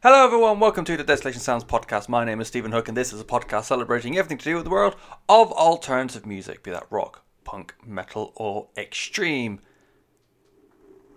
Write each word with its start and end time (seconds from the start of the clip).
Hello, 0.00 0.24
everyone. 0.24 0.60
Welcome 0.60 0.84
to 0.84 0.96
the 0.96 1.02
Desolation 1.02 1.40
Sounds 1.40 1.64
podcast. 1.64 2.08
My 2.08 2.24
name 2.24 2.40
is 2.40 2.46
Stephen 2.46 2.70
Hook, 2.70 2.86
and 2.86 2.96
this 2.96 3.12
is 3.12 3.20
a 3.20 3.24
podcast 3.24 3.64
celebrating 3.64 4.16
everything 4.16 4.38
to 4.38 4.44
do 4.44 4.54
with 4.54 4.62
the 4.62 4.70
world 4.70 4.94
of 5.28 5.50
alternative 5.50 6.24
music, 6.24 6.62
be 6.62 6.70
that 6.70 6.86
rock, 6.88 7.24
punk, 7.42 7.74
metal, 7.84 8.32
or 8.36 8.68
extreme 8.76 9.58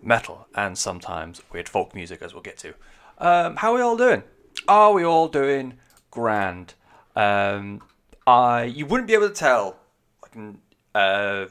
metal, 0.01 0.47
and 0.55 0.75
sometimes 0.79 1.43
weird 1.53 1.69
folk 1.69 1.93
music, 1.93 2.23
as 2.23 2.33
we'll 2.33 2.41
get 2.41 2.57
to. 2.57 2.73
Um, 3.19 3.57
how 3.57 3.71
are 3.71 3.75
we 3.75 3.81
all 3.81 3.95
doing? 3.95 4.23
Are 4.67 4.91
we 4.93 5.03
all 5.03 5.27
doing 5.27 5.77
grand? 6.09 6.73
Um, 7.15 7.83
I 8.25 8.63
you 8.63 8.87
wouldn't 8.87 9.07
be 9.07 9.13
able 9.13 9.29
to 9.29 9.35
tell, 9.35 9.77
like, 10.23 10.55
uh, 10.95 11.45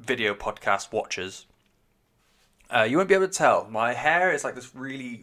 video 0.00 0.34
podcast 0.34 0.92
watchers. 0.92 1.46
Uh, 2.74 2.82
you 2.82 2.96
wouldn't 2.96 3.08
be 3.08 3.14
able 3.14 3.28
to 3.28 3.32
tell. 3.32 3.68
My 3.70 3.92
hair 3.92 4.32
is 4.32 4.42
like 4.42 4.56
this 4.56 4.74
really 4.74 5.22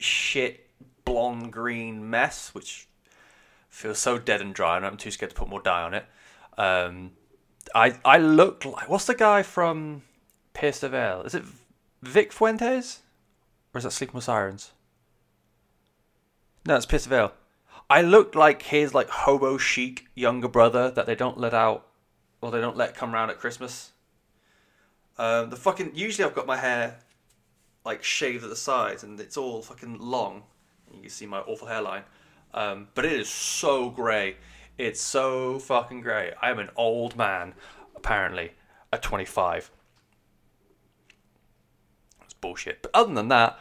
shit 0.00 0.68
blonde 1.04 1.52
green 1.52 2.08
mess, 2.10 2.54
which 2.54 2.88
feels 3.68 3.98
so 3.98 4.18
dead 4.18 4.40
and 4.40 4.54
dry, 4.54 4.76
and 4.76 4.86
I'm 4.86 4.96
too 4.96 5.10
scared 5.10 5.30
to 5.30 5.36
put 5.36 5.48
more 5.48 5.62
dye 5.62 5.82
on 5.82 5.94
it. 5.94 6.06
Um, 6.58 7.12
I 7.74 7.98
I 8.04 8.18
look 8.18 8.64
like 8.64 8.88
what's 8.88 9.06
the 9.06 9.14
guy 9.14 9.42
from 9.42 10.02
Pierce 10.52 10.80
the 10.80 10.88
Veil? 10.88 11.22
Is 11.22 11.34
it 11.34 11.44
Vic 12.02 12.32
Fuentes, 12.32 13.00
or 13.72 13.78
is 13.78 13.84
that 13.84 13.92
Sleeping 13.92 14.16
with 14.16 14.24
Sirens? 14.24 14.72
No, 16.66 16.76
it's 16.76 16.86
Pierce 16.86 17.04
the 17.04 17.10
Veil. 17.10 17.32
I 17.88 18.02
look 18.02 18.34
like 18.34 18.62
his 18.62 18.94
like 18.94 19.08
hobo 19.08 19.58
chic 19.58 20.06
younger 20.14 20.48
brother 20.48 20.90
that 20.90 21.06
they 21.06 21.14
don't 21.14 21.38
let 21.38 21.54
out, 21.54 21.86
or 22.40 22.50
they 22.50 22.60
don't 22.60 22.76
let 22.76 22.94
come 22.94 23.12
round 23.12 23.30
at 23.30 23.38
Christmas. 23.38 23.92
Um, 25.18 25.50
the 25.50 25.56
fucking 25.56 25.92
usually 25.94 26.24
I've 26.24 26.34
got 26.34 26.46
my 26.46 26.56
hair 26.56 26.98
like 27.84 28.02
shaved 28.02 28.44
at 28.44 28.50
the 28.50 28.56
sides 28.56 29.02
and 29.02 29.18
it's 29.20 29.36
all 29.36 29.62
fucking 29.62 29.98
long. 29.98 30.42
You 30.92 31.02
can 31.02 31.10
see 31.10 31.26
my 31.26 31.38
awful 31.40 31.68
hairline. 31.68 32.02
Um, 32.52 32.88
but 32.94 33.04
it 33.04 33.12
is 33.12 33.28
so 33.28 33.90
grey. 33.90 34.36
It's 34.76 35.00
so 35.00 35.58
fucking 35.58 36.00
grey. 36.00 36.32
I 36.40 36.50
am 36.50 36.58
an 36.58 36.70
old 36.76 37.16
man, 37.16 37.54
apparently, 37.94 38.52
at 38.92 39.02
25. 39.02 39.70
That's 42.18 42.34
bullshit. 42.34 42.82
But 42.82 42.90
other 42.94 43.14
than 43.14 43.28
that, 43.28 43.58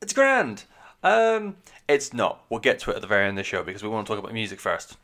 it's 0.00 0.12
grand. 0.12 0.64
Um, 1.02 1.56
it's 1.88 2.12
not. 2.12 2.44
We'll 2.48 2.60
get 2.60 2.78
to 2.80 2.90
it 2.90 2.96
at 2.96 3.02
the 3.02 3.08
very 3.08 3.26
end 3.26 3.38
of 3.38 3.44
the 3.44 3.48
show 3.48 3.62
because 3.62 3.82
we 3.82 3.88
want 3.88 4.06
to 4.06 4.12
talk 4.12 4.22
about 4.22 4.32
music 4.32 4.60
first. 4.60 4.96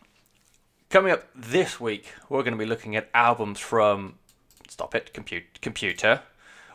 Coming 0.90 1.12
up 1.12 1.24
this 1.34 1.78
week, 1.78 2.12
we're 2.28 2.42
going 2.42 2.54
to 2.54 2.58
be 2.58 2.66
looking 2.66 2.96
at 2.96 3.10
albums 3.12 3.60
from. 3.60 4.14
Stop 4.68 4.94
it, 4.94 5.12
compute, 5.12 5.60
computer. 5.60 6.22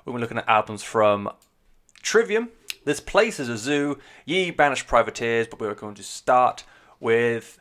We're 0.05 0.19
looking 0.19 0.37
at 0.37 0.49
albums 0.49 0.83
from 0.83 1.29
Trivium. 2.01 2.49
This 2.83 2.99
place 2.99 3.39
is 3.39 3.47
a 3.47 3.57
zoo, 3.57 3.99
ye 4.25 4.51
banished 4.51 4.85
privateers, 4.85 5.47
but 5.47 5.61
we're 5.61 5.73
going 5.73 5.95
to 5.95 6.03
start 6.03 6.65
with 6.99 7.57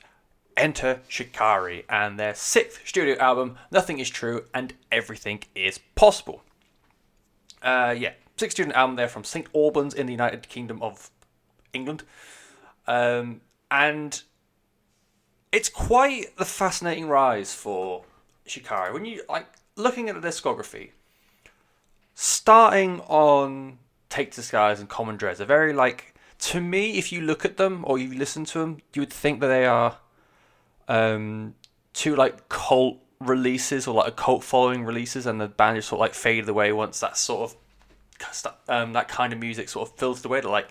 Enter 0.56 1.00
Shikari 1.06 1.84
and 1.88 2.18
their 2.18 2.34
sixth 2.34 2.80
studio 2.84 3.16
album, 3.18 3.56
Nothing 3.70 4.00
is 4.00 4.10
True 4.10 4.46
and 4.52 4.74
Everything 4.90 5.44
is 5.54 5.78
Possible. 5.94 6.42
Uh, 7.62 7.94
yeah, 7.96 8.14
sixth 8.36 8.56
student 8.56 8.74
album 8.74 8.96
there 8.96 9.08
from 9.08 9.22
St. 9.22 9.46
Albans 9.54 9.94
in 9.94 10.06
the 10.06 10.12
United 10.12 10.48
Kingdom 10.48 10.82
of 10.82 11.10
England. 11.72 12.02
Um, 12.88 13.40
and 13.70 14.20
it's 15.52 15.68
quite 15.68 16.36
the 16.36 16.44
fascinating 16.44 17.06
rise 17.06 17.54
for 17.54 18.04
Shikari. 18.46 18.92
When 18.92 19.04
you 19.04 19.22
like 19.28 19.46
looking 19.76 20.08
at 20.08 20.20
the 20.20 20.26
discography, 20.26 20.90
starting 22.22 23.00
on 23.08 23.76
Take 24.08 24.32
Skies 24.32 24.78
and 24.78 24.88
Common 24.88 25.16
Dreads 25.16 25.40
are 25.40 25.44
very 25.44 25.72
like 25.72 26.14
to 26.38 26.60
me. 26.60 26.96
If 26.96 27.10
you 27.10 27.20
look 27.20 27.44
at 27.44 27.56
them 27.56 27.82
or 27.84 27.98
you 27.98 28.16
listen 28.16 28.44
to 28.44 28.60
them, 28.60 28.78
you 28.94 29.02
would 29.02 29.12
think 29.12 29.40
that 29.40 29.48
they 29.48 29.66
are 29.66 29.96
um, 30.86 31.56
two 31.92 32.14
like 32.14 32.48
cult 32.48 32.98
releases 33.18 33.88
or 33.88 33.94
like 33.94 34.06
a 34.06 34.12
cult 34.12 34.44
following 34.44 34.84
releases, 34.84 35.26
and 35.26 35.40
the 35.40 35.48
band 35.48 35.76
just 35.78 35.88
sort 35.88 35.98
of 35.98 36.00
like 36.00 36.14
faded 36.14 36.48
away 36.48 36.72
once 36.72 37.00
that 37.00 37.16
sort 37.16 37.50
of 37.50 38.54
um, 38.68 38.92
that 38.92 39.08
kind 39.08 39.32
of 39.32 39.40
music 39.40 39.68
sort 39.68 39.88
of 39.88 39.96
filtered 39.96 40.26
away 40.26 40.40
to 40.40 40.48
like 40.48 40.68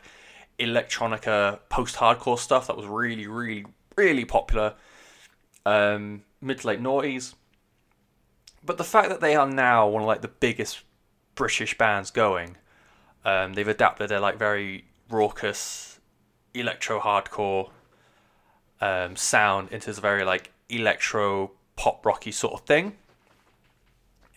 electronica 0.58 1.60
post 1.68 1.98
hardcore 1.98 2.40
stuff 2.40 2.68
that 2.68 2.78
was 2.78 2.86
really 2.86 3.28
really 3.28 3.66
really 3.98 4.24
popular 4.24 4.76
um, 5.66 6.24
mid 6.40 6.60
to 6.60 6.68
late 6.68 6.82
noughties. 6.82 7.34
But 8.64 8.78
the 8.78 8.86
fact 8.86 9.10
that 9.10 9.20
they 9.20 9.36
are 9.36 9.50
now 9.50 9.90
one 9.90 10.04
of 10.04 10.08
like 10.08 10.22
the 10.22 10.30
biggest 10.30 10.84
British 11.36 11.78
bands 11.78 12.12
going, 12.12 12.58
um, 13.26 13.54
they've 13.54 13.68
adapted 13.68 14.10
their 14.10 14.20
like 14.20 14.38
very 14.38 14.86
raucous 15.10 16.00
electro 16.54 17.00
hardcore 17.00 17.70
um, 18.82 19.16
sound 19.16 19.70
into 19.72 19.88
this 19.88 20.00
very 20.00 20.24
like 20.24 20.52
electro 20.70 21.52
pop 21.76 22.06
rocky 22.06 22.32
sort 22.32 22.54
of 22.54 22.62
thing. 22.62 22.96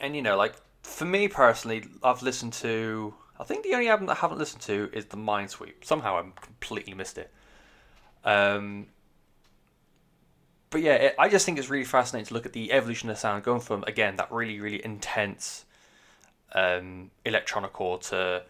And 0.01 0.15
you 0.15 0.23
know, 0.23 0.37
like 0.37 0.55
for 0.83 1.05
me 1.05 1.29
personally, 1.29 1.85
I've 2.03 2.23
listened 2.23 2.53
to. 2.55 3.15
I 3.39 3.45
think 3.45 3.65
the 3.65 3.75
only 3.75 3.89
album 3.89 4.07
that 4.07 4.19
I 4.19 4.21
haven't 4.21 4.39
listened 4.39 4.63
to 4.63 4.91
is 4.93 5.07
the 5.07 5.17
Mindsweep. 5.17 5.83
Somehow 5.83 6.19
I 6.19 6.23
completely 6.41 6.95
missed 6.95 7.19
it. 7.19 7.33
Um, 8.25 8.87
but 10.71 10.83
yeah, 10.83 10.95
it, 10.95 11.15
I 11.19 11.29
just 11.29 11.45
think 11.45 11.59
it's 11.59 11.69
really 11.69 11.85
fascinating 11.85 12.27
to 12.27 12.35
look 12.35 12.47
at 12.47 12.53
the 12.53 12.73
evolution 12.73 13.11
of 13.11 13.19
sound, 13.19 13.43
going 13.43 13.61
from 13.61 13.83
again 13.87 14.17
that 14.17 14.31
really 14.31 14.61
really 14.61 14.85
intense 14.85 15.65
um, 16.53 17.11
electronic 17.25 17.73
core 17.73 17.99
to 17.99 18.43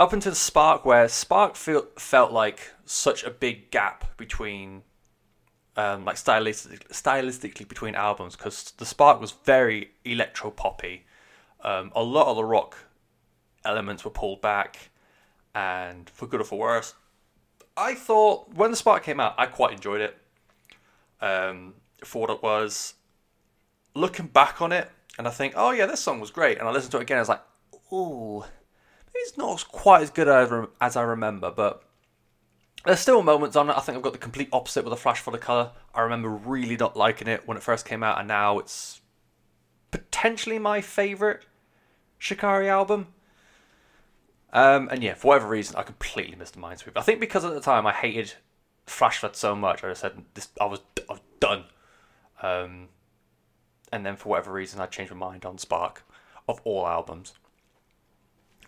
up 0.00 0.12
into 0.12 0.30
the 0.30 0.36
Spark, 0.36 0.84
where 0.84 1.08
Spark 1.08 1.54
feel, 1.54 1.86
felt 1.96 2.32
like 2.32 2.72
such 2.84 3.22
a 3.22 3.30
big 3.30 3.70
gap 3.70 4.16
between, 4.16 4.82
um, 5.76 6.04
like 6.04 6.16
stylistic, 6.16 6.88
stylistically 6.88 7.68
between 7.68 7.94
albums, 7.94 8.34
because 8.34 8.72
the 8.78 8.86
Spark 8.86 9.20
was 9.20 9.32
very 9.44 9.92
electro 10.04 10.50
poppy. 10.50 11.04
Um, 11.62 11.92
a 11.94 12.02
lot 12.02 12.26
of 12.26 12.36
the 12.36 12.44
rock 12.44 12.76
elements 13.64 14.04
were 14.04 14.10
pulled 14.10 14.40
back, 14.40 14.90
and 15.54 16.10
for 16.10 16.26
good 16.26 16.40
or 16.40 16.44
for 16.44 16.58
worse, 16.58 16.94
I 17.76 17.94
thought 17.94 18.52
when 18.54 18.70
the 18.70 18.76
Spark 18.76 19.04
came 19.04 19.20
out, 19.20 19.34
I 19.38 19.46
quite 19.46 19.72
enjoyed 19.72 20.00
it. 20.00 20.18
Um, 21.20 21.74
for 22.02 22.22
what 22.22 22.30
it 22.30 22.42
was, 22.42 22.94
looking 23.94 24.26
back 24.26 24.60
on 24.60 24.72
it, 24.72 24.90
and 25.18 25.26
I 25.26 25.30
think, 25.30 25.54
oh 25.56 25.70
yeah, 25.70 25.86
this 25.86 26.00
song 26.00 26.20
was 26.20 26.30
great, 26.30 26.58
and 26.58 26.68
I 26.68 26.70
listened 26.70 26.92
to 26.92 26.98
it 26.98 27.02
again, 27.02 27.18
I 27.18 27.20
was 27.20 27.28
like, 27.28 27.42
ooh 27.92 28.44
it's 29.14 29.36
not 29.36 29.66
quite 29.68 30.02
as 30.02 30.10
good 30.10 30.28
as 30.80 30.96
I 30.96 31.02
remember, 31.02 31.50
but 31.50 31.82
there's 32.84 33.00
still 33.00 33.22
moments 33.22 33.56
on 33.56 33.70
it. 33.70 33.76
I 33.76 33.80
think 33.80 33.96
I've 33.96 34.02
got 34.02 34.12
the 34.12 34.18
complete 34.18 34.48
opposite 34.52 34.84
with 34.84 34.92
a 34.92 34.96
flash 34.96 35.20
flood 35.20 35.34
of 35.34 35.40
color. 35.40 35.70
I 35.94 36.00
remember 36.02 36.28
really 36.28 36.76
not 36.76 36.96
liking 36.96 37.28
it 37.28 37.46
when 37.46 37.56
it 37.56 37.62
first 37.62 37.86
came 37.86 38.02
out, 38.02 38.18
and 38.18 38.28
now 38.28 38.58
it's 38.58 39.00
potentially 39.90 40.58
my 40.58 40.80
favorite 40.80 41.44
Shikari 42.18 42.68
album. 42.68 43.08
Um, 44.52 44.88
and 44.90 45.02
yeah, 45.02 45.14
for 45.14 45.28
whatever 45.28 45.48
reason, 45.48 45.76
I 45.76 45.82
completely 45.82 46.36
missed 46.36 46.54
the 46.54 46.60
Mindsweep. 46.60 46.96
I 46.96 47.02
think 47.02 47.20
because 47.20 47.44
at 47.44 47.54
the 47.54 47.60
time 47.60 47.86
I 47.86 47.92
hated 47.92 48.34
Flash 48.86 49.18
Flood 49.18 49.36
so 49.36 49.54
much, 49.54 49.84
I 49.84 49.88
just 49.88 50.00
said 50.00 50.24
this, 50.34 50.48
I 50.60 50.66
was 50.66 50.80
I 51.08 51.12
was 51.12 51.20
done. 51.40 51.64
Um, 52.42 52.88
and 53.92 54.04
then 54.04 54.16
for 54.16 54.30
whatever 54.30 54.52
reason, 54.52 54.80
I 54.80 54.86
changed 54.86 55.12
my 55.12 55.18
mind 55.18 55.44
on 55.44 55.58
Spark 55.58 56.02
of 56.48 56.60
all 56.64 56.86
albums. 56.86 57.34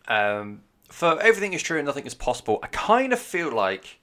Um, 0.07 0.63
for 0.91 1.21
everything 1.21 1.55
is 1.55 1.63
true 1.63 1.79
and 1.79 1.87
nothing 1.87 2.07
is 2.07 2.15
possible, 2.15 2.61
I 2.63 2.67
kind 2.69 3.13
of 3.13 3.19
feel 3.19 3.51
like 3.51 4.01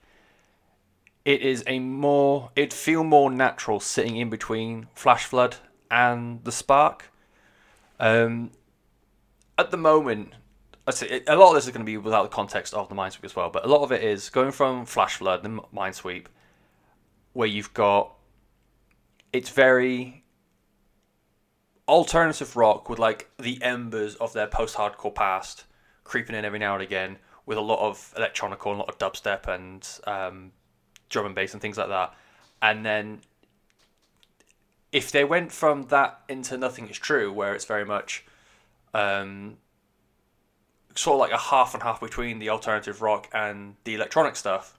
it 1.24 1.40
is 1.40 1.62
a 1.68 1.78
more 1.78 2.50
it'd 2.56 2.72
feel 2.72 3.04
more 3.04 3.30
natural 3.30 3.78
sitting 3.78 4.16
in 4.16 4.28
between 4.28 4.88
Flash 4.94 5.24
Flood 5.24 5.56
and 5.90 6.42
the 6.44 6.50
Spark. 6.50 7.10
Um, 8.00 8.50
at 9.56 9.70
the 9.70 9.76
moment, 9.76 10.32
I 10.86 10.90
say 10.90 11.22
a 11.28 11.36
lot 11.36 11.50
of 11.50 11.54
this 11.54 11.66
is 11.66 11.70
going 11.70 11.86
to 11.86 11.90
be 11.90 11.96
without 11.96 12.24
the 12.24 12.28
context 12.28 12.74
of 12.74 12.88
the 12.88 12.96
Mindsweep 12.96 13.24
as 13.24 13.36
well, 13.36 13.50
but 13.50 13.64
a 13.64 13.68
lot 13.68 13.84
of 13.84 13.92
it 13.92 14.02
is 14.02 14.28
going 14.30 14.50
from 14.50 14.84
Flash 14.84 15.16
Flood, 15.16 15.44
the 15.44 15.48
Mindsweep, 15.72 16.26
where 17.32 17.46
you've 17.46 17.72
got 17.72 18.12
it's 19.32 19.50
very 19.50 20.21
alternative 21.88 22.56
rock 22.56 22.88
with 22.88 22.98
like 22.98 23.30
the 23.38 23.60
embers 23.62 24.14
of 24.16 24.32
their 24.32 24.46
post-hardcore 24.46 25.14
past 25.14 25.64
creeping 26.04 26.36
in 26.36 26.44
every 26.44 26.58
now 26.58 26.74
and 26.74 26.82
again 26.82 27.16
with 27.46 27.58
a 27.58 27.60
lot 27.60 27.80
of 27.80 28.14
electronic 28.16 28.64
and 28.64 28.74
a 28.76 28.78
lot 28.78 28.88
of 28.88 28.98
dubstep 28.98 29.48
and 29.48 29.88
um, 30.06 30.52
drum 31.08 31.26
and 31.26 31.34
bass 31.34 31.52
and 31.52 31.60
things 31.60 31.76
like 31.76 31.88
that. 31.88 32.14
And 32.60 32.86
then 32.86 33.20
if 34.92 35.10
they 35.10 35.24
went 35.24 35.50
from 35.50 35.84
that 35.84 36.20
into 36.28 36.56
Nothing 36.56 36.88
Is 36.88 36.98
True, 36.98 37.32
where 37.32 37.54
it's 37.54 37.64
very 37.64 37.84
much 37.84 38.24
um, 38.94 39.56
sort 40.94 41.14
of 41.14 41.20
like 41.20 41.32
a 41.32 41.42
half 41.42 41.74
and 41.74 41.82
half 41.82 42.00
between 42.00 42.38
the 42.38 42.50
alternative 42.50 43.02
rock 43.02 43.28
and 43.32 43.76
the 43.84 43.94
electronic 43.94 44.36
stuff, 44.36 44.78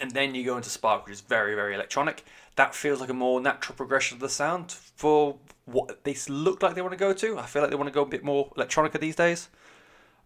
and 0.00 0.10
then 0.10 0.34
you 0.34 0.44
go 0.44 0.56
into 0.56 0.70
Spark, 0.70 1.06
which 1.06 1.12
is 1.12 1.20
very, 1.20 1.54
very 1.54 1.74
electronic, 1.74 2.24
that 2.56 2.74
feels 2.74 3.00
like 3.00 3.10
a 3.10 3.14
more 3.14 3.40
natural 3.40 3.76
progression 3.76 4.16
of 4.16 4.20
the 4.20 4.28
sound 4.28 4.72
for 4.72 5.38
what 5.64 6.04
they 6.04 6.16
look 6.28 6.62
like 6.62 6.74
they 6.74 6.82
want 6.82 6.92
to 6.92 6.98
go 6.98 7.12
to. 7.12 7.38
I 7.38 7.46
feel 7.46 7.62
like 7.62 7.70
they 7.70 7.76
want 7.76 7.88
to 7.88 7.94
go 7.94 8.02
a 8.02 8.06
bit 8.06 8.24
more 8.24 8.50
electronica 8.56 8.98
these 8.98 9.16
days. 9.16 9.48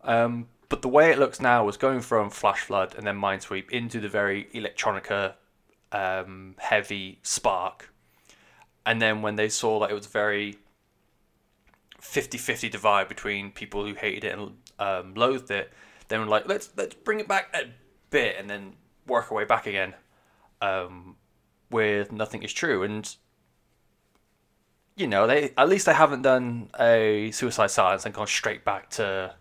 Um, 0.02 0.48
but 0.68 0.82
the 0.82 0.88
way 0.88 1.10
it 1.10 1.18
looks 1.18 1.40
now 1.40 1.64
was 1.64 1.76
going 1.76 2.00
from 2.00 2.30
Flash 2.30 2.60
Flood 2.60 2.94
and 2.96 3.06
then 3.06 3.20
Mindsweep 3.20 3.70
into 3.70 4.00
the 4.00 4.08
very 4.08 4.48
electronica 4.54 5.34
um, 5.92 6.54
heavy 6.58 7.20
Spark. 7.22 7.92
And 8.84 9.00
then 9.00 9.22
when 9.22 9.36
they 9.36 9.48
saw 9.48 9.80
that 9.80 9.90
it 9.90 9.94
was 9.94 10.06
very 10.06 10.58
50-50 12.00 12.70
divide 12.70 13.08
between 13.08 13.50
people 13.50 13.84
who 13.84 13.94
hated 13.94 14.24
it 14.24 14.38
and 14.38 14.56
um, 14.78 15.14
loathed 15.14 15.50
it, 15.50 15.72
they 16.08 16.18
were 16.18 16.26
like, 16.26 16.46
let's 16.46 16.70
let's 16.76 16.94
bring 16.94 17.18
it 17.18 17.26
back 17.26 17.54
a 17.54 17.64
bit 18.10 18.36
and 18.38 18.48
then 18.48 18.74
work 19.06 19.30
our 19.30 19.36
way 19.36 19.44
back 19.44 19.66
again. 19.66 19.94
Um, 20.62 21.16
with 21.70 22.12
nothing 22.12 22.42
is 22.42 22.52
true 22.52 22.82
and 22.84 23.16
you 24.96 25.06
know 25.06 25.26
they 25.26 25.52
at 25.56 25.68
least 25.68 25.86
they 25.86 25.94
haven't 25.94 26.22
done 26.22 26.70
a 26.80 27.30
suicide 27.30 27.70
silence 27.70 28.04
and 28.06 28.14
gone 28.14 28.26
straight 28.26 28.64
back 28.64 28.88
to 28.90 29.34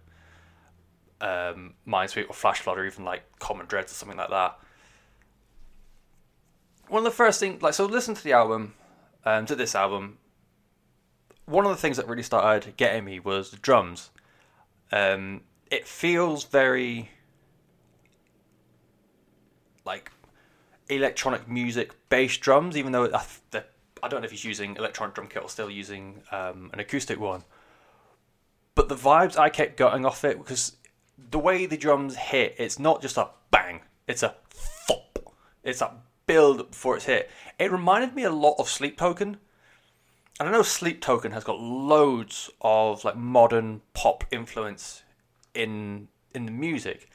um, 1.21 1.73
Mindsweep 1.87 2.29
or 2.29 2.33
Flash 2.33 2.59
Flood 2.59 2.77
or 2.77 2.85
even 2.85 3.05
like 3.05 3.23
Common 3.39 3.65
Dreads 3.65 3.91
or 3.91 3.95
something 3.95 4.17
like 4.17 4.29
that. 4.29 4.59
One 6.87 6.99
of 6.99 7.05
the 7.05 7.15
first 7.15 7.39
things, 7.39 7.63
like, 7.63 7.73
so 7.73 7.85
listen 7.85 8.13
to 8.13 8.23
the 8.23 8.33
album, 8.33 8.75
um, 9.25 9.45
to 9.47 9.55
this 9.55 9.73
album. 9.73 10.19
One 11.45 11.65
of 11.65 11.71
the 11.71 11.77
things 11.77 11.97
that 11.97 12.07
really 12.07 12.21
started 12.21 12.77
getting 12.77 13.05
me 13.05 13.19
was 13.19 13.49
the 13.49 13.57
drums. 13.57 14.11
Um, 14.91 15.41
it 15.71 15.87
feels 15.87 16.43
very 16.43 17.09
like 19.83 20.11
electronic 20.89 21.47
music 21.47 21.95
based 22.09 22.41
drums, 22.41 22.77
even 22.77 22.91
though 22.91 23.09
I, 23.11 23.63
I 24.05 24.07
don't 24.07 24.21
know 24.21 24.25
if 24.25 24.31
he's 24.31 24.45
using 24.45 24.75
electronic 24.75 25.15
drum 25.15 25.25
kit 25.25 25.41
or 25.41 25.49
still 25.49 25.67
using 25.67 26.21
um, 26.31 26.69
an 26.73 26.79
acoustic 26.79 27.19
one. 27.19 27.43
But 28.75 28.87
the 28.87 28.95
vibes 28.95 29.35
I 29.35 29.49
kept 29.49 29.77
getting 29.77 30.05
off 30.05 30.23
it 30.23 30.37
because 30.37 30.75
the 31.31 31.39
way 31.39 31.65
the 31.65 31.75
drums 31.75 32.15
hit, 32.15 32.53
it's 32.59 32.77
not 32.77 33.01
just 33.01 33.17
a 33.17 33.29
bang, 33.49 33.81
it's 34.07 34.21
a 34.21 34.35
thop. 34.51 35.33
It's 35.63 35.81
a 35.81 35.95
build 36.27 36.69
before 36.69 36.97
it's 36.97 37.05
hit. 37.05 37.31
It 37.57 37.71
reminded 37.71 38.13
me 38.13 38.21
a 38.21 38.29
lot 38.29 38.57
of 38.59 38.69
Sleep 38.69 38.95
Token. 38.95 39.37
And 40.39 40.49
I 40.49 40.51
know 40.51 40.61
Sleep 40.61 41.01
Token 41.01 41.31
has 41.31 41.43
got 41.43 41.59
loads 41.59 42.51
of 42.61 43.03
like 43.03 43.17
modern 43.17 43.81
pop 43.95 44.23
influence 44.29 45.01
in 45.55 46.09
in 46.35 46.45
the 46.45 46.51
music. 46.51 47.09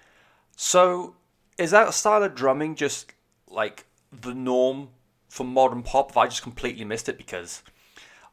So 0.57 1.15
is 1.57 1.71
that 1.71 1.95
style 1.95 2.25
of 2.25 2.35
drumming 2.35 2.75
just 2.75 3.13
like 3.47 3.87
the 4.11 4.35
norm 4.35 4.89
for 5.31 5.45
modern 5.45 5.83
pop? 5.83 6.15
I 6.17 6.27
just 6.27 6.43
completely 6.43 6.85
missed 6.85 7.09
it 7.09 7.17
because 7.17 7.63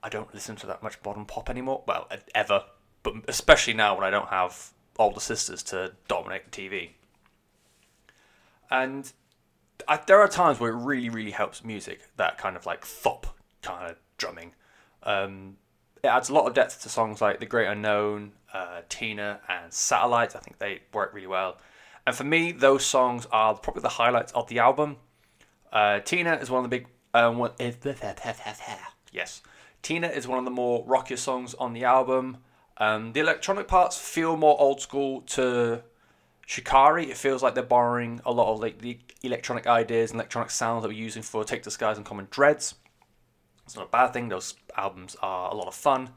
I 0.03 0.09
don't 0.09 0.33
listen 0.33 0.55
to 0.57 0.67
that 0.67 0.83
much 0.83 0.97
modern 1.05 1.25
pop 1.25 1.49
anymore? 1.49 1.83
Well, 1.87 2.09
ever, 2.35 2.63
but 3.03 3.13
especially 3.27 3.73
now 3.73 3.95
when 3.95 4.03
I 4.03 4.09
don't 4.09 4.27
have 4.27 4.73
older 4.99 5.19
sisters 5.19 5.63
to 5.63 5.93
dominate 6.07 6.51
the 6.51 6.69
TV. 6.69 6.89
And 8.69 9.11
I, 9.87 9.97
there 10.05 10.19
are 10.19 10.27
times 10.27 10.59
where 10.59 10.71
it 10.71 10.77
really, 10.77 11.09
really 11.09 11.31
helps 11.31 11.63
music, 11.63 12.01
that 12.17 12.37
kind 12.37 12.55
of 12.55 12.65
like 12.65 12.83
thop 12.83 13.27
kind 13.61 13.91
of 13.91 13.97
drumming. 14.17 14.53
Um, 15.03 15.57
it 16.03 16.07
adds 16.07 16.29
a 16.29 16.33
lot 16.33 16.47
of 16.47 16.53
depth 16.53 16.81
to 16.83 16.89
songs 16.89 17.21
like 17.21 17.39
The 17.39 17.45
Great 17.45 17.67
Unknown, 17.67 18.33
uh, 18.53 18.81
Tina, 18.89 19.39
and 19.47 19.71
Satellite. 19.71 20.35
I 20.35 20.39
think 20.39 20.57
they 20.57 20.81
work 20.93 21.13
really 21.13 21.27
well. 21.27 21.57
And 22.05 22.15
for 22.15 22.23
me, 22.23 22.51
those 22.51 22.85
songs 22.85 23.27
are 23.31 23.55
probably 23.55 23.81
the 23.81 23.89
highlights 23.89 24.31
of 24.33 24.47
the 24.47 24.59
album. 24.59 24.97
Uh, 25.71 25.99
Tina 25.99 26.35
is 26.35 26.49
one 26.49 26.63
of 26.63 26.69
the 26.69 26.77
big. 26.77 26.87
Um, 27.13 27.37
one, 27.37 27.51
yes. 29.11 29.41
Tina 29.81 30.07
is 30.07 30.27
one 30.27 30.39
of 30.39 30.45
the 30.45 30.51
more 30.51 30.83
rockier 30.85 31.17
songs 31.17 31.53
on 31.55 31.73
the 31.73 31.83
album. 31.83 32.37
Um, 32.77 33.13
the 33.13 33.21
electronic 33.21 33.67
parts 33.67 33.97
feel 33.97 34.37
more 34.37 34.59
old 34.59 34.81
school 34.81 35.21
to 35.21 35.81
Shikari. 36.45 37.09
It 37.09 37.17
feels 37.17 37.41
like 37.41 37.55
they're 37.55 37.63
borrowing 37.63 38.21
a 38.25 38.31
lot 38.31 38.53
of 38.53 38.59
like 38.59 38.79
the 38.79 38.99
electronic 39.23 39.65
ideas 39.67 40.11
and 40.11 40.19
electronic 40.19 40.51
sounds 40.51 40.83
that 40.83 40.89
we're 40.89 40.93
using 40.93 41.21
for 41.21 41.43
Take 41.43 41.63
the 41.63 41.71
Skies 41.71 41.97
and 41.97 42.05
Common 42.05 42.27
Dreads. 42.29 42.75
It's 43.65 43.75
not 43.75 43.87
a 43.87 43.89
bad 43.89 44.13
thing. 44.13 44.29
Those 44.29 44.55
albums 44.75 45.17
are 45.21 45.51
a 45.51 45.55
lot 45.55 45.67
of 45.67 45.75
fun. 45.75 46.11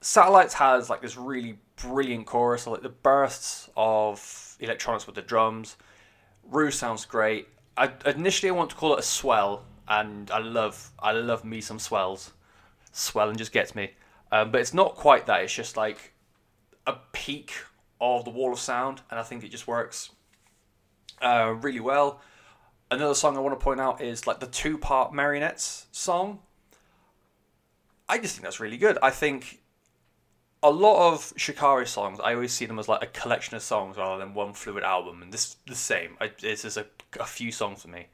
Satellites 0.00 0.54
has 0.54 0.88
like 0.88 1.02
this 1.02 1.16
really 1.16 1.58
brilliant 1.76 2.26
chorus, 2.26 2.66
like 2.66 2.82
the 2.82 2.88
bursts 2.88 3.68
of 3.76 4.56
electronics 4.58 5.06
with 5.06 5.16
the 5.16 5.22
drums. 5.22 5.76
Rou 6.44 6.70
sounds 6.70 7.04
great. 7.04 7.48
I 7.76 7.92
initially 8.06 8.50
I 8.50 8.52
want 8.52 8.70
to 8.70 8.76
call 8.76 8.94
it 8.94 8.98
a 8.98 9.02
swell, 9.02 9.64
and 9.88 10.30
I 10.30 10.38
love 10.38 10.90
I 10.98 11.12
love 11.12 11.44
me 11.44 11.60
some 11.60 11.78
swells. 11.78 12.32
Swelling 12.92 13.36
just 13.36 13.52
gets 13.52 13.74
me. 13.74 13.92
Um, 14.30 14.50
but 14.50 14.60
it's 14.60 14.74
not 14.74 14.94
quite 14.94 15.26
that. 15.26 15.42
It's 15.42 15.54
just 15.54 15.76
like 15.76 16.12
a 16.86 16.94
peak 17.12 17.52
of 18.00 18.24
the 18.24 18.30
wall 18.30 18.52
of 18.52 18.58
sound, 18.58 19.02
and 19.10 19.20
I 19.20 19.22
think 19.22 19.44
it 19.44 19.50
just 19.50 19.66
works 19.66 20.10
uh, 21.20 21.54
really 21.60 21.80
well. 21.80 22.20
Another 22.90 23.14
song 23.14 23.36
I 23.36 23.40
want 23.40 23.58
to 23.58 23.62
point 23.62 23.80
out 23.80 24.00
is 24.00 24.26
like 24.26 24.40
the 24.40 24.46
two 24.46 24.76
part 24.76 25.14
Marionettes 25.14 25.86
song. 25.92 26.40
I 28.08 28.18
just 28.18 28.34
think 28.34 28.44
that's 28.44 28.60
really 28.60 28.76
good. 28.76 28.98
I 29.02 29.10
think 29.10 29.62
a 30.62 30.70
lot 30.70 31.12
of 31.12 31.32
Shikari 31.36 31.86
songs, 31.86 32.20
I 32.22 32.34
always 32.34 32.52
see 32.52 32.66
them 32.66 32.78
as 32.78 32.88
like 32.88 33.02
a 33.02 33.06
collection 33.06 33.56
of 33.56 33.62
songs 33.62 33.96
rather 33.96 34.18
than 34.18 34.34
one 34.34 34.52
fluid 34.52 34.84
album, 34.84 35.22
and 35.22 35.32
this 35.32 35.56
the 35.66 35.74
same. 35.74 36.16
I, 36.20 36.30
it's 36.42 36.62
just 36.62 36.76
a, 36.76 36.86
a 37.18 37.26
few 37.26 37.52
songs 37.52 37.82
for 37.82 37.88
me. 37.88 38.06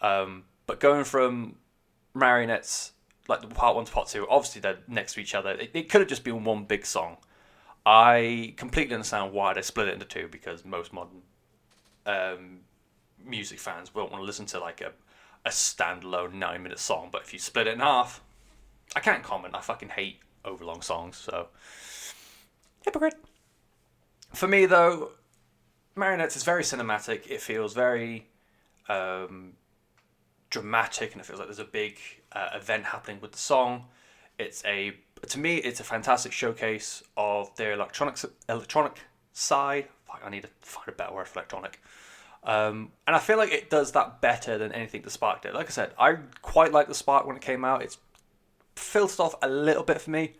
Um, 0.00 0.44
but 0.66 0.80
going 0.80 1.04
from 1.04 1.56
Marionettes 2.14 2.92
like 3.28 3.40
the 3.40 3.48
part 3.48 3.76
one 3.76 3.84
to 3.84 3.92
part 3.92 4.08
two, 4.08 4.26
obviously 4.28 4.60
they're 4.60 4.78
next 4.88 5.14
to 5.14 5.20
each 5.20 5.34
other. 5.34 5.50
It, 5.50 5.70
it 5.74 5.88
could 5.88 6.00
have 6.00 6.08
just 6.08 6.24
been 6.24 6.44
one 6.44 6.64
big 6.64 6.86
song. 6.86 7.16
I 7.84 8.54
completely 8.56 8.94
understand 8.94 9.32
why 9.32 9.54
they 9.54 9.62
split 9.62 9.88
it 9.88 9.94
into 9.94 10.06
two 10.06 10.28
because 10.28 10.64
most 10.64 10.92
modern 10.92 11.22
um, 12.04 12.60
music 13.24 13.58
fans 13.58 13.94
won't 13.94 14.10
want 14.10 14.22
to 14.22 14.26
listen 14.26 14.46
to 14.46 14.60
like 14.60 14.80
a, 14.80 14.92
a 15.44 15.50
standalone 15.50 16.34
nine 16.34 16.62
minute 16.62 16.78
song. 16.78 17.08
But 17.12 17.22
if 17.22 17.32
you 17.32 17.38
split 17.38 17.66
it 17.66 17.74
in 17.74 17.80
half, 17.80 18.22
I 18.94 19.00
can't 19.00 19.22
comment. 19.22 19.54
I 19.54 19.60
fucking 19.60 19.90
hate 19.90 20.20
overlong 20.44 20.82
songs, 20.82 21.16
so 21.16 21.48
hypocrite. 22.84 23.16
For 24.34 24.48
me 24.48 24.66
though, 24.66 25.12
Marionettes 25.96 26.36
is 26.36 26.44
very 26.44 26.62
cinematic. 26.62 27.26
It 27.26 27.40
feels 27.40 27.72
very 27.72 28.26
um, 28.88 29.54
dramatic 30.50 31.12
and 31.12 31.20
it 31.20 31.24
feels 31.24 31.38
like 31.38 31.48
there's 31.48 31.58
a 31.58 31.64
big 31.64 31.98
uh, 32.32 32.50
event 32.54 32.84
happening 32.84 33.18
with 33.20 33.32
the 33.32 33.38
song. 33.38 33.86
It's 34.38 34.62
a 34.66 34.92
to 35.26 35.38
me 35.38 35.56
it's 35.56 35.80
a 35.80 35.84
fantastic 35.84 36.30
showcase 36.32 37.02
of 37.16 37.54
their 37.56 37.72
electronic 37.72 38.18
electronic 38.48 39.00
side. 39.32 39.88
Fuck, 40.06 40.20
I 40.24 40.28
need 40.28 40.42
to 40.42 40.50
find 40.60 40.88
a 40.88 40.92
better 40.92 41.14
word 41.14 41.28
for 41.28 41.38
electronic. 41.38 41.80
Um, 42.44 42.92
and 43.06 43.16
I 43.16 43.18
feel 43.18 43.38
like 43.38 43.50
it 43.50 43.70
does 43.70 43.92
that 43.92 44.20
better 44.20 44.58
than 44.58 44.72
anything 44.72 45.02
the 45.02 45.10
Spark 45.10 45.42
did. 45.42 45.54
Like 45.54 45.66
I 45.66 45.70
said, 45.70 45.92
I 45.98 46.18
quite 46.42 46.72
like 46.72 46.86
the 46.86 46.94
Spark 46.94 47.26
when 47.26 47.36
it 47.36 47.42
came 47.42 47.64
out. 47.64 47.82
It's 47.82 47.98
filtered 48.76 49.20
off 49.20 49.34
a 49.42 49.48
little 49.48 49.82
bit 49.82 50.00
for 50.00 50.10
me. 50.10 50.34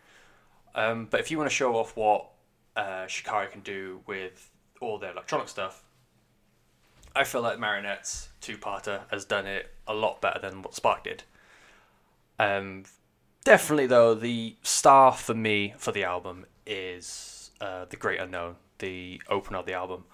Um, 0.74 1.08
but 1.10 1.20
if 1.20 1.30
you 1.30 1.38
want 1.38 1.50
to 1.50 1.54
show 1.54 1.74
off 1.74 1.96
what 1.96 2.28
uh, 2.76 3.06
Shikari 3.06 3.48
can 3.48 3.62
do 3.62 4.02
with 4.06 4.50
all 4.80 4.98
their 4.98 5.12
electronic 5.12 5.48
stuff, 5.48 5.84
I 7.14 7.24
feel 7.24 7.42
like 7.42 7.58
Marionette's 7.58 8.28
two-parter 8.40 9.02
has 9.10 9.24
done 9.24 9.46
it 9.46 9.72
a 9.86 9.94
lot 9.94 10.20
better 10.20 10.38
than 10.38 10.62
what 10.62 10.74
Spark 10.74 11.04
did. 11.04 11.22
Um, 12.38 12.84
definitely 13.44 13.86
though, 13.86 14.14
the 14.14 14.56
star 14.62 15.12
for 15.12 15.34
me 15.34 15.74
for 15.78 15.92
the 15.92 16.04
album 16.04 16.44
is 16.66 17.50
uh, 17.60 17.86
the 17.88 17.96
Great 17.96 18.20
Unknown, 18.20 18.56
the 18.78 19.22
opener 19.30 19.58
of 19.58 19.66
the 19.66 19.72
album. 19.72 20.04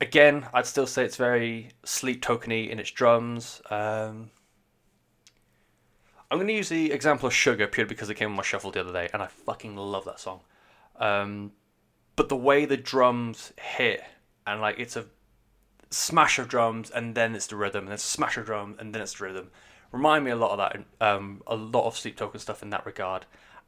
Again, 0.00 0.46
I'd 0.54 0.64
still 0.64 0.86
say 0.86 1.04
it's 1.04 1.16
very 1.16 1.68
sleep 1.84 2.22
tokeny 2.22 2.70
in 2.70 2.78
its 2.78 2.90
drums. 2.90 3.60
Um, 3.68 4.30
I'm 6.30 6.38
going 6.38 6.46
to 6.46 6.54
use 6.54 6.70
the 6.70 6.90
example 6.92 7.26
of 7.26 7.34
Sugar 7.34 7.66
purely 7.66 7.88
because 7.88 8.08
it 8.08 8.14
came 8.14 8.30
on 8.30 8.36
my 8.36 8.42
shuffle 8.42 8.70
the 8.70 8.80
other 8.80 8.92
day, 8.92 9.10
and 9.12 9.20
I 9.20 9.26
fucking 9.26 9.76
love 9.76 10.06
that 10.06 10.20
song. 10.20 10.40
Um, 10.98 11.52
but 12.20 12.28
the 12.28 12.36
way 12.36 12.66
the 12.66 12.76
drums 12.76 13.54
hit, 13.58 14.04
and 14.46 14.60
like 14.60 14.78
it's 14.78 14.94
a 14.94 15.06
smash 15.88 16.38
of 16.38 16.48
drums 16.48 16.90
and 16.90 17.14
then 17.14 17.34
it's 17.34 17.46
the 17.46 17.56
rhythm, 17.56 17.84
and 17.84 17.92
then 17.92 17.96
smash 17.96 18.36
of 18.36 18.44
drum 18.44 18.76
and 18.78 18.94
then 18.94 19.00
it's 19.00 19.14
the 19.14 19.24
rhythm. 19.24 19.50
Remind 19.90 20.26
me 20.26 20.30
a 20.30 20.36
lot 20.36 20.50
of 20.50 20.58
that, 20.58 20.84
um, 21.00 21.42
a 21.46 21.56
lot 21.56 21.86
of 21.86 21.96
Sleep 21.96 22.18
Token 22.18 22.38
stuff 22.38 22.62
in 22.62 22.68
that 22.68 22.84
regard. 22.84 23.24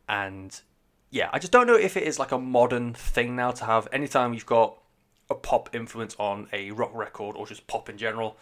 And 0.06 0.60
yeah, 1.08 1.30
I 1.32 1.38
just 1.38 1.50
don't 1.50 1.66
know 1.66 1.76
if 1.76 1.96
it 1.96 2.02
is 2.02 2.18
like 2.18 2.30
a 2.30 2.38
modern 2.38 2.92
thing 2.92 3.34
now 3.34 3.52
to 3.52 3.64
have. 3.64 3.88
Anytime 3.90 4.34
you've 4.34 4.44
got 4.44 4.76
a 5.30 5.34
pop 5.34 5.74
influence 5.74 6.14
on 6.18 6.46
a 6.52 6.72
rock 6.72 6.90
record 6.92 7.36
or 7.36 7.46
just 7.46 7.66
pop 7.66 7.88
in 7.88 7.96
general, 7.96 8.36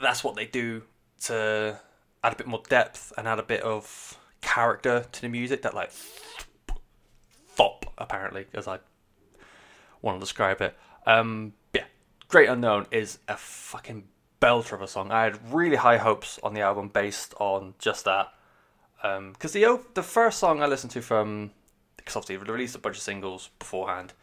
that's 0.00 0.24
what 0.24 0.36
they 0.36 0.46
do 0.46 0.84
to 1.24 1.78
add 2.22 2.32
a 2.32 2.36
bit 2.36 2.46
more 2.46 2.62
depth 2.70 3.12
and 3.18 3.28
add 3.28 3.38
a 3.38 3.42
bit 3.42 3.60
of 3.60 4.16
character 4.40 5.04
to 5.12 5.20
the 5.20 5.28
music. 5.28 5.60
That 5.60 5.74
like 5.74 5.92
thop 7.56 7.86
apparently, 7.98 8.46
as 8.54 8.68
I 8.68 8.78
want 10.02 10.16
to 10.16 10.20
describe 10.20 10.60
it. 10.60 10.76
Um, 11.06 11.54
Great 12.28 12.48
Unknown 12.48 12.86
is 12.90 13.18
a 13.28 13.36
fucking 13.36 14.04
belter 14.40 14.72
of 14.72 14.82
a 14.82 14.88
song. 14.88 15.12
I 15.12 15.24
had 15.24 15.52
really 15.52 15.76
high 15.76 15.98
hopes 15.98 16.38
on 16.42 16.54
the 16.54 16.62
album 16.62 16.88
based 16.88 17.34
on 17.38 17.74
just 17.78 18.04
that. 18.06 18.32
Because 19.02 19.54
um, 19.54 19.60
the 19.60 19.80
the 19.94 20.02
first 20.02 20.38
song 20.38 20.62
I 20.62 20.66
listened 20.66 20.92
to 20.92 21.02
from 21.02 21.50
because 21.96 22.16
obviously 22.16 22.36
they 22.36 22.52
released 22.52 22.74
a 22.74 22.78
bunch 22.78 22.96
of 22.96 23.02
singles 23.02 23.50
beforehand, 23.58 24.14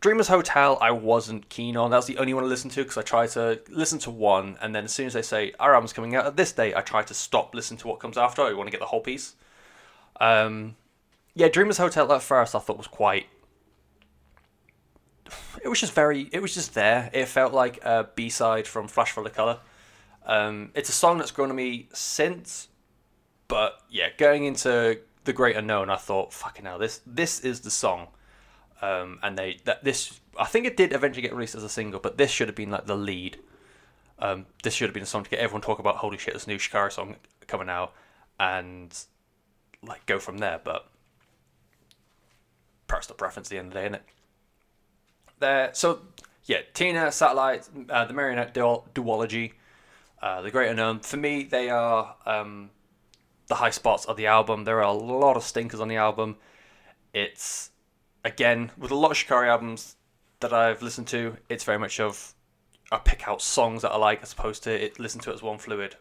Dreamers 0.00 0.28
Hotel, 0.28 0.78
I 0.80 0.90
wasn't 0.90 1.48
keen 1.48 1.76
on. 1.76 1.90
That 1.90 1.96
was 1.96 2.06
the 2.06 2.18
only 2.18 2.34
one 2.34 2.44
I 2.44 2.46
listened 2.46 2.72
to 2.74 2.82
because 2.82 2.98
I 2.98 3.02
tried 3.02 3.30
to 3.30 3.60
listen 3.68 3.98
to 4.00 4.10
one, 4.10 4.58
and 4.60 4.74
then 4.74 4.84
as 4.84 4.92
soon 4.92 5.06
as 5.06 5.14
they 5.14 5.22
say 5.22 5.52
our 5.58 5.74
album's 5.74 5.92
coming 5.92 6.14
out 6.14 6.26
at 6.26 6.36
this 6.36 6.52
date, 6.52 6.76
I 6.76 6.82
try 6.82 7.02
to 7.02 7.14
stop 7.14 7.54
listening 7.54 7.78
to 7.78 7.88
what 7.88 7.98
comes 7.98 8.18
after. 8.18 8.42
I 8.42 8.52
want 8.52 8.66
to 8.66 8.70
get 8.70 8.80
the 8.80 8.86
whole 8.86 9.00
piece. 9.00 9.34
Um, 10.20 10.76
yeah, 11.36 11.48
Dreamers 11.48 11.76
Hotel 11.76 12.10
at 12.12 12.22
first 12.22 12.54
I 12.54 12.58
thought 12.58 12.78
was 12.78 12.86
quite. 12.86 13.26
It 15.62 15.68
was 15.68 15.78
just 15.78 15.92
very. 15.92 16.30
It 16.32 16.40
was 16.40 16.54
just 16.54 16.74
there. 16.74 17.10
It 17.12 17.28
felt 17.28 17.52
like 17.52 17.84
a 17.84 18.08
B 18.14 18.30
side 18.30 18.66
from 18.66 18.88
Flash 18.88 19.12
Flood 19.12 19.26
of 19.26 19.34
Color. 19.34 19.58
Um, 20.24 20.70
it's 20.74 20.88
a 20.88 20.92
song 20.92 21.18
that's 21.18 21.30
grown 21.30 21.50
on 21.50 21.56
me 21.56 21.88
since, 21.92 22.68
but 23.48 23.80
yeah, 23.90 24.08
going 24.16 24.44
into 24.44 24.98
the 25.24 25.32
Great 25.34 25.56
Unknown, 25.56 25.90
I 25.90 25.96
thought, 25.96 26.32
fucking 26.32 26.64
hell, 26.64 26.78
this 26.78 27.02
this 27.06 27.40
is 27.40 27.60
the 27.60 27.70
song. 27.70 28.08
Um, 28.80 29.18
and 29.22 29.36
they 29.36 29.58
that 29.64 29.84
this 29.84 30.18
I 30.38 30.46
think 30.46 30.66
it 30.66 30.76
did 30.76 30.94
eventually 30.94 31.22
get 31.22 31.34
released 31.34 31.54
as 31.54 31.64
a 31.64 31.68
single, 31.68 32.00
but 32.00 32.16
this 32.16 32.30
should 32.30 32.48
have 32.48 32.56
been 32.56 32.70
like 32.70 32.86
the 32.86 32.96
lead. 32.96 33.38
Um, 34.18 34.46
this 34.62 34.72
should 34.72 34.88
have 34.88 34.94
been 34.94 35.02
a 35.02 35.06
song 35.06 35.24
to 35.24 35.30
get 35.30 35.40
everyone 35.40 35.60
talk 35.60 35.80
about. 35.80 35.96
Holy 35.96 36.16
shit, 36.16 36.32
this 36.32 36.46
new 36.46 36.58
Shikari 36.58 36.90
song 36.92 37.16
coming 37.46 37.68
out, 37.68 37.92
and 38.40 38.98
like 39.82 40.06
go 40.06 40.18
from 40.18 40.38
there. 40.38 40.60
But 40.64 40.88
personal 42.86 43.16
preference 43.16 43.48
at 43.48 43.50
the 43.50 43.58
end 43.58 43.68
of 43.68 43.74
the 43.74 43.80
day, 43.80 43.84
isn't 43.86 43.94
it? 43.94 44.04
There, 45.38 45.70
so 45.74 46.00
yeah, 46.44 46.58
Tina, 46.74 47.12
Satellite, 47.12 47.68
uh, 47.88 48.04
the 48.04 48.14
Marionette 48.14 48.54
duology, 48.54 49.52
uh, 50.22 50.42
the 50.42 50.50
Great 50.50 50.70
Unknown. 50.70 51.00
For 51.00 51.16
me, 51.16 51.42
they 51.42 51.68
are 51.68 52.16
um, 52.24 52.70
the 53.48 53.56
high 53.56 53.70
spots 53.70 54.04
of 54.04 54.16
the 54.16 54.26
album. 54.26 54.64
There 54.64 54.78
are 54.78 54.84
a 54.84 54.92
lot 54.92 55.36
of 55.36 55.42
stinkers 55.42 55.80
on 55.80 55.88
the 55.88 55.96
album. 55.96 56.36
It's 57.12 57.70
again 58.24 58.70
with 58.78 58.90
a 58.90 58.94
lot 58.94 59.10
of 59.10 59.16
Shikari 59.16 59.48
albums 59.48 59.96
that 60.40 60.52
I've 60.52 60.82
listened 60.82 61.06
to, 61.08 61.36
it's 61.48 61.64
very 61.64 61.78
much 61.78 62.00
of 62.00 62.34
I 62.92 62.98
pick 62.98 63.26
out 63.26 63.42
songs 63.42 63.82
that 63.82 63.90
I 63.90 63.96
like 63.96 64.22
as 64.22 64.32
opposed 64.32 64.62
to 64.64 64.84
it 64.84 65.00
listen 65.00 65.20
to 65.22 65.30
it 65.30 65.34
as 65.34 65.42
one 65.42 65.58
fluid 65.58 65.96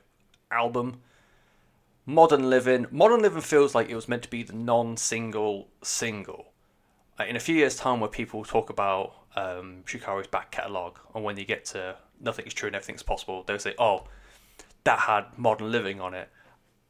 album. 0.51 1.01
Modern 2.05 2.49
Living, 2.49 2.85
Modern 2.91 3.21
Living 3.21 3.41
feels 3.41 3.73
like 3.73 3.89
it 3.89 3.95
was 3.95 4.07
meant 4.07 4.23
to 4.23 4.29
be 4.29 4.43
the 4.43 4.53
non-single 4.53 5.69
single. 5.81 6.51
In 7.19 7.35
a 7.35 7.39
few 7.39 7.55
years' 7.55 7.75
time, 7.75 7.99
where 7.99 8.09
people 8.09 8.43
talk 8.43 8.69
about 8.69 9.13
um, 9.35 9.83
Shikari's 9.85 10.27
back 10.27 10.51
catalogue, 10.51 10.99
and 11.13 11.23
when 11.23 11.37
you 11.37 11.45
get 11.45 11.65
to 11.65 11.97
Nothing 12.19 12.45
is 12.45 12.53
True 12.53 12.67
and 12.67 12.75
Everything's 12.75 13.03
Possible, 13.03 13.43
they'll 13.43 13.59
say, 13.59 13.75
"Oh, 13.79 14.05
that 14.83 14.99
had 14.99 15.37
Modern 15.37 15.71
Living 15.71 16.01
on 16.01 16.13
it," 16.13 16.29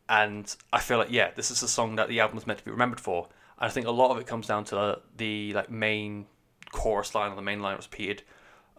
and 0.09 0.55
I 0.71 0.79
feel 0.79 0.97
like 0.97 1.11
yeah, 1.11 1.31
this 1.35 1.51
is 1.51 1.63
a 1.63 1.67
song 1.67 1.95
that 1.95 2.07
the 2.07 2.19
album 2.19 2.35
was 2.35 2.47
meant 2.47 2.59
to 2.59 2.65
be 2.65 2.71
remembered 2.71 2.99
for. 2.99 3.27
And 3.59 3.67
I 3.67 3.69
think 3.69 3.87
a 3.87 3.91
lot 3.91 4.11
of 4.11 4.17
it 4.17 4.27
comes 4.27 4.47
down 4.47 4.65
to 4.65 4.75
the, 4.75 5.01
the 5.17 5.53
like 5.53 5.69
main 5.69 6.25
chorus 6.71 7.15
line 7.15 7.31
or 7.31 7.35
the 7.35 7.41
main 7.41 7.61
line 7.61 7.77
was 7.77 7.87
repeated. 7.91 8.23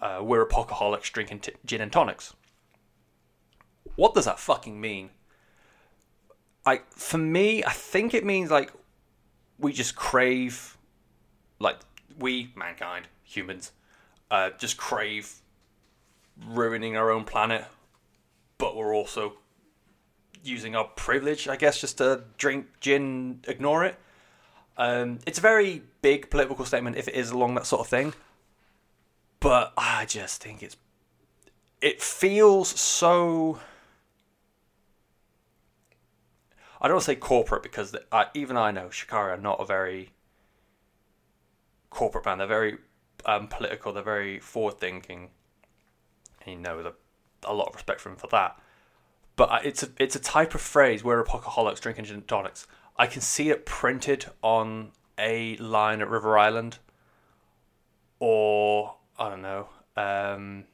Uh, 0.00 0.20
we're 0.22 0.42
apocalypse 0.42 1.08
drinking 1.10 1.40
t- 1.40 1.52
gin 1.64 1.80
and 1.80 1.90
tonics. 1.90 2.34
What 3.96 4.14
does 4.14 4.26
that 4.26 4.38
fucking 4.38 4.78
mean? 4.80 5.10
Like 6.66 6.92
for 6.92 7.18
me, 7.18 7.64
I 7.64 7.72
think 7.72 8.12
it 8.12 8.24
means 8.24 8.50
like 8.50 8.72
we 9.58 9.72
just 9.72 9.96
crave, 9.96 10.75
like 11.58 11.78
we 12.18 12.52
mankind 12.54 13.08
humans, 13.24 13.72
uh, 14.30 14.50
just 14.58 14.76
crave 14.76 15.36
ruining 16.46 16.96
our 16.96 17.10
own 17.10 17.24
planet, 17.24 17.64
but 18.58 18.76
we're 18.76 18.94
also 18.94 19.34
using 20.42 20.76
our 20.76 20.84
privilege, 20.84 21.48
I 21.48 21.56
guess, 21.56 21.80
just 21.80 21.98
to 21.98 22.24
drink 22.38 22.66
gin, 22.80 23.40
ignore 23.48 23.84
it. 23.84 23.98
Um, 24.76 25.20
it's 25.26 25.38
a 25.38 25.42
very 25.42 25.82
big 26.02 26.30
political 26.30 26.64
statement 26.64 26.96
if 26.96 27.08
it 27.08 27.14
is 27.14 27.30
along 27.30 27.54
that 27.54 27.66
sort 27.66 27.80
of 27.80 27.88
thing, 27.88 28.12
but 29.40 29.72
I 29.76 30.04
just 30.04 30.42
think 30.42 30.62
it's 30.62 30.76
it 31.80 32.02
feels 32.02 32.68
so. 32.68 33.60
I 36.80 36.88
don't 36.88 36.96
want 36.96 37.04
to 37.04 37.12
say 37.12 37.16
corporate 37.16 37.62
because 37.62 37.96
I, 38.12 38.26
even 38.34 38.56
I 38.56 38.70
know 38.70 38.90
Shikari 38.90 39.32
are 39.32 39.38
not 39.38 39.60
a 39.60 39.64
very 39.64 40.10
corporate 41.96 42.24
band. 42.24 42.40
They're 42.40 42.46
very 42.46 42.76
um, 43.24 43.48
political. 43.48 43.92
They're 43.92 44.02
very 44.02 44.38
forward 44.38 44.78
thinking. 44.78 45.30
And 46.44 46.56
you 46.56 46.60
know, 46.60 46.92
a 47.44 47.54
lot 47.54 47.68
of 47.68 47.74
respect 47.74 48.00
for 48.00 48.10
them 48.10 48.18
for 48.18 48.28
that. 48.28 48.60
But 49.34 49.66
it's 49.66 49.82
a 49.82 49.88
it's 49.98 50.16
a 50.16 50.20
type 50.20 50.54
of 50.54 50.60
phrase 50.60 51.02
We're 51.02 51.20
apocalypse 51.20 51.80
drinking 51.80 52.04
gin 52.04 52.22
tonics. 52.22 52.66
I 52.98 53.06
can 53.06 53.20
see 53.20 53.50
it 53.50 53.66
printed 53.66 54.26
on 54.42 54.92
a 55.18 55.56
line 55.56 56.00
at 56.00 56.08
River 56.08 56.38
Island, 56.38 56.78
or 58.18 58.96
I 59.18 59.28
don't 59.30 59.42
know. 59.42 59.68
Um, 59.96 60.64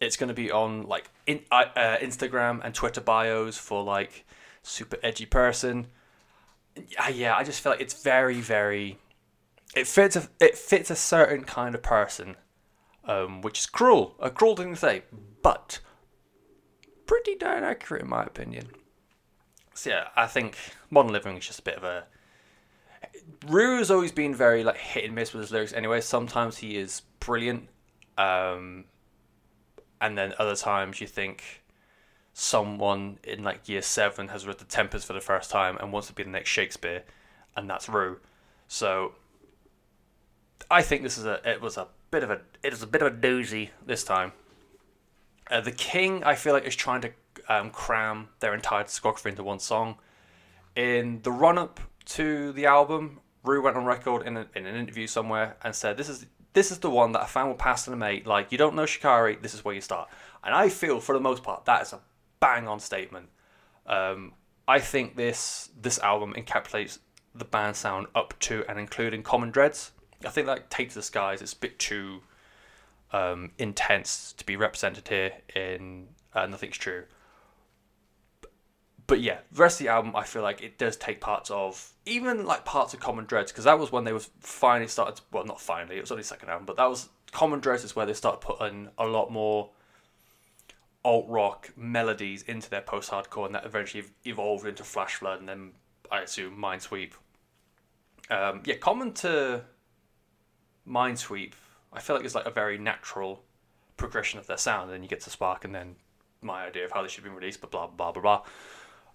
it's 0.00 0.16
going 0.16 0.28
to 0.28 0.34
be 0.34 0.50
on 0.50 0.86
like 0.86 1.10
in, 1.26 1.42
uh, 1.50 1.64
Instagram 2.00 2.60
and 2.64 2.74
Twitter 2.74 3.00
bios 3.00 3.58
for 3.58 3.82
like 3.82 4.24
super 4.62 4.96
edgy 5.02 5.26
person. 5.26 5.88
Uh, 6.76 7.10
yeah, 7.12 7.36
I 7.36 7.44
just 7.44 7.60
feel 7.60 7.72
like 7.72 7.80
it's 7.80 8.02
very, 8.02 8.40
very. 8.40 8.98
It 9.74 9.86
fits 9.86 10.16
a 10.16 10.28
it 10.40 10.58
fits 10.58 10.90
a 10.90 10.96
certain 10.96 11.44
kind 11.44 11.74
of 11.74 11.82
person, 11.82 12.36
um, 13.04 13.40
which 13.40 13.60
is 13.60 13.66
cruel, 13.66 14.16
a 14.18 14.30
cruel 14.30 14.56
thing 14.56 14.74
to 14.74 14.80
say, 14.80 15.02
but 15.42 15.80
pretty 17.06 17.36
darn 17.36 17.64
accurate 17.64 18.02
in 18.02 18.08
my 18.08 18.24
opinion. 18.24 18.68
So 19.74 19.90
yeah, 19.90 20.08
I 20.16 20.26
think 20.26 20.56
Modern 20.90 21.12
Living 21.12 21.36
is 21.36 21.46
just 21.46 21.60
a 21.60 21.62
bit 21.62 21.76
of 21.76 21.84
a. 21.84 22.04
Rou 23.46 23.78
has 23.78 23.90
always 23.90 24.12
been 24.12 24.34
very 24.34 24.64
like 24.64 24.76
hit 24.76 25.04
and 25.04 25.14
miss 25.14 25.32
with 25.32 25.42
his 25.42 25.52
lyrics. 25.52 25.72
Anyway, 25.72 26.00
sometimes 26.00 26.58
he 26.58 26.76
is 26.76 27.02
brilliant, 27.20 27.68
um, 28.18 28.84
and 30.00 30.18
then 30.18 30.34
other 30.38 30.56
times 30.56 31.00
you 31.00 31.06
think 31.06 31.62
someone 32.32 33.18
in 33.24 33.42
like 33.42 33.68
year 33.68 33.82
seven 33.82 34.28
has 34.28 34.46
read 34.46 34.58
The 34.58 34.64
Tempest 34.64 35.06
for 35.06 35.12
the 35.12 35.20
first 35.20 35.50
time 35.50 35.76
and 35.78 35.92
wants 35.92 36.08
to 36.08 36.14
be 36.14 36.24
the 36.24 36.30
next 36.30 36.50
Shakespeare, 36.50 37.04
and 37.56 37.70
that's 37.70 37.88
Rou. 37.88 38.18
So 38.68 39.14
I 40.70 40.82
think 40.82 41.02
this 41.02 41.18
is 41.18 41.26
a 41.26 41.40
it 41.48 41.60
was 41.60 41.76
a 41.76 41.88
bit 42.10 42.22
of 42.22 42.30
a 42.30 42.40
it 42.62 42.72
is 42.72 42.82
a 42.82 42.86
bit 42.86 43.02
of 43.02 43.12
a 43.12 43.16
doozy 43.16 43.70
this 43.86 44.04
time. 44.04 44.32
Uh, 45.50 45.60
the 45.60 45.72
King, 45.72 46.22
I 46.24 46.36
feel 46.36 46.52
like, 46.52 46.64
is 46.64 46.76
trying 46.76 47.00
to 47.00 47.10
um, 47.48 47.70
cram 47.70 48.28
their 48.38 48.54
entire 48.54 48.84
discography 48.84 49.26
into 49.26 49.42
one 49.42 49.58
song. 49.58 49.96
In 50.76 51.20
the 51.22 51.32
run 51.32 51.58
up 51.58 51.80
to 52.06 52.52
the 52.52 52.66
album, 52.66 53.20
Rou 53.42 53.62
went 53.62 53.76
on 53.76 53.84
record 53.84 54.26
in, 54.26 54.36
a, 54.36 54.46
in 54.54 54.66
an 54.66 54.76
interview 54.76 55.06
somewhere 55.06 55.56
and 55.62 55.74
said, 55.74 55.96
"This 55.96 56.08
is 56.08 56.26
this 56.52 56.70
is 56.70 56.78
the 56.78 56.90
one 56.90 57.12
that 57.12 57.22
I 57.22 57.26
found 57.26 57.50
with 57.50 57.58
Pastor 57.58 57.90
and 57.90 58.00
Mate. 58.00 58.26
Like, 58.26 58.52
you 58.52 58.58
don't 58.58 58.74
know 58.74 58.86
Shikari, 58.86 59.36
this 59.36 59.54
is 59.54 59.64
where 59.64 59.74
you 59.74 59.80
start." 59.80 60.08
And 60.44 60.54
I 60.54 60.68
feel, 60.68 61.00
for 61.00 61.14
the 61.14 61.20
most 61.20 61.42
part, 61.42 61.64
that 61.64 61.82
is 61.82 61.92
a 61.92 62.00
bang 62.38 62.68
on 62.68 62.80
statement. 62.80 63.28
Um, 63.86 64.34
I 64.68 64.78
think 64.78 65.16
this 65.16 65.70
this 65.80 65.98
album 65.98 66.34
encapsulates 66.34 66.98
the 67.34 67.44
band 67.44 67.76
sound 67.76 68.06
up 68.14 68.38
to 68.40 68.64
and 68.68 68.78
including 68.78 69.22
Common 69.22 69.50
Dreads. 69.50 69.92
I 70.24 70.28
think 70.28 70.46
that 70.46 70.70
Take 70.70 70.90
to 70.90 70.96
the 70.96 71.02
Skies 71.02 71.42
is 71.42 71.52
a 71.52 71.56
bit 71.56 71.78
too 71.78 72.20
um, 73.12 73.52
intense 73.58 74.34
to 74.34 74.44
be 74.44 74.56
represented 74.56 75.08
here 75.08 75.32
in 75.54 76.08
uh, 76.34 76.46
Nothing's 76.46 76.76
True 76.76 77.04
but 79.10 79.20
yeah, 79.20 79.38
the 79.50 79.60
rest 79.60 79.80
of 79.80 79.86
the 79.86 79.90
album, 79.90 80.14
I 80.14 80.22
feel 80.22 80.42
like 80.42 80.62
it 80.62 80.78
does 80.78 80.96
take 80.96 81.20
parts 81.20 81.50
of 81.50 81.94
even 82.06 82.46
like 82.46 82.64
parts 82.64 82.94
of 82.94 83.00
Common 83.00 83.24
Dreads 83.24 83.50
because 83.50 83.64
that 83.64 83.76
was 83.76 83.90
when 83.90 84.04
they 84.04 84.12
was 84.12 84.30
finally 84.38 84.86
started. 84.86 85.20
Well, 85.32 85.44
not 85.44 85.60
finally, 85.60 85.96
it 85.96 86.00
was 86.00 86.12
only 86.12 86.22
second 86.22 86.48
album, 86.48 86.64
but 86.64 86.76
that 86.76 86.88
was 86.88 87.08
Common 87.32 87.58
Dreads 87.58 87.82
is 87.82 87.96
where 87.96 88.06
they 88.06 88.12
started 88.12 88.40
putting 88.40 88.88
a 88.98 89.06
lot 89.06 89.32
more 89.32 89.70
alt 91.04 91.26
rock 91.28 91.70
melodies 91.76 92.42
into 92.42 92.70
their 92.70 92.82
post 92.82 93.10
hardcore, 93.10 93.46
and 93.46 93.54
that 93.56 93.66
eventually 93.66 94.04
evolved 94.24 94.64
into 94.64 94.84
Flash 94.84 95.16
Flood, 95.16 95.40
and 95.40 95.48
then 95.48 95.72
I 96.08 96.20
assume 96.20 96.56
Mindsweep. 96.56 97.14
Um, 98.30 98.62
yeah, 98.64 98.76
common 98.76 99.12
to 99.14 99.62
Mindsweep, 100.90 101.52
I 101.92 102.00
feel 102.00 102.16
like 102.16 102.24
it's 102.24 102.34
like 102.34 102.46
a 102.46 102.50
very 102.50 102.78
natural 102.78 103.42
progression 103.96 104.38
of 104.38 104.46
their 104.46 104.56
sound. 104.56 104.84
And 104.84 104.94
then 104.94 105.02
you 105.02 105.08
get 105.08 105.20
to 105.22 105.30
Spark, 105.30 105.64
and 105.64 105.74
then 105.74 105.96
my 106.42 106.64
idea 106.64 106.84
of 106.84 106.92
how 106.92 107.02
they 107.02 107.08
should 107.08 107.24
be 107.24 107.30
released, 107.30 107.60
but 107.60 107.70
blah 107.70 107.86
blah 107.86 108.12
blah 108.12 108.22
blah. 108.22 108.42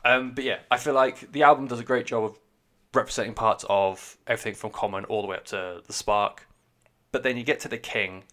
Um, 0.05 0.34
but 0.34 0.44
yeah, 0.44 0.60
I 0.70 0.77
feel 0.77 0.94
like 0.94 1.32
the 1.32 1.44
album 1.44 1.67
does 1.67 1.79
a 1.79 1.84
great 1.84 2.05
job 2.05 2.24
of 2.24 2.39
representing 2.94 3.34
parts 3.34 3.65
of 3.67 4.17
everything 4.27 4.53
from 4.53 4.70
Common 4.70 5.03
all 5.05 5.22
the 5.22 5.27
way 5.27 5.38
up 5.38 5.46
to 5.46 5.82
the 5.86 5.94
Spark. 5.94 6.48
But 7.12 7.24
then 7.24 7.38
you 7.38 7.44
get 7.44 7.60
to 7.62 7.67
the 7.67 7.77
King, 7.77 8.24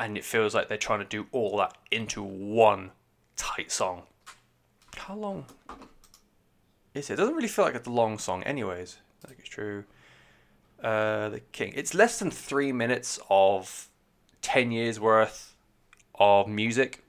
and 0.00 0.18
it 0.18 0.24
feels 0.24 0.54
like 0.54 0.68
they're 0.68 0.78
trying 0.78 0.98
to 0.98 1.04
do 1.04 1.26
all 1.32 1.56
that 1.58 1.76
into 1.90 2.22
one 2.22 2.90
tight 3.36 3.70
song. 3.70 4.02
How 4.96 5.14
long 5.14 5.46
is 6.94 7.10
it? 7.10 7.14
It 7.14 7.16
doesn't 7.16 7.34
really 7.34 7.48
feel 7.48 7.64
like 7.64 7.74
it's 7.74 7.88
a 7.88 7.90
long 7.92 8.18
song, 8.18 8.42
anyways. 8.42 8.98
I 9.24 9.28
think 9.28 9.40
it's 9.40 9.48
true. 9.48 9.84
Uh, 10.82 11.28
the 11.28 11.40
King. 11.52 11.72
It's 11.76 11.94
less 11.94 12.18
than 12.18 12.30
three 12.32 12.72
minutes 12.72 13.18
of 13.30 13.88
ten 14.40 14.72
years 14.72 14.98
worth 14.98 15.54
of 16.16 16.48
music, 16.48 17.04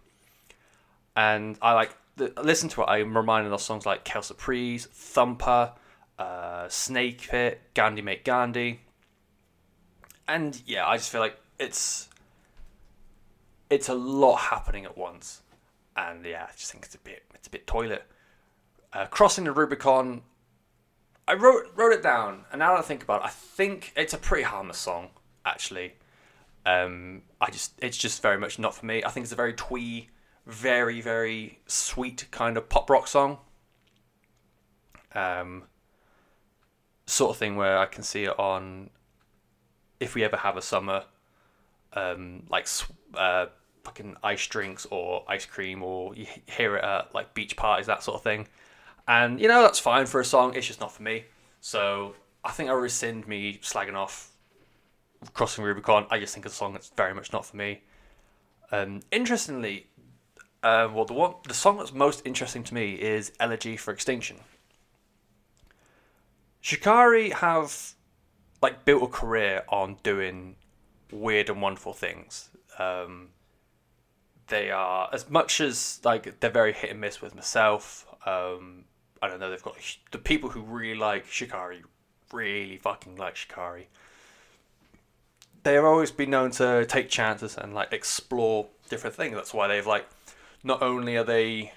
and 1.16 1.58
I 1.62 1.74
like 1.74 1.98
the, 2.16 2.32
listen 2.44 2.70
to 2.70 2.84
it, 2.84 2.86
I'm 2.86 3.18
reminded 3.18 3.52
of 3.52 3.62
songs 3.62 3.86
like 3.86 4.06
Quelle 4.08 4.22
Surprise, 4.22 4.88
Thumper, 4.92 5.74
uh, 6.20 6.70
Snake 6.70 7.28
Pit, 7.28 7.62
Gandhi 7.74 8.04
Mate 8.04 8.24
Gandhi. 8.24 8.82
and 10.28 10.62
yeah, 10.66 10.88
I 10.88 10.98
just 10.98 11.12
feel 11.12 11.22
like 11.22 11.38
it's 11.60 12.10
it's 13.70 13.90
a 13.90 13.96
lot 13.96 14.36
happening 14.38 14.86
at 14.86 14.98
once, 14.98 15.42
and 15.98 16.24
yeah, 16.26 16.46
I 16.48 16.52
just 16.56 16.72
think 16.72 16.86
it's 16.86 16.96
a 16.96 17.00
bit 17.00 17.24
it's 17.34 17.48
a 17.48 17.52
bit 17.52 17.66
toilet. 17.66 18.04
Uh, 18.92 19.08
Crossing 19.08 19.46
the 19.46 19.52
Rubicon, 19.52 20.22
I 21.28 21.34
wrote 21.34 21.72
wrote 21.76 21.94
it 21.94 22.04
down, 22.04 22.46
and 22.52 22.60
now 22.60 22.74
that 22.74 22.80
I 22.80 22.82
think 22.82 23.04
about 23.04 23.22
it, 23.22 23.26
I 23.26 23.30
think 23.30 23.94
it's 23.96 24.14
a 24.14 24.18
pretty 24.18 24.44
harmless 24.44 24.78
song 24.78 25.10
actually. 25.46 25.94
Um, 26.66 27.24
I 27.42 27.50
just 27.50 27.74
it's 27.80 27.98
just 27.98 28.22
very 28.22 28.38
much 28.38 28.60
not 28.60 28.76
for 28.76 28.86
me. 28.86 29.04
I 29.04 29.10
think 29.10 29.24
it's 29.26 29.34
a 29.34 29.38
very 29.38 29.54
twee, 29.54 30.10
very 30.46 31.02
very 31.02 31.60
sweet 31.68 32.28
kind 32.32 32.58
of 32.58 32.70
pop 32.70 32.90
rock 32.90 33.08
song. 33.08 33.38
Um, 35.16 35.64
sort 37.06 37.32
of 37.32 37.38
thing 37.38 37.56
where 37.56 37.78
I 37.78 37.86
can 37.86 38.04
see 38.04 38.24
it 38.24 38.40
on 38.40 38.90
if 40.00 40.16
we 40.16 40.24
ever 40.24 40.38
have 40.38 40.58
a 40.58 40.62
summer, 40.62 41.04
um, 41.94 42.44
like 42.50 42.68
uh, 43.14 43.48
fucking 43.84 44.18
ice 44.24 44.46
drinks 44.48 44.88
or 44.90 45.24
ice 45.28 45.46
cream, 45.46 45.84
or 45.84 46.16
you 46.16 46.26
hear 46.48 46.76
it 46.78 46.84
at 46.84 47.14
like 47.14 47.34
beach 47.34 47.56
parties, 47.56 47.88
that 47.88 48.04
sort 48.04 48.16
of 48.16 48.24
thing. 48.24 48.48
And 49.08 49.40
you 49.40 49.48
know 49.48 49.62
that's 49.62 49.80
fine 49.80 50.06
for 50.06 50.20
a 50.20 50.26
song. 50.26 50.56
It's 50.56 50.68
just 50.68 50.80
not 50.80 50.92
for 50.92 51.04
me. 51.04 51.26
So 51.62 52.16
I 52.44 52.52
think 52.52 52.70
I 52.70 52.74
rescind 52.74 53.28
me 53.28 53.60
slagging 53.62 53.96
off 53.96 54.32
Crossing 55.34 55.64
Rubicon. 55.64 56.06
I 56.10 56.20
just 56.20 56.34
think 56.34 56.46
it's 56.46 56.56
a 56.56 56.58
song 56.58 56.74
that's 56.74 56.90
very 56.96 57.14
much 57.14 57.32
not 57.34 57.46
for 57.46 57.58
me. 57.58 57.82
Um, 58.72 59.02
interestingly, 59.12 59.88
uh, 60.62 60.90
well, 60.94 61.06
the 61.06 61.14
one 61.14 61.36
the 61.48 61.54
song 61.54 61.78
that's 61.78 61.94
most 61.94 62.26
interesting 62.26 62.64
to 62.64 62.74
me 62.74 62.94
is 62.94 63.32
Elegy 63.40 63.78
for 63.78 63.92
Extinction. 63.92 64.38
Shikari 66.62 67.32
have 67.32 67.94
like 68.62 68.86
built 68.86 69.04
a 69.04 69.08
career 69.08 69.64
on 69.68 69.98
doing 70.04 70.56
weird 71.12 71.50
and 71.50 71.62
wonderful 71.62 71.94
things. 71.94 72.50
Um, 72.80 73.30
they 74.48 74.72
are 74.72 75.10
as 75.14 75.30
much 75.30 75.60
as 75.60 76.00
like 76.04 76.40
they're 76.40 76.50
very 76.50 76.74
hit 76.74 76.92
and 76.92 77.02
miss 77.02 77.22
with 77.22 77.36
myself. 77.36 78.06
Um, 78.26 78.86
I 79.24 79.30
don't 79.30 79.40
know. 79.40 79.50
They've 79.50 79.64
got 79.64 79.78
the 80.12 80.18
people 80.18 80.50
who 80.50 80.62
really 80.62 81.00
like 81.00 81.26
Shikari, 81.28 81.82
really 82.34 82.76
fucking 82.76 83.16
like 83.16 83.38
Shikari. 83.38 83.88
They 85.64 85.76
have 85.76 85.86
always 85.86 86.12
been 86.12 86.30
known 86.30 86.52
to 86.52 86.86
take 86.86 87.08
chances 87.08 87.58
and 87.58 87.74
like 87.74 87.94
explore 87.94 88.68
different 88.90 89.16
things. 89.16 89.34
That's 89.34 89.54
why 89.54 89.70
they've 89.70 89.88
like 89.88 90.06
not 90.62 90.82
only 90.82 91.16
are 91.16 91.24
they 91.24 91.72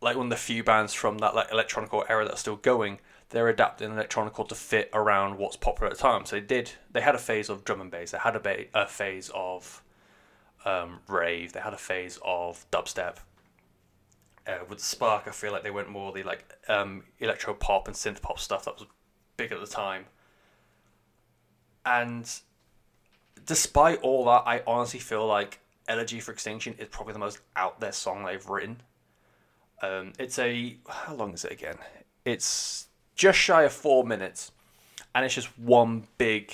like 0.00 0.16
one 0.16 0.26
of 0.26 0.30
the 0.30 0.36
few 0.36 0.64
bands 0.64 0.92
from 0.92 1.18
that 1.18 1.36
like 1.36 1.52
electronic 1.52 1.92
era 2.10 2.24
that's 2.24 2.40
still 2.40 2.56
going, 2.56 2.98
they're 3.30 3.48
adapting 3.48 3.92
electronical 3.92 4.44
to 4.46 4.56
fit 4.56 4.90
around 4.92 5.38
what's 5.38 5.56
popular 5.56 5.88
at 5.88 5.96
the 5.96 6.02
time. 6.02 6.26
So 6.26 6.34
they 6.34 6.44
did. 6.44 6.72
They 6.90 7.00
had 7.00 7.14
a 7.14 7.18
phase 7.18 7.48
of 7.48 7.64
drum 7.64 7.80
and 7.80 7.92
bass. 7.92 8.10
They 8.10 8.18
had 8.18 8.34
a, 8.34 8.40
ba- 8.40 8.64
a 8.74 8.88
phase 8.88 9.30
of 9.32 9.84
um, 10.64 10.98
rave. 11.06 11.52
They 11.52 11.60
had 11.60 11.74
a 11.74 11.78
phase 11.78 12.18
of 12.24 12.66
dubstep. 12.72 13.18
Uh, 14.46 14.58
with 14.68 14.80
Spark, 14.80 15.24
I 15.28 15.30
feel 15.30 15.52
like 15.52 15.62
they 15.62 15.70
went 15.70 15.88
more 15.88 16.12
the 16.12 16.24
like 16.24 16.44
um, 16.68 17.04
electro 17.20 17.54
pop 17.54 17.86
and 17.86 17.96
synth 17.96 18.20
pop 18.20 18.38
stuff 18.40 18.64
that 18.64 18.74
was 18.74 18.86
big 19.36 19.52
at 19.52 19.60
the 19.60 19.66
time. 19.66 20.06
And 21.86 22.28
despite 23.46 24.00
all 24.00 24.24
that, 24.24 24.42
I 24.46 24.62
honestly 24.66 25.00
feel 25.00 25.26
like 25.26 25.60
Elegy 25.88 26.20
for 26.20 26.32
Extinction 26.32 26.74
is 26.78 26.88
probably 26.88 27.12
the 27.12 27.18
most 27.18 27.40
out 27.56 27.80
there 27.80 27.92
song 27.92 28.24
they've 28.24 28.48
written. 28.48 28.82
Um, 29.80 30.12
it's 30.18 30.38
a 30.38 30.76
how 30.88 31.14
long 31.14 31.34
is 31.34 31.44
it 31.44 31.52
again? 31.52 31.76
It's 32.24 32.88
just 33.14 33.38
shy 33.38 33.64
of 33.64 33.72
four 33.72 34.04
minutes, 34.04 34.52
and 35.14 35.24
it's 35.24 35.34
just 35.34 35.56
one 35.58 36.06
big 36.18 36.52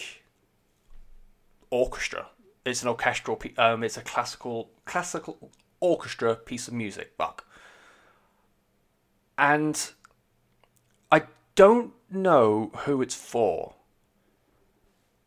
orchestra. 1.71 2.27
It's 2.65 2.83
an 2.83 2.89
orchestral. 2.89 3.41
Um, 3.59 3.85
it's 3.85 3.97
a 3.97 4.03
classical 4.03 4.71
classical 4.87 5.51
orchestra 5.81 6.37
piece 6.37 6.69
of 6.69 6.75
music, 6.75 7.17
Buck. 7.17 7.45
And 9.39 9.93
I 11.11 11.23
don't 11.55 11.95
know 12.11 12.71
who 12.85 13.01
it's 13.01 13.15
for. 13.15 13.77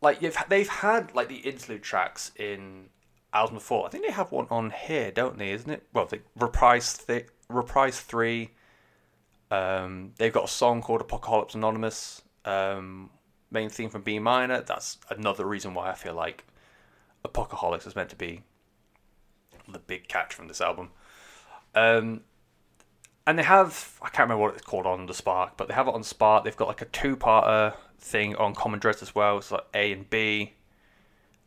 Like 0.00 0.20
they've 0.20 0.36
they've 0.48 0.68
had 0.68 1.14
like 1.14 1.28
the 1.28 1.36
interlude 1.36 1.82
tracks 1.82 2.32
in 2.36 2.90
album 3.32 3.56
before. 3.56 3.86
I 3.86 3.88
think 3.88 4.04
they 4.04 4.12
have 4.12 4.30
one 4.30 4.46
on 4.50 4.70
here, 4.70 5.10
don't 5.10 5.38
they? 5.38 5.50
Isn't 5.52 5.70
it? 5.70 5.84
Well, 5.92 6.06
the 6.06 6.20
reprise 6.36 6.98
th- 6.98 7.28
reprise 7.48 8.00
three 8.00 8.50
um, 9.52 10.12
they've 10.16 10.32
got 10.32 10.44
a 10.44 10.48
song 10.48 10.80
called 10.80 11.06
Apocaholics 11.06 11.54
Anonymous, 11.54 12.22
um, 12.46 13.10
main 13.50 13.68
theme 13.68 13.90
from 13.90 14.00
B 14.00 14.18
minor. 14.18 14.62
That's 14.62 14.96
another 15.10 15.46
reason 15.46 15.74
why 15.74 15.90
I 15.90 15.94
feel 15.94 16.14
like 16.14 16.44
Apocalypse 17.22 17.86
is 17.86 17.94
meant 17.94 18.08
to 18.08 18.16
be 18.16 18.42
the 19.68 19.78
big 19.78 20.08
catch 20.08 20.32
from 20.32 20.48
this 20.48 20.62
album. 20.62 20.90
Um, 21.74 22.22
and 23.26 23.38
they 23.38 23.42
have, 23.42 23.98
I 24.02 24.08
can't 24.08 24.28
remember 24.28 24.42
what 24.42 24.54
it's 24.54 24.64
called 24.64 24.86
on 24.86 25.06
the 25.06 25.14
Spark, 25.14 25.56
but 25.56 25.68
they 25.68 25.74
have 25.74 25.88
it 25.88 25.94
on 25.94 26.02
Spark. 26.02 26.44
They've 26.44 26.56
got 26.56 26.68
like 26.68 26.82
a 26.82 26.86
two 26.86 27.16
parter 27.16 27.74
thing 27.98 28.34
on 28.36 28.54
Common 28.54 28.80
Dread 28.80 28.96
as 29.00 29.14
well. 29.14 29.38
It's 29.38 29.50
like 29.50 29.64
A 29.74 29.92
and 29.92 30.08
B. 30.10 30.54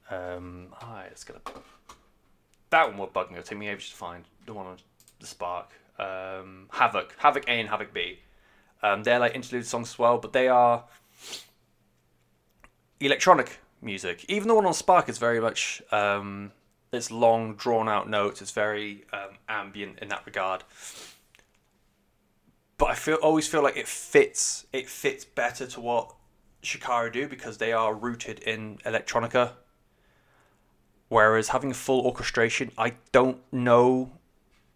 Um, 0.10 0.68
alright, 0.82 1.08
it's 1.12 1.24
gonna. 1.24 1.42
That 2.70 2.90
one 2.90 2.98
will 2.98 3.08
bug 3.08 3.30
me. 3.30 3.38
It'll 3.38 3.48
take 3.48 3.58
me 3.58 3.68
ages 3.68 3.90
to 3.90 3.96
find 3.96 4.24
the 4.46 4.54
one 4.54 4.68
on 4.68 4.78
the 5.20 5.28
Spark 5.28 5.72
um, 6.00 6.68
Havoc, 6.72 7.16
Havoc 7.18 7.48
A 7.48 7.52
and 7.52 7.70
Havoc 7.70 7.94
B. 7.94 8.20
Um, 8.84 9.04
they're 9.04 9.20
like 9.20 9.36
interlude 9.36 9.66
songs 9.66 9.90
as 9.90 10.00
well, 10.00 10.18
but 10.18 10.34
they 10.34 10.48
are 10.48 10.84
electronic 13.00 13.60
music. 13.82 14.26
Even 14.28 14.48
the 14.48 14.56
one 14.56 14.66
on 14.66 14.74
Spark 14.74 15.10
is 15.10 15.18
very 15.18 15.40
much 15.40 15.82
um, 15.92 16.52
it's 16.92 17.12
long, 17.12 17.56
drawn 17.56 17.90
out 17.90 18.10
notes. 18.10 18.42
It's 18.42 18.52
very 18.52 19.06
um, 19.12 19.38
ambient 19.50 20.00
in 20.00 20.08
that 20.10 20.26
regard. 20.26 20.64
But 22.78 22.90
I 22.92 22.96
feel 22.96 23.16
always 23.16 23.48
feel 23.48 23.64
like 23.64 23.78
it 23.78 23.88
fits. 23.88 24.66
It 24.74 24.90
fits 24.90 25.24
better 25.24 25.66
to 25.68 25.80
what 25.80 26.14
Shikari 26.62 27.12
do 27.12 27.28
because 27.28 27.58
they 27.58 27.72
are 27.72 27.94
rooted 27.94 28.40
in 28.40 28.78
electronica. 28.86 29.54
Whereas 31.08 31.50
having 31.50 31.72
full 31.74 32.06
orchestration, 32.06 32.72
I 32.78 32.94
don't 33.12 33.42
know 33.54 34.12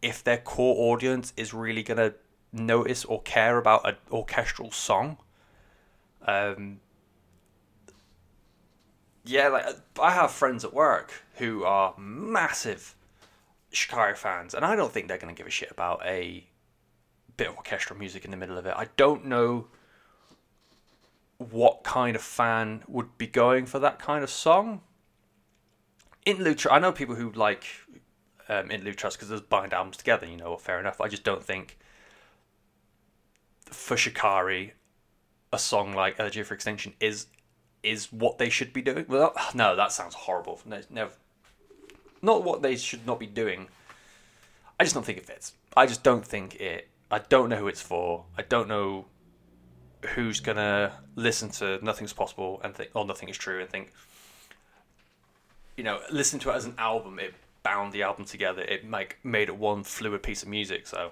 if 0.02 0.24
their 0.24 0.38
core 0.38 0.94
audience 0.94 1.34
is 1.36 1.54
really 1.54 1.84
gonna 1.84 2.14
notice 2.54 3.04
or 3.04 3.22
care 3.24 3.58
about 3.58 3.88
an 3.88 3.96
orchestral 4.12 4.72
song. 4.72 5.18
Um, 6.26 6.80
yeah, 9.26 9.48
like 9.50 9.66
I 10.02 10.12
have 10.12 10.32
friends 10.32 10.64
at 10.64 10.74
work 10.74 11.24
who 11.36 11.64
are 11.64 11.94
massive 11.98 12.96
Shikari 13.72 14.16
fans, 14.16 14.54
and 14.54 14.64
I 14.64 14.76
don't 14.76 14.92
think 14.92 15.08
they're 15.08 15.18
gonna 15.18 15.34
give 15.34 15.48
a 15.48 15.52
shit 15.52 15.72
about 15.72 16.02
a 16.06 16.48
bit 17.40 17.48
of 17.48 17.56
orchestral 17.58 17.98
music 17.98 18.26
in 18.26 18.32
the 18.32 18.38
middle 18.38 18.58
of 18.58 18.66
it. 18.66 18.74
I 18.76 18.88
don't 18.98 19.26
know 19.26 19.68
what 21.38 21.84
kind 21.84 22.16
of 22.16 22.22
fan 22.22 22.84
would 22.88 23.18
be 23.18 23.28
going 23.28 23.66
for 23.66 23.80
that 23.80 23.98
kind 23.98 24.24
of 24.24 24.30
song. 24.30 24.82
In 26.26 26.38
Lucha, 26.38 26.68
I 26.70 26.80
know 26.80 26.92
people 26.92 27.16
who 27.16 27.32
like 27.32 27.66
um, 28.50 28.70
in 28.70 28.84
Trust 28.94 29.18
because 29.18 29.30
there's 29.30 29.42
bind 29.42 29.74
albums 29.74 29.96
together. 29.96 30.28
You 30.28 30.36
know, 30.36 30.58
fair 30.58 30.80
enough. 30.80 31.00
I 31.00 31.08
just 31.08 31.24
don't 31.24 31.44
think 31.44 31.78
for 33.66 33.96
Shikari, 33.96 34.74
a 35.54 35.60
song 35.60 35.94
like 35.94 36.20
Elegy 36.20 36.44
for 36.44 36.54
Extinction 36.54 36.94
is 37.00 37.28
is 37.84 38.12
what 38.12 38.38
they 38.38 38.50
should 38.50 38.74
be 38.74 38.82
doing. 38.82 39.06
Well, 39.08 39.34
no, 39.54 39.78
that 39.78 39.94
sounds 39.94 40.14
horrible. 40.14 40.60
No, 40.66 40.82
never, 40.90 41.14
not 42.22 42.44
what 42.44 42.62
they 42.62 42.76
should 42.76 43.08
not 43.08 43.18
be 43.18 43.28
doing. 43.28 43.70
I 44.78 44.84
just 44.84 44.94
don't 44.94 45.06
think 45.06 45.18
it 45.18 45.26
fits. 45.26 45.54
I 45.78 45.86
just 45.86 46.04
don't 46.04 46.26
think 46.26 46.56
it. 46.56 46.90
I 47.12 47.20
don't 47.20 47.50
know 47.50 47.58
who 47.58 47.68
it's 47.68 47.82
for. 47.82 48.26
I 48.38 48.44
don't 48.44 48.68
know 48.68 49.06
who's 50.14 50.40
gonna 50.40 50.94
listen 51.16 51.50
to 51.50 51.84
Nothing's 51.84 52.14
Possible 52.14 52.62
and 52.64 52.74
think, 52.76 52.92
or 52.94 53.06
Nothing 53.06 53.30
Is 53.30 53.38
True 53.38 53.60
and 53.62 53.70
think, 53.70 53.92
you 55.76 55.84
know, 55.84 56.00
listen 56.12 56.40
to 56.40 56.52
it 56.52 56.56
as 56.56 56.66
an 56.66 56.76
album. 56.78 57.20
It 57.20 57.34
bound 57.64 57.94
the 57.94 58.04
album 58.04 58.26
together. 58.26 58.62
It 58.62 58.90
like 58.90 59.18
made 59.24 59.50
it 59.50 59.58
one 59.58 59.84
fluid 59.84 60.24
piece 60.24 60.44
of 60.44 60.50
music. 60.50 60.88
So 60.88 61.12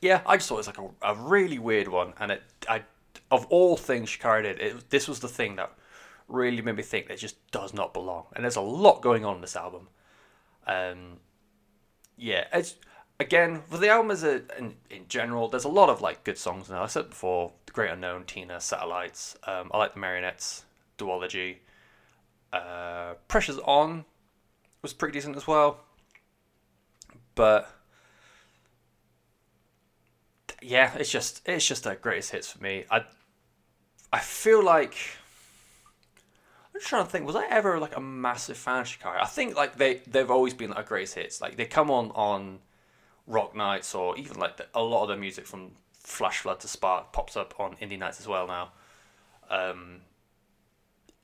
yeah, 0.00 0.22
I 0.26 0.36
just 0.36 0.48
thought 0.48 0.56
it 0.56 0.66
was 0.66 0.66
like 0.66 0.78
a, 0.78 0.88
a 1.02 1.14
really 1.14 1.58
weird 1.58 1.88
one, 1.88 2.14
and 2.18 2.32
it 2.32 2.42
I 2.68 2.82
of 3.30 3.46
all 3.46 3.76
things 3.76 4.08
Shikari 4.08 4.42
did, 4.42 4.60
it, 4.60 4.90
this 4.90 5.08
was 5.08 5.20
the 5.20 5.28
thing 5.28 5.56
that 5.56 5.72
really 6.28 6.62
made 6.62 6.76
me 6.76 6.82
think 6.82 7.08
that 7.08 7.14
it 7.14 7.18
just 7.18 7.50
does 7.50 7.72
not 7.74 7.94
belong. 7.94 8.26
And 8.34 8.44
there's 8.44 8.56
a 8.56 8.60
lot 8.60 9.02
going 9.02 9.24
on 9.24 9.36
in 9.36 9.40
this 9.40 9.56
album. 9.56 9.88
Um, 10.66 11.18
yeah, 12.16 12.46
it's 12.52 12.76
again 13.20 13.60
for 13.68 13.76
the 13.76 13.88
album 13.88 14.10
as 14.10 14.24
a 14.24 14.42
in, 14.58 14.74
in 14.88 15.06
general. 15.08 15.48
There's 15.48 15.64
a 15.64 15.68
lot 15.68 15.90
of 15.90 16.00
like 16.00 16.24
good 16.24 16.38
songs 16.38 16.68
now. 16.70 16.82
I 16.82 16.86
said 16.86 17.10
before, 17.10 17.52
The 17.66 17.72
Great 17.72 17.90
Unknown, 17.90 18.24
Tina, 18.24 18.60
Satellites. 18.60 19.36
Um, 19.44 19.70
I 19.72 19.78
like 19.78 19.94
the 19.94 20.00
Marionettes, 20.00 20.64
Duology. 20.98 21.58
Uh, 22.52 23.14
Pressure's 23.28 23.58
on 23.58 24.04
was 24.82 24.92
pretty 24.92 25.12
decent 25.12 25.36
as 25.36 25.46
well. 25.46 25.80
But 27.34 27.70
yeah, 30.62 30.96
it's 30.96 31.10
just 31.10 31.42
it's 31.46 31.66
just 31.66 31.86
a 31.86 31.94
greatest 31.94 32.32
hits 32.32 32.50
for 32.50 32.62
me. 32.62 32.84
I 32.90 33.04
I 34.12 34.18
feel 34.18 34.64
like 34.64 34.96
I'm 36.74 36.80
trying 36.80 37.04
to 37.04 37.10
think. 37.10 37.26
Was 37.26 37.36
I 37.36 37.46
ever 37.46 37.78
like 37.78 37.96
a 37.96 38.00
massive 38.00 38.56
fan 38.56 38.80
of 38.80 38.88
Shikari? 38.88 39.20
I 39.20 39.26
think 39.26 39.56
like 39.56 39.76
they 39.76 40.00
they've 40.06 40.30
always 40.30 40.54
been 40.54 40.70
like 40.70 40.86
greatest 40.86 41.14
hits. 41.14 41.40
Like 41.40 41.56
they 41.56 41.66
come 41.66 41.90
on 41.90 42.10
on 42.12 42.60
rock 43.30 43.54
nights 43.54 43.94
or 43.94 44.16
even 44.18 44.38
like 44.38 44.56
the, 44.56 44.66
a 44.74 44.82
lot 44.82 45.02
of 45.02 45.08
the 45.08 45.16
music 45.16 45.46
from 45.46 45.72
Flash 45.94 46.38
Flood 46.38 46.60
to 46.60 46.68
Spark 46.68 47.12
pops 47.12 47.36
up 47.36 47.54
on 47.58 47.76
indie 47.76 47.98
nights 47.98 48.20
as 48.20 48.26
well 48.26 48.46
now. 48.46 48.72
Um, 49.50 50.00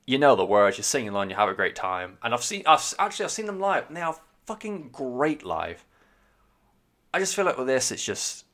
you 0.05 0.17
know 0.17 0.35
the 0.35 0.45
words, 0.45 0.77
you're 0.77 0.83
singing 0.83 1.09
along, 1.09 1.29
you 1.29 1.35
have 1.35 1.49
a 1.49 1.53
great 1.53 1.75
time. 1.75 2.17
And 2.23 2.33
I've 2.33 2.43
seen, 2.43 2.63
I've 2.65 2.93
actually 2.97 3.25
I've 3.25 3.31
seen 3.31 3.45
them 3.45 3.59
live. 3.59 3.85
They 3.89 4.01
are 4.01 4.17
fucking 4.45 4.89
great 4.91 5.43
live. 5.43 5.83
I 7.13 7.19
just 7.19 7.35
feel 7.35 7.45
like 7.45 7.57
with 7.57 7.67
this, 7.67 7.91
it's 7.91 8.03
just 8.03 8.45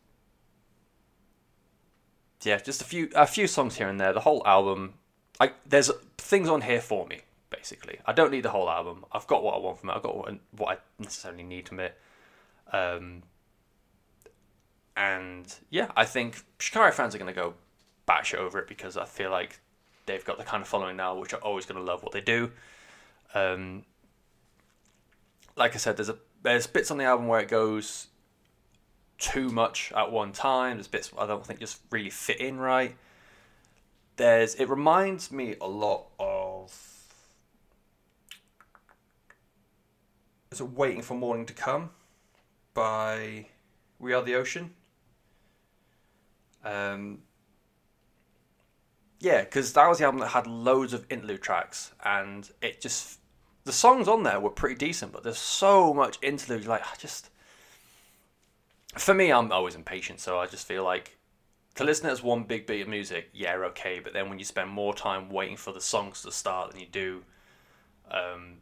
yeah, 2.46 2.58
just 2.58 2.82
a 2.82 2.86
few 2.86 3.10
a 3.16 3.26
few 3.26 3.48
songs 3.48 3.78
here 3.78 3.88
and 3.88 4.00
there. 4.00 4.14
The 4.14 4.20
whole 4.20 4.42
album, 4.46 4.96
like 5.40 5.54
there's 5.66 5.92
things 6.18 6.50
on 6.50 6.62
here 6.62 6.82
for 6.82 7.06
me. 7.08 7.22
Basically, 7.50 8.00
I 8.06 8.14
don't 8.14 8.32
need 8.32 8.44
the 8.44 8.50
whole 8.50 8.70
album. 8.70 9.06
I've 9.12 9.28
got 9.28 9.44
what 9.44 9.56
I 9.56 9.60
want 9.60 9.80
from 9.80 9.90
it. 9.90 9.94
I've 9.94 10.04
got 10.04 10.18
what, 10.18 10.36
what 10.58 10.78
I 10.78 11.02
necessarily 11.02 11.44
need 11.44 11.70
from 11.70 11.80
it. 11.80 11.98
Um, 12.72 13.24
and 14.96 15.54
yeah, 15.70 15.92
I 15.96 16.06
think 16.06 16.44
Shikari 16.60 16.92
fans 16.92 17.16
are 17.16 17.18
going 17.18 17.34
to 17.34 17.40
go 17.40 17.56
batshit 18.08 18.38
over 18.38 18.60
it 18.60 18.68
because 18.68 18.98
I 18.98 19.06
feel 19.06 19.32
like 19.32 19.60
they've 20.06 20.24
got 20.24 20.38
the 20.38 20.44
kind 20.44 20.62
of 20.62 20.68
following 20.68 20.98
now 20.98 21.18
which 21.18 21.34
are 21.34 21.42
always 21.42 21.66
going 21.66 21.80
to 21.80 21.86
love 21.86 22.04
what 22.04 22.12
they 22.12 22.22
do. 22.22 22.52
Um, 23.34 23.84
like 25.56 25.74
I 25.76 25.78
said, 25.78 25.98
there's 25.98 26.10
a 26.10 26.18
there's 26.44 26.68
bits 26.68 26.92
on 26.92 26.98
the 26.98 27.06
album 27.06 27.28
where 27.28 27.40
it 27.40 27.48
goes 27.48 28.08
too 29.18 29.50
much 29.50 29.92
at 29.96 30.12
one 30.12 30.32
time. 30.32 30.78
There's 30.78 30.88
bits 30.88 31.12
I 31.18 31.26
don't 31.26 31.46
think 31.46 31.60
just 31.60 31.80
really 31.90 32.10
fit 32.10 32.40
in 32.40 32.60
right. 32.60 32.96
There's 34.18 34.56
it 34.56 34.70
reminds 34.70 35.32
me 35.32 35.56
a 35.60 35.68
lot 35.68 36.08
of 36.20 36.72
is 40.52 40.62
it 40.62 40.70
Waiting 40.72 41.02
for 41.02 41.16
Morning 41.16 41.48
to 41.48 41.54
Come 41.54 41.90
by 42.76 43.48
We 43.98 44.14
Are 44.14 44.22
the 44.22 44.36
Ocean. 44.36 44.72
Um, 46.64 47.20
yeah, 49.20 49.42
because 49.42 49.74
that 49.74 49.88
was 49.88 50.00
the 50.00 50.06
album 50.06 50.20
that 50.22 50.30
had 50.30 50.48
loads 50.48 50.94
of 50.94 51.06
interlude 51.10 51.42
tracks, 51.42 51.94
and 52.04 52.50
it 52.62 52.82
just 52.82 53.20
the 53.64 53.72
songs 53.72 54.08
on 54.08 54.24
there 54.24 54.40
were 54.40 54.50
pretty 54.50 54.76
decent, 54.76 55.14
but 55.14 55.24
there's 55.24 55.38
so 55.38 55.94
much 55.94 56.18
interlude. 56.22 56.66
Like, 56.66 56.82
I 56.82 56.96
just 56.98 57.30
for 58.98 59.14
me, 59.14 59.32
I'm 59.32 59.52
always 59.52 59.76
impatient, 59.76 60.20
so 60.20 60.40
I 60.40 60.46
just 60.46 60.68
feel 60.68 60.84
like 60.84 61.18
to 61.76 61.84
listen 61.84 62.06
to 62.06 62.12
as 62.12 62.22
one 62.22 62.44
big 62.44 62.68
bit 62.68 62.82
of 62.82 62.88
music, 62.88 63.30
yeah, 63.34 63.56
okay, 63.56 64.00
but 64.00 64.14
then 64.14 64.30
when 64.30 64.38
you 64.38 64.46
spend 64.46 64.70
more 64.70 64.94
time 64.94 65.30
waiting 65.30 65.58
for 65.58 65.74
the 65.74 65.82
songs 65.82 66.22
to 66.22 66.32
start 66.32 66.72
than 66.72 66.80
you 66.80 66.86
do, 66.86 67.24
um, 68.12 68.58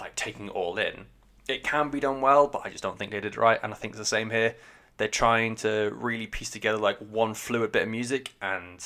like 0.00 0.14
taking 0.14 0.46
it 0.46 0.52
all 0.52 0.78
in, 0.78 1.06
it 1.48 1.64
can 1.64 1.90
be 1.90 1.98
done 1.98 2.20
well, 2.20 2.46
but 2.46 2.62
I 2.64 2.70
just 2.70 2.82
don't 2.82 2.98
think 2.98 3.10
they 3.10 3.20
did 3.20 3.34
it 3.34 3.38
right, 3.38 3.58
and 3.62 3.72
I 3.72 3.76
think 3.76 3.92
it's 3.92 3.98
the 3.98 4.04
same 4.04 4.30
here 4.30 4.54
they're 5.00 5.08
trying 5.08 5.54
to 5.54 5.90
really 5.94 6.26
piece 6.26 6.50
together 6.50 6.76
like 6.76 6.98
one 6.98 7.32
fluid 7.32 7.72
bit 7.72 7.84
of 7.84 7.88
music 7.88 8.34
and 8.42 8.84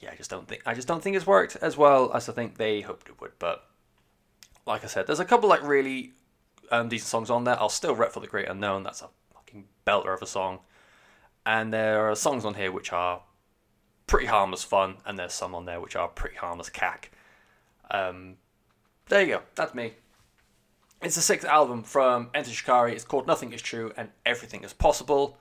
yeah 0.00 0.10
i 0.10 0.16
just 0.16 0.28
don't 0.28 0.48
think 0.48 0.60
i 0.66 0.74
just 0.74 0.88
don't 0.88 1.00
think 1.00 1.14
it's 1.14 1.28
worked 1.28 1.54
as 1.62 1.76
well 1.76 2.10
as 2.12 2.28
i 2.28 2.32
think 2.32 2.58
they 2.58 2.80
hoped 2.80 3.08
it 3.08 3.20
would 3.20 3.30
but 3.38 3.68
like 4.66 4.82
i 4.82 4.88
said 4.88 5.06
there's 5.06 5.20
a 5.20 5.24
couple 5.24 5.48
like 5.48 5.62
really 5.62 6.10
um, 6.72 6.88
decent 6.88 7.06
songs 7.06 7.30
on 7.30 7.44
there. 7.44 7.56
I'll 7.60 7.68
still 7.68 7.94
rep 7.94 8.10
for 8.10 8.18
the 8.18 8.26
great 8.26 8.48
unknown 8.48 8.82
that's 8.82 9.00
a 9.00 9.08
fucking 9.32 9.66
belter 9.86 10.12
of 10.12 10.22
a 10.22 10.26
song 10.26 10.58
and 11.44 11.72
there 11.72 12.10
are 12.10 12.16
songs 12.16 12.44
on 12.44 12.54
here 12.54 12.72
which 12.72 12.92
are 12.92 13.22
pretty 14.08 14.26
harmless 14.26 14.64
fun 14.64 14.96
and 15.06 15.16
there's 15.16 15.32
some 15.32 15.54
on 15.54 15.66
there 15.66 15.80
which 15.80 15.94
are 15.94 16.08
pretty 16.08 16.34
harmless 16.34 16.68
cack. 16.68 17.12
Um, 17.92 18.38
there 19.08 19.22
you 19.22 19.34
go 19.34 19.42
that's 19.54 19.72
me 19.72 19.92
it's 21.02 21.14
the 21.14 21.22
sixth 21.22 21.46
album 21.46 21.82
from 21.82 22.30
Enter 22.34 22.50
Shikari. 22.50 22.92
It's 22.92 23.04
called 23.04 23.26
Nothing 23.26 23.52
Is 23.52 23.62
True 23.62 23.92
and 23.96 24.08
Everything 24.24 24.64
Is 24.64 24.72
Possible. 24.72 25.38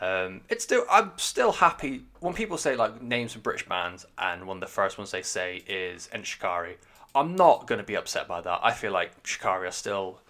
Um, 0.00 0.42
it's 0.48 0.64
still 0.64 0.84
I'm 0.90 1.12
still 1.16 1.52
happy 1.52 2.04
when 2.20 2.34
people 2.34 2.58
say 2.58 2.76
like 2.76 3.00
names 3.00 3.32
from 3.32 3.42
British 3.42 3.66
bands 3.68 4.04
and 4.18 4.46
one 4.46 4.56
of 4.56 4.60
the 4.60 4.66
first 4.66 4.98
ones 4.98 5.10
they 5.10 5.22
say 5.22 5.62
is 5.68 6.08
Enter 6.12 6.26
Shikari. 6.26 6.76
I'm 7.14 7.36
not 7.36 7.68
going 7.68 7.78
to 7.78 7.84
be 7.84 7.96
upset 7.96 8.26
by 8.26 8.40
that. 8.40 8.60
I 8.62 8.72
feel 8.72 8.92
like 8.92 9.12
Shikari 9.24 9.68
are 9.68 9.72
still 9.72 10.20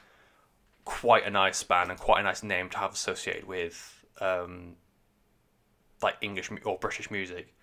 quite 0.85 1.27
a 1.27 1.31
nice 1.31 1.63
band 1.63 1.91
and 1.91 1.99
quite 1.99 2.21
a 2.21 2.23
nice 2.23 2.43
name 2.43 2.69
to 2.71 2.79
have 2.79 2.93
associated 2.93 3.45
with 3.45 4.05
um, 4.21 4.77
like 6.03 6.17
English 6.21 6.51
or 6.65 6.79
British 6.79 7.11
music. 7.11 7.55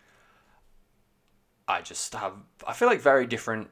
I 1.68 1.82
just 1.82 2.14
have 2.16 2.34
I 2.68 2.74
feel 2.74 2.88
like 2.88 3.00
very 3.00 3.28
different 3.28 3.70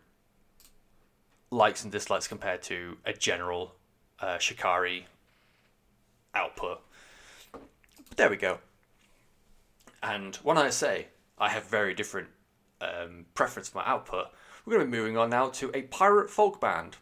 likes 1.51 1.83
and 1.83 1.91
dislikes 1.91 2.27
compared 2.27 2.61
to 2.63 2.97
a 3.05 3.13
general 3.13 3.75
uh, 4.19 4.37
Shikari 4.37 5.07
output. 6.35 6.81
But 7.51 8.17
there 8.17 8.29
we 8.29 8.37
go. 8.37 8.59
And 10.01 10.35
when 10.37 10.57
I 10.57 10.69
say 10.69 11.07
I 11.37 11.49
have 11.49 11.65
very 11.65 11.93
different 11.93 12.27
um, 12.81 13.25
preference 13.33 13.69
for 13.69 13.79
my 13.79 13.85
output, 13.85 14.27
we're 14.65 14.75
going 14.75 14.85
to 14.85 14.91
be 14.91 14.97
moving 14.97 15.17
on 15.17 15.29
now 15.29 15.49
to 15.49 15.71
a 15.73 15.83
pirate 15.83 16.29
folk 16.29 16.61
band. 16.61 16.97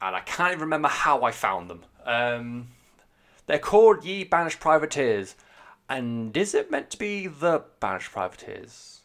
And 0.00 0.14
I 0.14 0.20
can't 0.20 0.52
even 0.52 0.60
remember 0.60 0.88
how 0.88 1.22
I 1.22 1.32
found 1.32 1.68
them. 1.68 1.84
Um, 2.04 2.68
they're 3.46 3.58
called 3.58 4.04
Ye 4.04 4.24
Banished 4.24 4.60
Privateers. 4.60 5.34
And 5.88 6.36
is 6.36 6.54
it 6.54 6.70
meant 6.70 6.90
to 6.90 6.98
be 6.98 7.26
the 7.26 7.64
Banished 7.80 8.12
Privateers? 8.12 8.97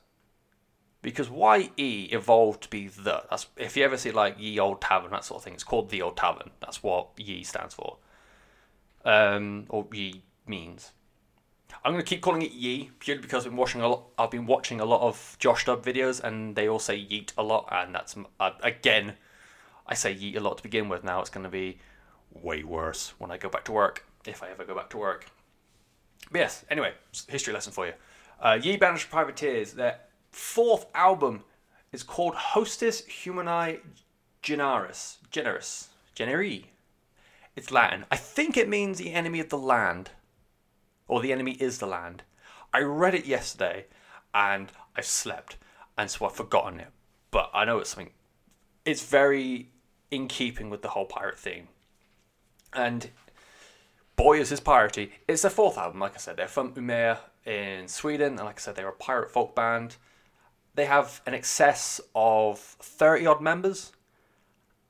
Because 1.03 1.29
YE 1.29 2.09
evolved 2.11 2.63
to 2.63 2.69
be 2.69 2.87
the. 2.87 3.23
That's 3.29 3.45
if 3.57 3.77
you 3.77 3.83
ever 3.83 3.97
see 3.97 4.11
like 4.11 4.37
Ye 4.39 4.57
Old 4.57 4.81
Tavern 4.81 5.11
that 5.11 5.25
sort 5.25 5.39
of 5.39 5.43
thing. 5.43 5.53
It's 5.53 5.63
called 5.63 5.91
the 5.91 6.01
Old 6.01 6.17
Tavern. 6.17 6.49
That's 6.61 6.81
what 6.81 7.09
Ye 7.17 7.43
stands 7.43 7.75
for. 7.75 7.97
Um, 9.05 9.65
or 9.69 9.85
Ye 9.91 10.23
means. 10.47 10.93
I'm 11.85 11.91
gonna 11.91 12.03
keep 12.03 12.21
calling 12.21 12.41
it 12.41 12.51
Ye 12.51 12.89
purely 12.99 13.21
because 13.21 13.45
I've 13.45 13.51
been 13.51 13.57
watching 13.57 13.81
a 13.81 13.87
lot. 13.87 14.05
I've 14.17 14.31
been 14.31 14.47
watching 14.47 14.79
a 14.79 14.85
lot 14.85 15.01
of 15.01 15.35
Josh 15.39 15.65
Dub 15.65 15.85
videos, 15.85 16.23
and 16.23 16.55
they 16.55 16.69
all 16.69 16.79
say 16.79 16.97
Yeet 16.97 17.33
a 17.37 17.43
lot, 17.43 17.67
and 17.69 17.93
that's 17.93 18.15
uh, 18.39 18.51
again, 18.63 19.13
I 19.85 19.93
say 19.93 20.15
Yeet 20.15 20.37
a 20.37 20.39
lot 20.39 20.57
to 20.57 20.63
begin 20.63 20.87
with. 20.87 21.03
Now 21.03 21.19
it's 21.19 21.29
gonna 21.29 21.49
be 21.49 21.79
way 22.31 22.63
worse 22.63 23.13
when 23.19 23.29
I 23.29 23.37
go 23.37 23.49
back 23.49 23.65
to 23.65 23.73
work, 23.73 24.05
if 24.25 24.41
I 24.41 24.49
ever 24.49 24.63
go 24.63 24.73
back 24.73 24.89
to 24.91 24.97
work. 24.97 25.25
But 26.31 26.39
yes. 26.39 26.63
Anyway, 26.69 26.93
history 27.27 27.53
lesson 27.53 27.73
for 27.73 27.87
you. 27.87 27.93
Uh, 28.39 28.57
Ye 28.61 28.77
Banished 28.77 29.11
Privateers. 29.11 29.73
They're 29.73 29.99
fourth 30.33 30.85
album 30.95 31.43
is 31.91 32.03
called 32.03 32.33
Hostis 32.33 33.05
Humani 33.05 33.79
Generis. 34.41 35.19
Generis. 35.29 35.89
Generi. 36.15 36.65
It's 37.55 37.71
Latin. 37.71 38.05
I 38.11 38.17
think 38.17 38.57
it 38.57 38.67
means 38.67 38.97
the 38.97 39.13
enemy 39.13 39.39
of 39.39 39.49
the 39.49 39.57
land. 39.57 40.09
Or 41.07 41.21
the 41.21 41.31
enemy 41.31 41.53
is 41.53 41.77
the 41.77 41.85
land. 41.85 42.23
I 42.73 42.79
read 42.79 43.13
it 43.13 43.25
yesterday 43.25 43.85
and 44.33 44.71
I 44.95 45.01
slept 45.01 45.57
and 45.97 46.09
so 46.09 46.25
I've 46.25 46.33
forgotten 46.33 46.79
it. 46.79 46.89
But 47.29 47.51
I 47.53 47.65
know 47.65 47.79
it's 47.79 47.91
something 47.91 48.11
it's 48.85 49.05
very 49.05 49.69
in 50.11 50.27
keeping 50.27 50.69
with 50.69 50.81
the 50.81 50.89
whole 50.89 51.05
pirate 51.05 51.39
theme. 51.39 51.67
And 52.73 53.09
boy 54.15 54.39
is 54.39 54.49
his 54.49 54.59
piratey. 54.59 55.11
It's 55.27 55.43
their 55.43 55.51
fourth 55.51 55.77
album, 55.77 55.99
like 55.99 56.15
I 56.15 56.17
said. 56.17 56.37
They're 56.37 56.47
from 56.47 56.73
Umeå 56.73 57.17
in 57.45 57.87
Sweden, 57.87 58.33
and 58.33 58.45
like 58.45 58.59
I 58.59 58.61
said, 58.61 58.75
they're 58.75 58.89
a 58.89 58.93
pirate 58.93 59.31
folk 59.31 59.55
band 59.55 59.95
they 60.75 60.85
have 60.85 61.21
an 61.25 61.33
excess 61.33 62.01
of 62.15 62.59
30 62.59 63.27
odd 63.27 63.41
members 63.41 63.91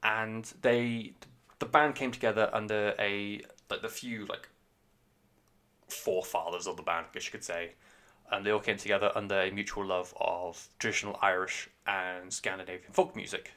and 0.02 0.54
they 0.62 1.14
the 1.60 1.66
band 1.66 1.96
came 1.96 2.12
together 2.12 2.50
under 2.54 2.94
a 3.00 3.42
like 3.70 3.82
the 3.82 3.90
few 3.90 4.26
like 4.26 4.50
forefathers 5.88 6.68
of 6.68 6.78
the 6.78 6.84
band 6.84 7.06
I 7.10 7.14
guess 7.14 7.26
you 7.26 7.32
could 7.32 7.44
say 7.44 7.72
and 8.32 8.46
they 8.46 8.52
all 8.52 8.60
came 8.60 8.78
together 8.78 9.12
under 9.16 9.42
a 9.42 9.52
mutual 9.52 9.86
love 9.86 10.14
of 10.20 10.68
traditional 10.80 11.18
Irish 11.22 11.70
and 11.86 12.32
Scandinavian 12.34 12.92
folk 12.92 13.16
music 13.16 13.52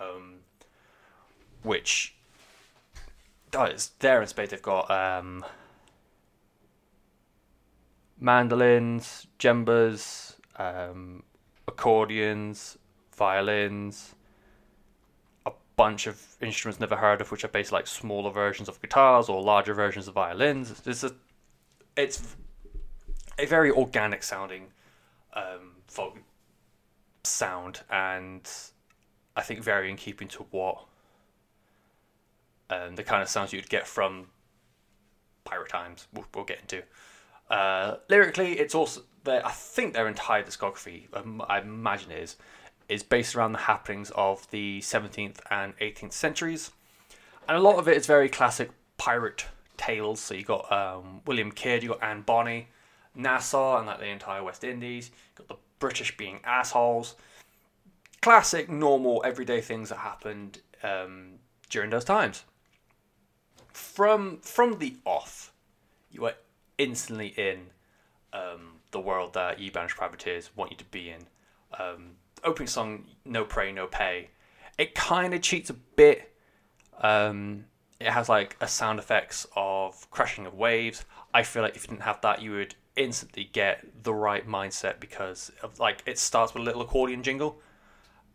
um, 0.00 0.36
which 1.62 2.14
does 3.50 3.92
there 3.98 4.20
in 4.20 4.28
space 4.28 4.50
they've 4.50 4.62
got 4.62 4.90
um, 4.90 5.44
mandolins 8.18 9.26
djembas 9.38 10.36
um, 10.56 11.22
accordions, 11.68 12.78
violins, 13.16 14.14
a 15.46 15.52
bunch 15.76 16.06
of 16.06 16.20
instruments 16.40 16.80
never 16.80 16.96
heard 16.96 17.20
of, 17.20 17.30
which 17.30 17.44
are 17.44 17.48
basically 17.48 17.78
like 17.78 17.86
smaller 17.86 18.30
versions 18.30 18.68
of 18.68 18.80
guitars 18.80 19.28
or 19.28 19.42
larger 19.42 19.74
versions 19.74 20.08
of 20.08 20.14
violins. 20.14 20.82
It's 20.86 21.04
a, 21.04 21.12
it's 21.96 22.36
a 23.38 23.46
very 23.46 23.70
organic 23.70 24.22
sounding 24.22 24.68
um, 25.34 25.76
folk 25.86 26.18
sound, 27.24 27.80
and 27.90 28.48
I 29.36 29.42
think 29.42 29.60
very 29.60 29.90
in 29.90 29.96
keeping 29.96 30.28
to 30.28 30.46
what 30.50 30.84
um, 32.70 32.96
the 32.96 33.02
kind 33.02 33.22
of 33.22 33.28
sounds 33.28 33.52
you'd 33.52 33.68
get 33.68 33.86
from 33.86 34.26
Pirate 35.44 35.68
Times. 35.68 36.08
We'll, 36.12 36.26
we'll 36.34 36.44
get 36.44 36.60
into. 36.60 36.82
Uh, 37.50 37.96
lyrically, 38.08 38.58
it's 38.58 38.74
also 38.74 39.02
I 39.26 39.50
think 39.50 39.94
their 39.94 40.08
entire 40.08 40.42
discography, 40.42 41.04
um, 41.14 41.42
I 41.48 41.60
imagine 41.60 42.10
is, 42.10 42.36
is 42.88 43.02
based 43.02 43.34
around 43.34 43.52
the 43.52 43.58
happenings 43.58 44.10
of 44.14 44.48
the 44.50 44.80
17th 44.80 45.38
and 45.50 45.76
18th 45.78 46.12
centuries. 46.12 46.70
And 47.48 47.56
a 47.56 47.60
lot 47.60 47.78
of 47.78 47.88
it 47.88 47.96
is 47.96 48.06
very 48.06 48.28
classic 48.28 48.70
pirate 48.96 49.46
tales. 49.76 50.20
So 50.20 50.34
you 50.34 50.44
got 50.44 50.70
um, 50.70 51.20
William 51.26 51.52
Kidd, 51.52 51.82
you 51.82 51.90
got 51.90 52.02
Anne 52.02 52.22
Bonny, 52.22 52.68
Nassau, 53.14 53.78
and 53.78 53.86
like 53.86 53.98
the 53.98 54.06
entire 54.06 54.42
West 54.42 54.64
Indies. 54.64 55.10
You 55.10 55.44
got 55.44 55.48
the 55.48 55.62
British 55.78 56.16
being 56.16 56.40
assholes. 56.44 57.14
Classic, 58.20 58.68
normal, 58.68 59.22
everyday 59.24 59.60
things 59.60 59.88
that 59.88 59.98
happened 59.98 60.60
um, 60.82 61.38
during 61.70 61.90
those 61.90 62.04
times. 62.04 62.44
From 63.72 64.38
from 64.42 64.78
the 64.78 64.96
off, 65.04 65.52
you 66.10 66.22
were 66.22 66.34
instantly 66.78 67.28
in 67.28 67.70
um, 68.32 68.74
the 68.92 69.00
world 69.00 69.34
that 69.34 69.58
Ye 69.58 69.70
Banished 69.70 69.96
Privateers 69.96 70.50
want 70.56 70.70
you 70.70 70.76
to 70.76 70.84
be 70.84 71.10
in. 71.10 71.26
Um, 71.78 72.12
opening 72.44 72.68
song, 72.68 73.04
No 73.24 73.44
Pray, 73.44 73.72
No 73.72 73.86
Pay. 73.86 74.30
It 74.78 74.94
kind 74.94 75.34
of 75.34 75.42
cheats 75.42 75.70
a 75.70 75.74
bit. 75.74 76.32
Um, 77.00 77.64
it 77.98 78.10
has 78.10 78.28
like 78.28 78.56
a 78.60 78.68
sound 78.68 78.98
effects 78.98 79.46
of 79.56 80.10
crashing 80.10 80.46
of 80.46 80.54
waves. 80.54 81.04
I 81.34 81.42
feel 81.42 81.62
like 81.62 81.76
if 81.76 81.84
you 81.84 81.88
didn't 81.88 82.02
have 82.02 82.20
that, 82.22 82.42
you 82.42 82.52
would 82.52 82.74
instantly 82.96 83.48
get 83.52 84.04
the 84.04 84.12
right 84.12 84.46
mindset 84.46 85.00
because 85.00 85.50
of 85.62 85.78
like 85.78 86.02
it 86.04 86.18
starts 86.18 86.52
with 86.52 86.62
a 86.62 86.64
little 86.64 86.82
accordion 86.82 87.22
jingle 87.22 87.58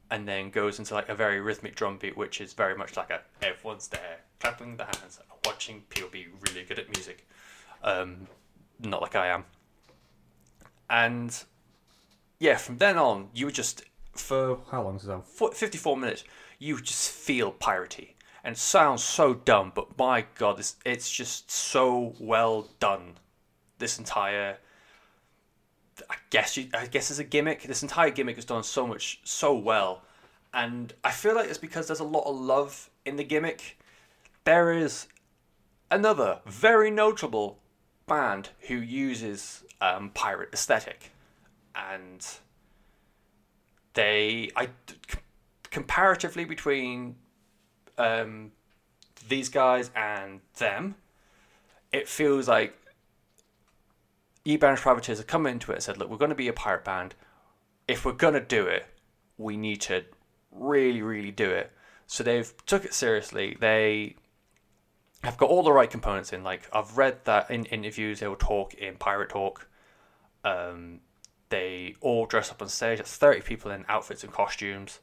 and 0.10 0.28
then 0.28 0.50
goes 0.50 0.80
into 0.80 0.93
like 0.93 1.10
a 1.10 1.15
very 1.15 1.39
rhythmic 1.39 1.76
drum 1.76 1.98
beat, 1.98 2.17
which 2.17 2.41
is 2.41 2.54
very 2.54 2.76
much 2.76 2.96
like 2.98 3.10
a 3.10 3.22
everyone's 3.41 3.88
there 3.89 4.20
clapping 4.39 4.78
the 4.78 4.86
hands, 4.86 5.20
watching 5.46 5.82
people 5.89 6.10
be 6.10 6.28
really 6.48 6.63
good 6.63 6.80
at 6.80 6.89
music. 6.89 7.28
Um, 7.84 8.28
not 8.80 9.02
like 9.02 9.15
I 9.15 9.28
am. 9.28 9.46
And 10.89 11.43
yeah, 12.39 12.56
from 12.58 12.78
then 12.78 12.97
on, 12.97 13.30
you 13.34 13.45
would 13.47 13.56
just 13.56 13.84
for 14.13 14.60
how 14.71 14.84
long 14.84 14.95
is 14.95 15.04
that? 15.04 15.26
Fifty-four 15.26 15.97
minutes. 15.97 16.23
You 16.60 16.82
just 16.82 17.12
feel 17.12 17.52
piratey, 17.52 18.13
and 18.43 18.56
it 18.56 18.60
sounds 18.60 19.04
so 19.04 19.34
dumb, 19.34 19.71
but 19.76 19.97
my 19.97 20.26
god, 20.36 20.60
it's 20.60 20.76
it's 20.86 21.12
just 21.12 21.52
so 21.52 22.15
well 22.19 22.67
done. 22.80 23.15
This 23.80 24.00
entire, 24.00 24.58
I 26.10 26.15
guess 26.32 26.58
you, 26.58 26.67
I 26.73 26.88
guess 26.88 27.12
it's 27.12 27.19
a 27.19 27.23
gimmick. 27.23 27.63
This 27.63 27.84
entire 27.84 28.10
gimmick 28.10 28.38
is 28.38 28.45
done 28.45 28.63
so 28.63 28.88
much 28.88 29.19
so 29.23 29.54
well, 29.54 30.02
and 30.54 30.93
I 31.04 31.12
feel 31.12 31.36
like 31.36 31.50
it's 31.50 31.60
because 31.60 31.88
there's 31.88 32.00
a 32.00 32.06
lot 32.06 32.26
of 32.26 32.36
love 32.36 32.89
in 33.06 33.17
the 33.17 33.23
gimmick. 33.23 33.78
There 34.45 34.71
is 34.71 35.08
another 35.91 36.39
very 36.45 36.89
notable 36.89 37.60
band 38.08 38.50
who 38.67 38.78
uses 38.78 39.63
um, 39.81 40.09
pirate 40.11 40.49
aesthetic, 40.53 41.11
and 41.75 42.25
they 43.93 44.49
I 44.55 44.69
comparatively 45.69 46.45
between 46.45 47.15
um, 47.97 48.51
these 49.27 49.49
guys 49.49 49.91
and 49.95 50.41
them, 50.57 50.95
it 51.91 52.07
feels 52.07 52.47
like 52.47 52.75
Ye 54.43 54.57
Banished 54.57 54.83
Privateers 54.83 55.17
have 55.17 55.27
come 55.27 55.45
into 55.45 55.71
it 55.71 55.75
and 55.75 55.83
said, 55.83 55.97
"Look, 55.97 56.09
we're 56.09 56.17
going 56.17 56.29
to 56.29 56.35
be 56.35 56.47
a 56.47 56.53
pirate 56.53 56.85
band. 56.85 57.15
If 57.87 58.05
we're 58.05 58.13
going 58.13 58.33
to 58.33 58.41
do 58.41 58.65
it, 58.65 58.85
we 59.37 59.57
need 59.57 59.81
to 59.81 60.05
really, 60.51 61.01
really 61.01 61.31
do 61.31 61.49
it." 61.49 61.71
So 62.07 62.23
they've 62.23 62.53
took 62.65 62.85
it 62.85 62.93
seriously. 62.93 63.57
They 63.59 64.15
have 65.27 65.37
got 65.37 65.49
all 65.49 65.61
the 65.61 65.73
right 65.73 65.89
components 65.89 66.31
in. 66.31 66.43
Like 66.43 66.69
I've 66.71 66.97
read 66.97 67.25
that 67.25 67.51
in 67.51 67.65
interviews 67.65 68.21
they 68.21 68.27
will 68.27 68.37
talk 68.37 68.73
in 68.75 68.95
Pirate 68.95 69.29
Talk. 69.29 69.67
Um, 70.45 71.01
they 71.49 71.95
all 71.99 72.25
dress 72.25 72.49
up 72.49 72.61
on 72.61 72.69
stage. 72.69 73.01
It's 73.01 73.15
thirty 73.17 73.41
people 73.41 73.69
in 73.71 73.83
outfits 73.89 74.23
and 74.23 74.31
costumes. 74.31 74.99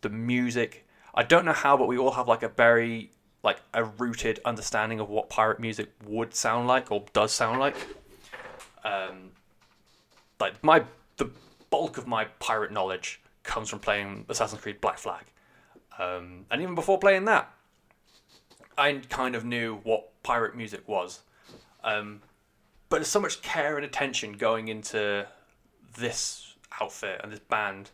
The 0.00 0.08
music, 0.08 0.86
I 1.14 1.22
don't 1.24 1.44
know 1.44 1.52
how, 1.52 1.76
but 1.76 1.88
we 1.88 1.98
all 1.98 2.12
have 2.12 2.26
like 2.26 2.42
a 2.42 2.48
very 2.48 3.10
like 3.42 3.60
a 3.74 3.84
rooted 3.84 4.40
understanding 4.46 4.98
of 4.98 5.10
what 5.10 5.28
pirate 5.28 5.60
music 5.60 5.90
would 6.06 6.34
sound 6.34 6.66
like 6.68 6.90
or 6.90 7.04
does 7.12 7.32
sound 7.32 7.60
like. 7.60 7.76
Um, 8.82 9.32
like 10.40 10.64
my 10.64 10.84
the 11.18 11.30
bulk 11.68 11.98
of 11.98 12.06
my 12.06 12.24
pirate 12.38 12.72
knowledge 12.72 13.20
comes 13.42 13.68
from 13.68 13.80
playing 13.80 14.24
Assassin's 14.30 14.62
Creed 14.62 14.80
Black 14.80 14.96
Flag, 14.96 15.24
um, 15.98 16.46
and 16.50 16.62
even 16.62 16.74
before 16.74 16.98
playing 16.98 17.26
that, 17.26 17.52
I 18.78 19.00
kind 19.08 19.34
of 19.34 19.44
knew 19.44 19.80
what 19.84 20.22
pirate 20.22 20.56
music 20.56 20.86
was. 20.86 21.20
Um, 21.82 22.20
but 22.88 22.98
there's 22.98 23.08
so 23.08 23.20
much 23.20 23.42
care 23.42 23.76
and 23.76 23.84
attention 23.84 24.32
going 24.32 24.68
into 24.68 25.26
this 25.98 26.54
outfit 26.80 27.20
and 27.22 27.32
this 27.32 27.40
band 27.40 27.90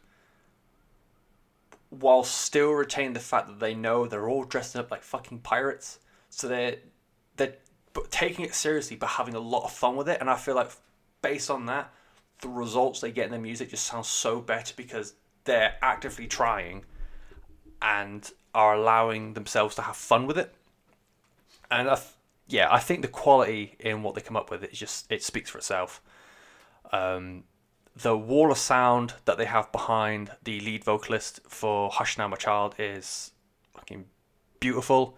while 1.90 2.24
still 2.24 2.72
retaining 2.72 3.12
the 3.12 3.20
fact 3.20 3.46
that 3.48 3.60
they 3.60 3.74
know 3.74 4.06
they're 4.06 4.28
all 4.28 4.44
dressed 4.44 4.76
up 4.76 4.90
like 4.90 5.02
fucking 5.02 5.38
pirates. 5.40 5.98
So 6.30 6.48
they're 6.48 6.76
they're 7.36 7.54
taking 8.10 8.44
it 8.44 8.54
seriously 8.54 8.96
but 8.96 9.08
having 9.08 9.34
a 9.34 9.40
lot 9.40 9.64
of 9.64 9.72
fun 9.72 9.96
with 9.96 10.08
it. 10.08 10.20
And 10.20 10.28
I 10.28 10.36
feel 10.36 10.54
like 10.54 10.70
based 11.20 11.50
on 11.50 11.66
that, 11.66 11.92
the 12.40 12.48
results 12.48 13.00
they 13.00 13.12
get 13.12 13.26
in 13.26 13.30
their 13.30 13.40
music 13.40 13.70
just 13.70 13.86
sound 13.86 14.06
so 14.06 14.40
better 14.40 14.74
because 14.76 15.14
they're 15.44 15.74
actively 15.82 16.26
trying 16.26 16.84
and 17.80 18.30
are 18.54 18.74
allowing 18.74 19.34
themselves 19.34 19.74
to 19.76 19.82
have 19.82 19.96
fun 19.96 20.26
with 20.26 20.38
it 20.38 20.52
and 21.72 21.88
I 21.88 21.94
th- 21.94 22.06
yeah, 22.48 22.68
I 22.70 22.78
think 22.78 23.02
the 23.02 23.08
quality 23.08 23.76
in 23.80 24.02
what 24.02 24.14
they 24.14 24.20
come 24.20 24.36
up 24.36 24.50
with 24.50 24.62
is 24.64 24.78
just 24.78 25.10
it 25.10 25.22
speaks 25.22 25.50
for 25.50 25.58
itself. 25.58 26.02
Um, 26.92 27.44
the 27.96 28.16
wall 28.16 28.50
of 28.50 28.58
sound 28.58 29.14
that 29.24 29.38
they 29.38 29.44
have 29.44 29.72
behind 29.72 30.30
the 30.42 30.60
lead 30.60 30.84
vocalist 30.84 31.40
for 31.48 31.90
"Hush 31.90 32.18
Now, 32.18 32.28
My 32.28 32.36
Child" 32.36 32.74
is 32.78 33.32
fucking 33.74 34.04
beautiful. 34.60 35.16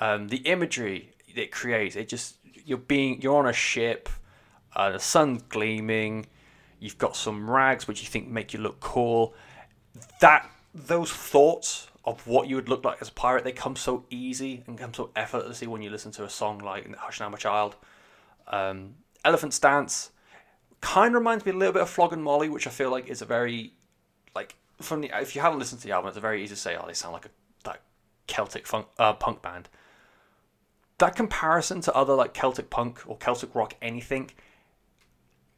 Um, 0.00 0.28
the 0.28 0.38
imagery 0.38 1.12
it 1.34 1.52
creates, 1.52 1.96
it 1.96 2.08
just 2.08 2.36
you're 2.64 2.78
being 2.78 3.20
you're 3.22 3.36
on 3.36 3.46
a 3.46 3.52
ship, 3.52 4.08
uh, 4.74 4.90
the 4.90 5.00
sun's 5.00 5.42
gleaming, 5.42 6.26
you've 6.80 6.98
got 6.98 7.16
some 7.16 7.48
rags 7.48 7.86
which 7.86 8.02
you 8.02 8.08
think 8.08 8.28
make 8.28 8.52
you 8.52 8.60
look 8.60 8.80
cool. 8.80 9.34
That 10.20 10.50
those 10.74 11.12
thoughts 11.12 11.88
of 12.04 12.26
what 12.26 12.48
you 12.48 12.56
would 12.56 12.68
look 12.68 12.84
like 12.84 12.98
as 13.00 13.08
a 13.08 13.12
pirate. 13.12 13.44
They 13.44 13.52
come 13.52 13.76
so 13.76 14.04
easy 14.10 14.62
and 14.66 14.78
come 14.78 14.92
so 14.92 15.10
effortlessly 15.16 15.66
when 15.66 15.82
you 15.82 15.90
listen 15.90 16.12
to 16.12 16.24
a 16.24 16.30
song 16.30 16.58
like 16.58 16.94
Hush 16.96 17.20
Now 17.20 17.28
My 17.28 17.38
Child. 17.38 17.76
Um, 18.46 18.96
Elephant's 19.24 19.58
Dance 19.58 20.10
kind 20.80 21.14
of 21.14 21.20
reminds 21.20 21.46
me 21.46 21.52
a 21.52 21.56
little 21.56 21.72
bit 21.72 21.82
of 21.82 21.88
Flogging 21.88 22.22
Molly, 22.22 22.48
which 22.50 22.66
I 22.66 22.70
feel 22.70 22.90
like 22.90 23.08
is 23.08 23.22
a 23.22 23.24
very, 23.24 23.72
like, 24.34 24.54
from 24.82 25.00
the, 25.00 25.10
if 25.14 25.34
you 25.34 25.40
haven't 25.40 25.58
listened 25.58 25.80
to 25.80 25.86
the 25.86 25.94
album, 25.94 26.08
it's 26.08 26.18
very 26.18 26.42
easy 26.42 26.54
to 26.54 26.60
say, 26.60 26.76
oh, 26.76 26.86
they 26.86 26.92
sound 26.92 27.14
like 27.14 27.24
a 27.24 27.30
that 27.64 27.80
Celtic 28.26 28.66
funk, 28.66 28.86
uh, 28.98 29.14
punk 29.14 29.40
band. 29.40 29.68
That 30.98 31.16
comparison 31.16 31.80
to 31.82 31.94
other 31.94 32.14
like 32.14 32.34
Celtic 32.34 32.70
punk 32.70 33.02
or 33.06 33.16
Celtic 33.16 33.54
rock 33.54 33.74
anything, 33.80 34.30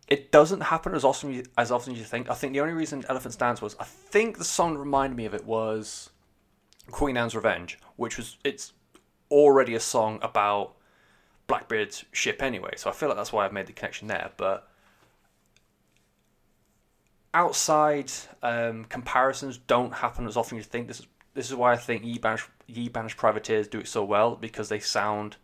it 0.09 0.30
doesn't 0.32 0.61
happen 0.61 0.94
as 0.94 1.04
often 1.04 1.44
as 1.59 1.70
often 1.70 1.92
as 1.92 1.98
you 1.98 2.04
think. 2.04 2.30
I 2.30 2.35
think 2.35 2.52
the 2.52 2.61
only 2.61 2.72
reason 2.72 3.04
Elephant's 3.09 3.37
Dance 3.37 3.61
was 3.61 3.76
I 3.78 3.85
think 3.85 4.38
the 4.38 4.44
song 4.44 4.78
reminded 4.78 5.16
me 5.16 5.26
of 5.26 5.35
it 5.35 5.44
was 5.44 6.11
Queen 6.90 7.16
Anne's 7.16 7.35
Revenge, 7.35 7.79
which 7.96 8.16
was 8.16 8.37
it's 8.44 8.72
already 9.31 9.75
a 9.75 9.81
song 9.81 10.18
about 10.22 10.75
Blackbeard's 11.46 12.05
ship 12.12 12.42
anyway. 12.42 12.75
So 12.77 12.90
I 12.90 12.92
feel 12.92 13.09
like 13.09 13.16
that's 13.16 13.33
why 13.33 13.44
I've 13.44 13.53
made 13.53 13.66
the 13.66 13.72
connection 13.72 14.09
there. 14.09 14.31
But 14.37 14.68
outside 17.35 18.11
um, 18.42 18.85
comparisons 18.85 19.59
don't 19.59 19.92
happen 19.92 20.27
as 20.27 20.37
often 20.37 20.59
as 20.59 20.64
you 20.64 20.70
think. 20.70 20.88
This 20.88 21.01
is 21.01 21.07
this 21.35 21.51
is 21.51 21.55
why 21.55 21.72
I 21.72 21.77
think 21.77 22.03
Ye 22.03 22.16
Banished, 22.16 22.49
Ye 22.66 22.88
Banished 22.88 23.18
Privateers 23.18 23.68
do 23.68 23.79
it 23.79 23.88
so 23.88 24.03
well 24.03 24.37
because 24.37 24.70
they 24.70 24.81
sound 24.81 25.37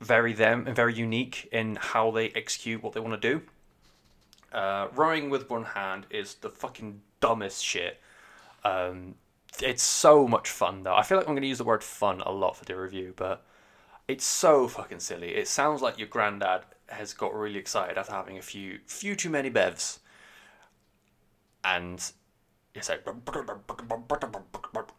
very 0.00 0.32
them 0.32 0.66
and 0.66 0.74
very 0.74 0.92
unique 0.92 1.48
in 1.52 1.76
how 1.76 2.10
they 2.10 2.30
execute 2.30 2.82
what 2.82 2.92
they 2.92 2.98
want 2.98 3.20
to 3.22 3.34
do. 3.34 3.42
Uh, 4.52 4.88
rowing 4.96 5.30
with 5.30 5.48
one 5.48 5.62
hand 5.62 6.06
is 6.10 6.34
the 6.34 6.50
fucking 6.50 7.00
dumbest 7.20 7.64
shit 7.64 8.00
um, 8.64 9.14
it's 9.60 9.82
so 9.82 10.26
much 10.26 10.48
fun 10.48 10.82
though. 10.82 10.94
I 10.94 11.02
feel 11.02 11.18
like 11.18 11.26
I'm 11.26 11.34
going 11.34 11.42
to 11.42 11.48
use 11.48 11.58
the 11.58 11.64
word 11.64 11.84
fun 11.84 12.20
a 12.20 12.32
lot 12.32 12.56
for 12.56 12.64
the 12.64 12.76
review, 12.76 13.12
but 13.16 13.44
it's 14.08 14.24
so 14.24 14.68
fucking 14.68 15.00
silly. 15.00 15.34
It 15.34 15.48
sounds 15.48 15.82
like 15.82 15.98
your 15.98 16.08
granddad 16.08 16.62
has 16.88 17.14
got 17.14 17.34
really 17.34 17.58
excited 17.58 17.98
after 17.98 18.12
having 18.12 18.38
a 18.38 18.42
few 18.42 18.80
few 18.86 19.14
too 19.14 19.30
many 19.30 19.50
bevs, 19.50 19.98
and 21.64 22.12
it's 22.74 22.88
like 22.88 23.06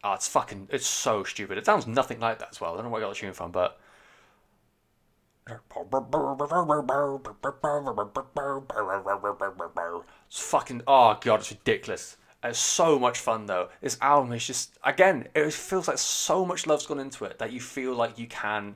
oh, 0.03 0.13
it's 0.13 0.27
fucking 0.27 0.67
it's 0.71 0.87
so 0.87 1.23
stupid. 1.23 1.57
It 1.57 1.65
sounds 1.65 1.87
nothing 1.87 2.19
like 2.19 2.39
that 2.39 2.49
as 2.51 2.61
well. 2.61 2.73
I 2.73 2.75
don't 2.75 2.85
know 2.85 2.91
where 2.91 3.01
I 3.01 3.05
got 3.05 3.13
the 3.13 3.19
tune 3.19 3.33
from, 3.33 3.51
but. 3.51 3.79
It's 10.27 10.39
fucking 10.39 10.83
oh 10.87 11.17
god, 11.19 11.41
it's 11.41 11.51
ridiculous. 11.51 12.15
It's 12.43 12.59
so 12.59 12.99
much 12.99 13.19
fun 13.19 13.45
though. 13.45 13.69
This 13.81 13.97
album 14.01 14.33
is 14.33 14.45
just 14.45 14.77
again, 14.83 15.27
it 15.33 15.53
feels 15.53 15.87
like 15.87 15.97
so 15.97 16.45
much 16.45 16.67
love's 16.67 16.85
gone 16.85 16.99
into 16.99 17.25
it 17.25 17.39
that 17.39 17.51
you 17.51 17.61
feel 17.61 17.95
like 17.95 18.19
you 18.19 18.27
can 18.27 18.75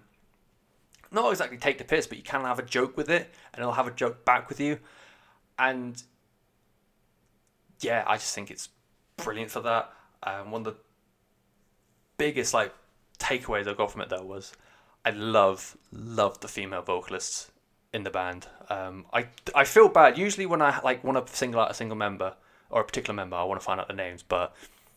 not 1.12 1.32
exactly 1.32 1.58
take 1.58 1.78
the 1.78 1.84
piss, 1.84 2.08
but 2.08 2.18
you 2.18 2.24
can 2.24 2.42
have 2.42 2.60
a 2.60 2.64
joke 2.64 2.98
with 2.98 3.10
it 3.10 3.34
and 3.54 3.62
it'll 3.62 3.74
have 3.74 3.88
a 3.88 3.92
joke 3.92 4.26
back 4.26 4.50
with 4.50 4.60
you. 4.60 4.80
And 5.60 6.02
yeah, 7.82 8.04
I 8.08 8.16
just 8.16 8.34
think 8.34 8.52
it's 8.52 8.70
brilliant 9.18 9.52
for 9.52 9.62
that. 9.62 9.92
Um, 10.24 10.52
one 10.52 10.62
of 10.62 10.74
the 10.74 10.80
biggest 12.18 12.54
like 12.54 12.74
takeaways 13.20 13.68
I 13.68 13.74
got 13.74 13.92
from 13.92 14.02
it 14.02 14.10
though 14.10 14.24
was 14.24 14.54
I 15.06 15.12
love 15.12 15.78
love 15.92 16.40
the 16.40 16.48
female 16.48 16.82
vocalists 16.82 17.52
in 17.94 18.04
the 18.04 18.10
band. 18.10 18.48
Um, 18.70 19.06
I 19.14 19.28
I 19.56 19.64
feel 19.64 19.90
bad 19.90 20.18
usually 20.18 20.46
when 20.46 20.62
I 20.62 20.80
like 20.82 21.04
want 21.04 21.26
to 21.26 21.36
single 21.36 21.62
out 21.62 21.72
a 21.72 21.74
single 21.74 21.98
member 21.98 22.36
or 22.70 22.82
a 22.82 22.86
particular 22.86 23.16
member. 23.16 23.36
I 23.36 23.44
want 23.44 23.60
to 23.60 23.66
find 23.66 23.80
out 23.80 23.88
the 23.88 23.94
names, 23.94 24.24
but 24.24 24.56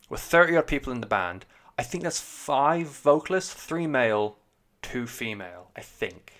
with 0.08 0.20
thirty 0.20 0.56
odd 0.56 0.66
people 0.66 0.92
in 0.92 1.00
the 1.00 1.06
band, 1.06 1.44
I 1.78 1.82
think 1.82 2.02
that's 2.04 2.20
five 2.20 2.88
vocalists, 2.88 3.52
three 3.54 3.86
male, 3.86 4.36
two 4.82 5.06
female. 5.06 5.70
I 5.76 5.80
think. 5.80 6.32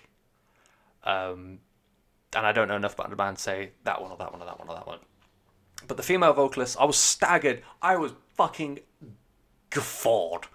Um, 1.04 1.60
and 2.36 2.46
I 2.46 2.52
don't 2.52 2.68
know 2.68 2.76
enough 2.76 2.94
about 2.94 3.10
the 3.10 3.16
band 3.16 3.38
to 3.38 3.42
say 3.42 3.70
that 3.84 4.00
one 4.00 4.10
or 4.10 4.16
that 4.18 4.32
one 4.32 4.42
or 4.42 4.44
that 4.44 4.58
one 4.58 4.68
or 4.68 4.74
that 4.74 4.86
one. 4.86 4.98
But 5.88 5.96
the 5.96 6.02
female 6.02 6.32
vocalists, 6.32 6.76
I 6.78 6.84
was 6.84 6.96
staggered. 6.96 7.62
I 7.80 7.96
was 7.96 8.12
fucking 8.36 8.80
guffawed 9.70 10.46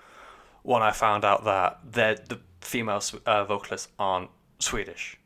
when 0.61 0.81
I 0.81 0.91
found 0.91 1.25
out 1.25 1.43
that 1.45 2.29
the 2.29 2.39
female 2.61 3.01
uh, 3.25 3.43
vocalists 3.45 3.87
aren't 3.97 4.29
Swedish, 4.59 5.17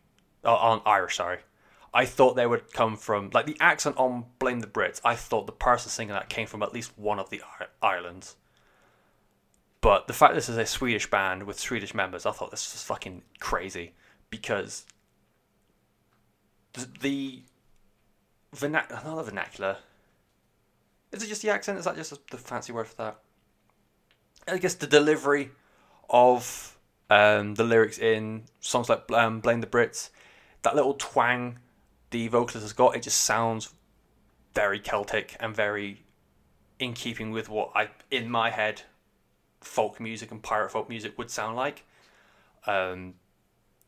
or 0.43 0.51
aren't 0.51 0.87
Irish. 0.87 1.17
Sorry, 1.17 1.39
I 1.93 2.05
thought 2.05 2.35
they 2.35 2.45
would 2.45 2.71
come 2.71 2.95
from 2.95 3.31
like 3.33 3.45
the 3.45 3.57
accent 3.59 3.97
on 3.97 4.25
"Blame 4.37 4.59
the 4.59 4.67
Brits." 4.67 5.01
I 5.03 5.15
thought 5.15 5.45
the 5.45 5.51
person 5.51 5.89
singing 5.89 6.13
that 6.13 6.29
came 6.29 6.47
from 6.47 6.61
at 6.61 6.73
least 6.73 6.97
one 6.97 7.19
of 7.19 7.29
the 7.29 7.41
islands. 7.81 8.35
But 9.81 10.07
the 10.07 10.13
fact 10.13 10.35
this 10.35 10.49
is 10.49 10.57
a 10.57 10.65
Swedish 10.65 11.09
band 11.09 11.43
with 11.43 11.59
Swedish 11.59 11.93
members, 11.93 12.25
I 12.25 12.31
thought 12.31 12.51
this 12.51 12.73
was 12.73 12.83
fucking 12.83 13.23
crazy 13.39 13.93
because 14.29 14.85
the, 16.73 17.43
not 18.61 18.89
the 18.89 19.23
vernacular. 19.23 19.77
Is 21.11 21.23
it 21.23 21.27
just 21.27 21.41
the 21.41 21.49
accent? 21.49 21.79
Is 21.79 21.85
that 21.85 21.95
just 21.95 22.13
the 22.29 22.37
fancy 22.37 22.73
word 22.73 22.87
for 22.87 22.95
that? 22.95 23.19
I 24.47 24.57
guess 24.57 24.75
the 24.75 24.87
delivery 24.87 25.51
of 26.09 26.77
um, 27.09 27.55
the 27.55 27.63
lyrics 27.63 27.97
in 27.97 28.43
songs 28.59 28.89
like 28.89 29.09
um, 29.11 29.39
"Blame 29.39 29.61
the 29.61 29.67
Brits," 29.67 30.09
that 30.63 30.75
little 30.75 30.93
twang 30.93 31.59
the 32.11 32.27
vocalist 32.27 32.63
has 32.63 32.73
got, 32.73 32.95
it 32.95 33.03
just 33.03 33.21
sounds 33.21 33.73
very 34.53 34.79
Celtic 34.79 35.35
and 35.39 35.55
very 35.55 36.03
in 36.79 36.93
keeping 36.93 37.31
with 37.31 37.49
what 37.49 37.71
I, 37.75 37.89
in 38.09 38.29
my 38.29 38.49
head, 38.49 38.81
folk 39.61 39.99
music 39.99 40.31
and 40.31 40.41
pirate 40.41 40.71
folk 40.71 40.89
music 40.89 41.17
would 41.17 41.29
sound 41.29 41.55
like. 41.55 41.85
Um, 42.65 43.15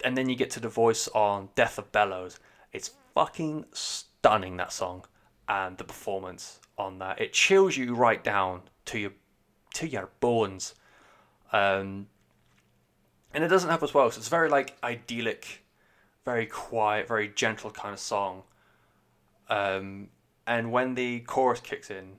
and 0.04 0.18
then 0.18 0.30
you 0.30 0.36
get 0.36 0.52
to 0.52 0.60
the 0.60 0.70
voice 0.70 1.08
on 1.10 1.50
"Death 1.56 1.78
of 1.78 1.92
Bellows." 1.92 2.40
It's 2.74 2.92
fucking 3.14 3.66
stunning 3.72 4.58
that 4.58 4.72
song 4.74 5.06
and 5.48 5.78
the 5.78 5.84
performance 5.84 6.60
on 6.78 7.00
that. 7.00 7.20
It 7.20 7.34
chills 7.34 7.78
you 7.78 7.94
right 7.96 8.24
down 8.24 8.62
to 8.86 9.00
your 9.00 9.12
to 9.76 9.88
your 9.88 10.10
bones. 10.20 10.76
Um, 11.54 12.08
and 13.34 13.44
it 13.44 13.48
doesn't 13.48 13.70
have 13.70 13.84
as 13.84 13.94
well, 13.94 14.10
so 14.12 14.20
it's 14.20 14.28
very 14.28 14.50
like 14.50 14.78
idyllic, 14.84 15.64
very 16.26 16.46
quiet, 16.46 17.08
very 17.08 17.28
gentle 17.30 17.72
kind 17.72 17.94
of 17.94 18.00
song. 18.00 18.44
Um, 19.50 20.10
and 20.48 20.72
when 20.72 20.96
the 20.96 21.22
chorus 21.22 21.60
kicks 21.60 21.90
in, 21.90 22.18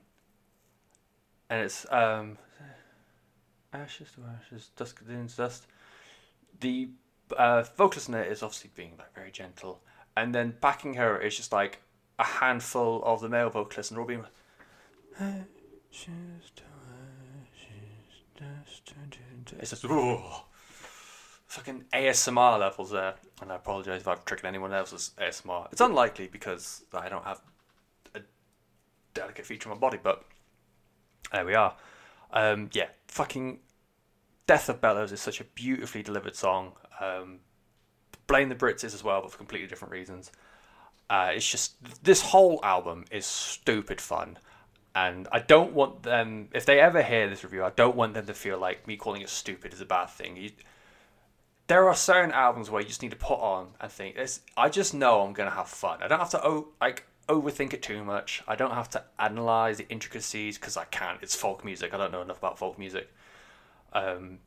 and 1.49 1.61
it's 1.61 1.85
um, 1.91 2.37
ashes 3.73 4.09
to 4.15 4.21
ashes, 4.21 4.71
dust 4.75 4.95
into 5.09 5.35
dust. 5.35 5.67
The 6.59 6.89
uh, 7.37 7.63
vocalist 7.75 8.09
in 8.09 8.15
it 8.15 8.31
is 8.31 8.43
obviously 8.43 8.71
being 8.75 8.93
like 8.97 9.13
very 9.13 9.31
gentle, 9.31 9.81
and 10.15 10.33
then 10.33 10.55
backing 10.61 10.95
her 10.95 11.19
is 11.19 11.35
just 11.35 11.51
like 11.51 11.81
a 12.19 12.23
handful 12.23 13.01
of 13.03 13.21
the 13.21 13.29
male 13.29 13.49
vocalists, 13.49 13.91
and 13.91 13.99
all 13.99 14.05
being. 14.05 14.25
It's 19.59 19.71
just 19.71 19.83
fucking 21.53 21.85
ASMR 21.93 22.59
levels 22.59 22.89
there, 22.89 23.13
and 23.39 23.51
I 23.51 23.55
apologize 23.55 24.01
if 24.01 24.07
I've 24.07 24.25
triggered 24.25 24.47
anyone 24.47 24.73
else's 24.73 25.11
ASMR. 25.19 25.71
It's 25.71 25.81
unlikely 25.81 26.27
because 26.27 26.83
I 26.91 27.09
don't 27.09 27.23
have 27.23 27.41
a 28.15 28.21
delicate 29.13 29.45
feature 29.45 29.69
on 29.69 29.77
my 29.77 29.79
body, 29.79 29.99
but 30.01 30.25
there 31.31 31.45
we 31.45 31.53
are. 31.53 31.75
Um, 32.31 32.71
yeah, 32.73 32.87
fucking 33.07 33.59
Death 34.47 34.67
of 34.67 34.81
Bellows 34.81 35.11
is 35.11 35.21
such 35.21 35.41
a 35.41 35.43
beautifully 35.43 36.01
delivered 36.01 36.35
song. 36.35 36.73
Um, 36.99 37.41
Blame 38.25 38.49
the 38.49 38.55
Brits 38.55 38.83
is 38.83 38.95
as 38.95 39.03
well, 39.03 39.21
but 39.21 39.31
for 39.31 39.37
completely 39.37 39.67
different 39.67 39.91
reasons. 39.91 40.31
Uh, 41.07 41.33
it's 41.35 41.47
just 41.47 41.75
this 42.03 42.21
whole 42.21 42.59
album 42.63 43.05
is 43.11 43.27
stupid 43.27 44.01
fun, 44.01 44.39
and 44.95 45.27
I 45.31 45.37
don't 45.37 45.73
want 45.73 46.01
them. 46.01 46.49
If 46.51 46.65
they 46.65 46.79
ever 46.79 47.03
hear 47.03 47.29
this 47.29 47.43
review, 47.43 47.63
I 47.63 47.69
don't 47.69 47.95
want 47.95 48.15
them 48.15 48.25
to 48.25 48.33
feel 48.33 48.57
like 48.57 48.87
me 48.87 48.97
calling 48.97 49.21
it 49.21 49.29
stupid 49.29 49.71
is 49.71 49.81
a 49.81 49.85
bad 49.85 50.07
thing. 50.07 50.35
You, 50.35 50.49
there 51.67 51.87
are 51.87 51.95
certain 51.95 52.31
albums 52.31 52.69
where 52.69 52.81
you 52.81 52.87
just 52.87 53.01
need 53.01 53.11
to 53.11 53.17
put 53.17 53.39
on 53.39 53.69
and 53.79 53.91
think. 53.91 54.17
I 54.57 54.69
just 54.69 54.93
know 54.93 55.21
I'm 55.21 55.33
gonna 55.33 55.51
have 55.51 55.69
fun. 55.69 55.99
I 56.03 56.07
don't 56.07 56.19
have 56.19 56.31
to 56.31 56.45
oh, 56.45 56.69
like 56.81 57.05
overthink 57.29 57.73
it 57.73 57.81
too 57.81 58.03
much. 58.03 58.43
I 58.47 58.55
don't 58.55 58.71
have 58.71 58.89
to 58.91 59.03
analyze 59.17 59.77
the 59.77 59.87
intricacies 59.89 60.57
because 60.57 60.75
I 60.75 60.85
can't. 60.85 61.19
It's 61.21 61.35
folk 61.35 61.63
music. 61.63 61.93
I 61.93 61.97
don't 61.97 62.11
know 62.11 62.21
enough 62.21 62.39
about 62.39 62.57
folk 62.57 62.77
music. 62.77 63.09
Um, 63.93 64.39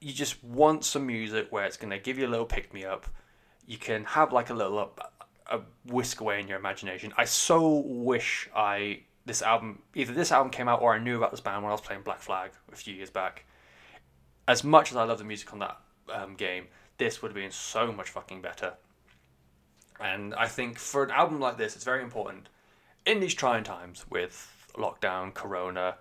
you 0.00 0.12
just 0.12 0.42
want 0.44 0.84
some 0.84 1.06
music 1.06 1.48
where 1.50 1.64
it's 1.64 1.76
gonna 1.76 1.98
give 1.98 2.18
you 2.18 2.26
a 2.26 2.30
little 2.30 2.46
pick 2.46 2.72
me 2.72 2.84
up. 2.84 3.06
You 3.66 3.78
can 3.78 4.04
have 4.04 4.32
like 4.32 4.50
a 4.50 4.54
little 4.54 4.92
a 5.50 5.60
whisk 5.86 6.20
away 6.20 6.40
in 6.40 6.48
your 6.48 6.58
imagination. 6.58 7.12
I 7.16 7.24
so 7.24 7.82
wish 7.86 8.48
I 8.54 9.00
this 9.26 9.42
album 9.42 9.82
either 9.94 10.12
this 10.12 10.30
album 10.30 10.50
came 10.50 10.68
out 10.68 10.82
or 10.82 10.94
I 10.94 10.98
knew 10.98 11.16
about 11.16 11.30
this 11.30 11.40
band 11.40 11.62
when 11.62 11.70
I 11.70 11.74
was 11.74 11.80
playing 11.80 12.02
Black 12.02 12.20
Flag 12.20 12.52
a 12.72 12.76
few 12.76 12.94
years 12.94 13.10
back. 13.10 13.46
As 14.46 14.62
much 14.62 14.90
as 14.90 14.96
I 14.96 15.04
love 15.04 15.18
the 15.18 15.24
music 15.24 15.52
on 15.52 15.58
that 15.60 15.78
um, 16.12 16.34
game, 16.34 16.66
this 16.98 17.22
would 17.22 17.28
have 17.28 17.36
been 17.36 17.50
so 17.50 17.92
much 17.92 18.10
fucking 18.10 18.42
better. 18.42 18.74
And 20.00 20.34
I 20.34 20.48
think 20.48 20.78
for 20.78 21.02
an 21.04 21.10
album 21.10 21.40
like 21.40 21.56
this, 21.56 21.76
it's 21.76 21.84
very 21.84 22.02
important 22.02 22.48
in 23.06 23.20
these 23.20 23.34
trying 23.34 23.64
times 23.64 24.04
with 24.10 24.72
lockdown, 24.76 25.32
Corona, 25.32 25.96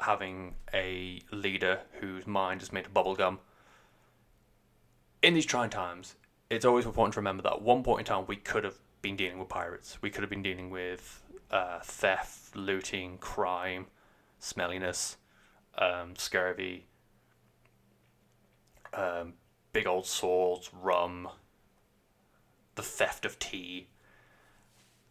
having 0.00 0.54
a 0.74 1.20
leader 1.30 1.80
whose 2.00 2.26
mind 2.26 2.62
is 2.62 2.72
made 2.72 2.86
of 2.86 2.94
bubblegum. 2.94 3.38
In 5.22 5.34
these 5.34 5.46
trying 5.46 5.70
times, 5.70 6.16
it's 6.50 6.64
always 6.64 6.84
important 6.84 7.14
to 7.14 7.20
remember 7.20 7.42
that 7.44 7.52
at 7.52 7.62
one 7.62 7.82
point 7.82 8.00
in 8.00 8.04
time 8.04 8.24
we 8.26 8.36
could 8.36 8.64
have 8.64 8.78
been 9.00 9.16
dealing 9.16 9.38
with 9.38 9.48
pirates. 9.48 9.98
We 10.02 10.10
could 10.10 10.22
have 10.22 10.30
been 10.30 10.42
dealing 10.42 10.70
with 10.70 11.22
uh, 11.50 11.80
theft, 11.80 12.56
looting, 12.56 13.18
crime, 13.18 13.86
smelliness, 14.40 15.16
um, 15.78 16.14
scurvy, 16.16 16.86
um, 18.94 19.34
big 19.72 19.86
old 19.86 20.06
swords, 20.06 20.70
rum, 20.72 21.28
the 22.74 22.82
theft 22.82 23.24
of 23.24 23.38
tea. 23.38 23.88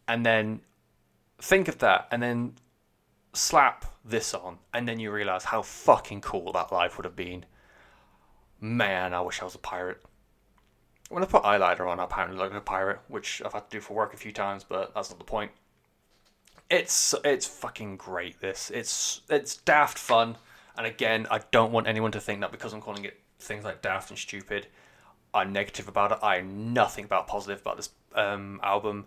And 0.08 0.26
then 0.26 0.60
think 1.40 1.68
of 1.68 1.78
that 1.78 2.08
and 2.10 2.22
then 2.22 2.54
slap 3.32 3.86
this 4.04 4.34
on, 4.34 4.58
and 4.74 4.86
then 4.86 4.98
you 4.98 5.10
realize 5.10 5.44
how 5.44 5.62
fucking 5.62 6.20
cool 6.20 6.52
that 6.52 6.72
life 6.72 6.96
would 6.96 7.04
have 7.04 7.16
been. 7.16 7.44
Man, 8.60 9.14
I 9.14 9.20
wish 9.20 9.40
I 9.40 9.44
was 9.44 9.54
a 9.54 9.58
pirate. 9.58 10.02
When 11.08 11.22
I 11.22 11.26
put 11.26 11.42
eyeliner 11.42 11.88
on, 11.88 12.00
I 12.00 12.04
apparently 12.04 12.38
look 12.38 12.52
like 12.52 12.60
a 12.60 12.64
pirate, 12.64 13.00
which 13.08 13.42
I've 13.44 13.52
had 13.52 13.70
to 13.70 13.76
do 13.76 13.80
for 13.80 13.94
work 13.94 14.14
a 14.14 14.16
few 14.16 14.32
times, 14.32 14.64
but 14.64 14.94
that's 14.94 15.10
not 15.10 15.18
the 15.18 15.24
point. 15.24 15.50
It's 16.70 17.14
it's 17.24 17.46
fucking 17.46 17.96
great. 17.96 18.40
This 18.40 18.70
it's 18.70 19.20
it's 19.28 19.56
daft 19.56 19.98
fun, 19.98 20.36
and 20.76 20.86
again, 20.86 21.26
I 21.30 21.40
don't 21.50 21.72
want 21.72 21.86
anyone 21.86 22.12
to 22.12 22.20
think 22.20 22.40
that 22.40 22.50
because 22.50 22.72
I'm 22.72 22.80
calling 22.80 23.04
it 23.04 23.20
things 23.42 23.64
like 23.64 23.82
daft 23.82 24.10
and 24.10 24.18
stupid, 24.18 24.66
I'm 25.34 25.52
negative 25.52 25.88
about 25.88 26.12
it. 26.12 26.18
I'm 26.22 26.72
nothing 26.72 27.04
about 27.04 27.26
positive 27.26 27.60
about 27.60 27.76
this 27.76 27.90
um, 28.14 28.60
album. 28.62 29.06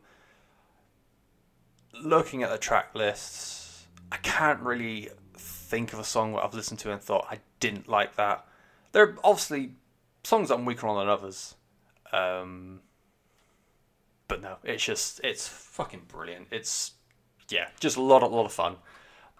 Looking 2.03 2.43
at 2.43 2.49
the 2.49 2.57
track 2.57 2.93
lists, 2.93 3.87
I 4.11 4.17
can't 4.17 4.59
really 4.59 5.09
think 5.37 5.93
of 5.93 5.99
a 5.99 6.03
song 6.03 6.33
that 6.33 6.43
I've 6.43 6.53
listened 6.53 6.79
to 6.81 6.91
and 6.91 7.01
thought 7.01 7.27
I 7.29 7.39
didn't 7.59 7.87
like 7.87 8.15
that. 8.15 8.45
There 8.91 9.03
are 9.03 9.15
obviously 9.23 9.71
songs 10.23 10.49
that 10.49 10.55
I'm 10.55 10.65
weaker 10.65 10.87
on 10.87 10.97
than 10.97 11.09
others. 11.09 11.55
Um, 12.11 12.81
but 14.27 14.41
no, 14.41 14.57
it's 14.63 14.83
just 14.83 15.21
it's 15.23 15.47
fucking 15.47 16.03
brilliant. 16.07 16.47
It's 16.51 16.91
yeah, 17.49 17.67
just 17.79 17.97
a 17.97 18.01
lot, 18.01 18.23
a 18.23 18.27
lot 18.27 18.45
of 18.45 18.51
fun. 18.51 18.77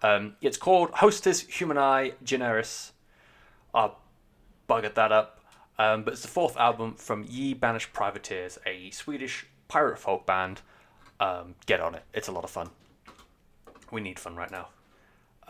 Um, 0.04 0.36
it's 0.42 0.58
called 0.58 0.92
Hostis 0.92 1.48
Humani 1.50 2.14
Generis. 2.24 2.92
I 3.74 3.92
buggered 4.68 4.96
that 4.96 5.12
up, 5.12 5.40
um, 5.78 6.04
but 6.04 6.14
it's 6.14 6.22
the 6.22 6.28
fourth 6.28 6.58
album 6.58 6.96
from 6.96 7.26
Ye 7.28 7.54
Banished 7.54 7.94
Privateers, 7.94 8.58
a 8.66 8.90
Swedish 8.92 9.46
pirate 9.68 10.00
folk 10.00 10.26
band. 10.26 10.62
Um, 11.20 11.56
get 11.66 11.80
on 11.80 11.96
it; 11.96 12.04
it's 12.14 12.28
a 12.28 12.32
lot 12.32 12.44
of 12.44 12.50
fun. 12.50 12.70
We 13.92 14.02
need 14.02 14.20
fun 14.20 14.36
right 14.36 14.52
now. 14.52 14.70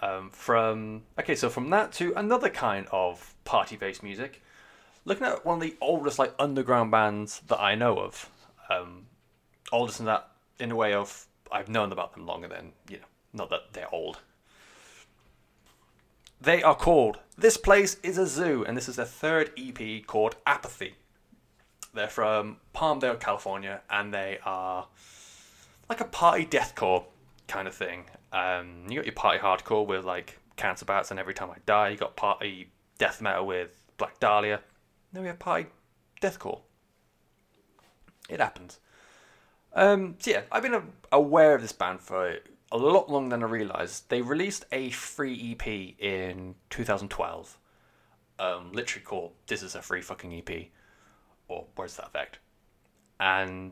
Um, 0.02 0.30
from 0.32 1.04
okay, 1.20 1.36
so 1.36 1.50
from 1.50 1.70
that 1.72 1.92
to 1.94 2.14
another 2.16 2.50
kind 2.50 2.88
of 2.92 3.34
party-based 3.46 4.04
music 4.04 4.42
looking 5.06 5.26
at 5.26 5.46
one 5.46 5.56
of 5.56 5.62
the 5.62 5.76
oldest 5.80 6.20
like 6.20 6.34
underground 6.38 6.92
bands 6.92 7.42
that 7.48 7.62
I 7.62 7.76
know 7.76 8.00
of, 8.00 8.30
um, 8.70 9.06
oldest 9.72 10.00
in 10.00 10.08
that 10.08 10.30
in 10.60 10.72
a 10.72 10.76
way 10.76 10.94
of 10.94 11.28
I've 11.52 11.70
known 11.70 11.92
about 11.92 12.14
them 12.14 12.26
longer 12.26 12.48
than 12.48 12.74
you 12.90 12.98
know, 12.98 13.04
not 13.34 13.50
that 13.52 13.74
they're 13.74 13.94
old. 13.94 14.20
They 16.46 16.62
are 16.62 16.76
called 16.76 17.18
This 17.36 17.58
Place 17.58 17.98
is 18.04 18.20
a 18.20 18.28
Zoo, 18.28 18.64
and 18.68 18.78
this 18.78 18.88
is 18.88 18.98
their 18.98 19.06
third 19.08 19.50
EP 19.58 20.06
called 20.06 20.36
Apathy. 20.46 20.94
They're 21.92 22.08
from 22.08 22.58
Palmdale, 22.72 23.20
California, 23.20 23.82
and 23.90 24.14
they 24.14 24.38
are 24.46 24.86
like 25.90 26.02
a 26.02 26.06
party 26.06 26.46
deathcore 26.46 27.06
kind 27.48 27.68
of 27.68 27.74
thing. 27.74 28.04
Um, 28.32 28.84
you 28.88 28.98
got 28.98 29.06
your 29.06 29.16
party 29.16 29.40
hardcore 29.40 29.88
with 29.88 30.06
like 30.06 30.38
Cancer 30.56 30.86
Bats 30.86 31.10
and 31.10 31.20
Every 31.20 31.34
Time 31.34 31.50
I 31.50 31.58
Die. 31.66 31.90
You 31.90 31.98
got 31.98 32.16
party 32.16 32.70
death 33.00 33.24
metal 33.24 33.48
with 33.48 33.84
Black 33.98 34.20
Dahlia. 34.20 34.62
Then 35.14 35.24
we 35.24 35.30
have 35.30 35.40
party 35.40 35.66
deathcore. 36.22 36.60
It 38.30 38.40
happens. 38.40 38.80
Um, 39.74 40.14
so 40.20 40.30
yeah, 40.30 40.42
I've 40.52 40.62
been 40.62 40.80
aware 41.12 41.56
of 41.56 41.64
this 41.64 41.72
band 41.72 42.02
for 42.02 42.38
a 42.76 42.78
lot 42.78 43.10
longer 43.10 43.30
than 43.30 43.44
I 43.44 43.48
realized. 43.48 44.10
They 44.10 44.22
released 44.22 44.66
a 44.72 44.90
free 44.90 45.52
EP 45.52 45.68
in 46.00 46.56
2012. 46.70 47.58
Um, 48.38 48.72
literally 48.74 49.06
called 49.06 49.32
"This 49.48 49.64
is 49.64 49.76
a 49.76 49.82
free 49.82 50.02
fucking 50.02 50.34
EP," 50.34 50.68
or 51.48 51.66
to 51.76 51.98
that 51.98 52.08
effect, 52.08 52.40
and 53.20 53.72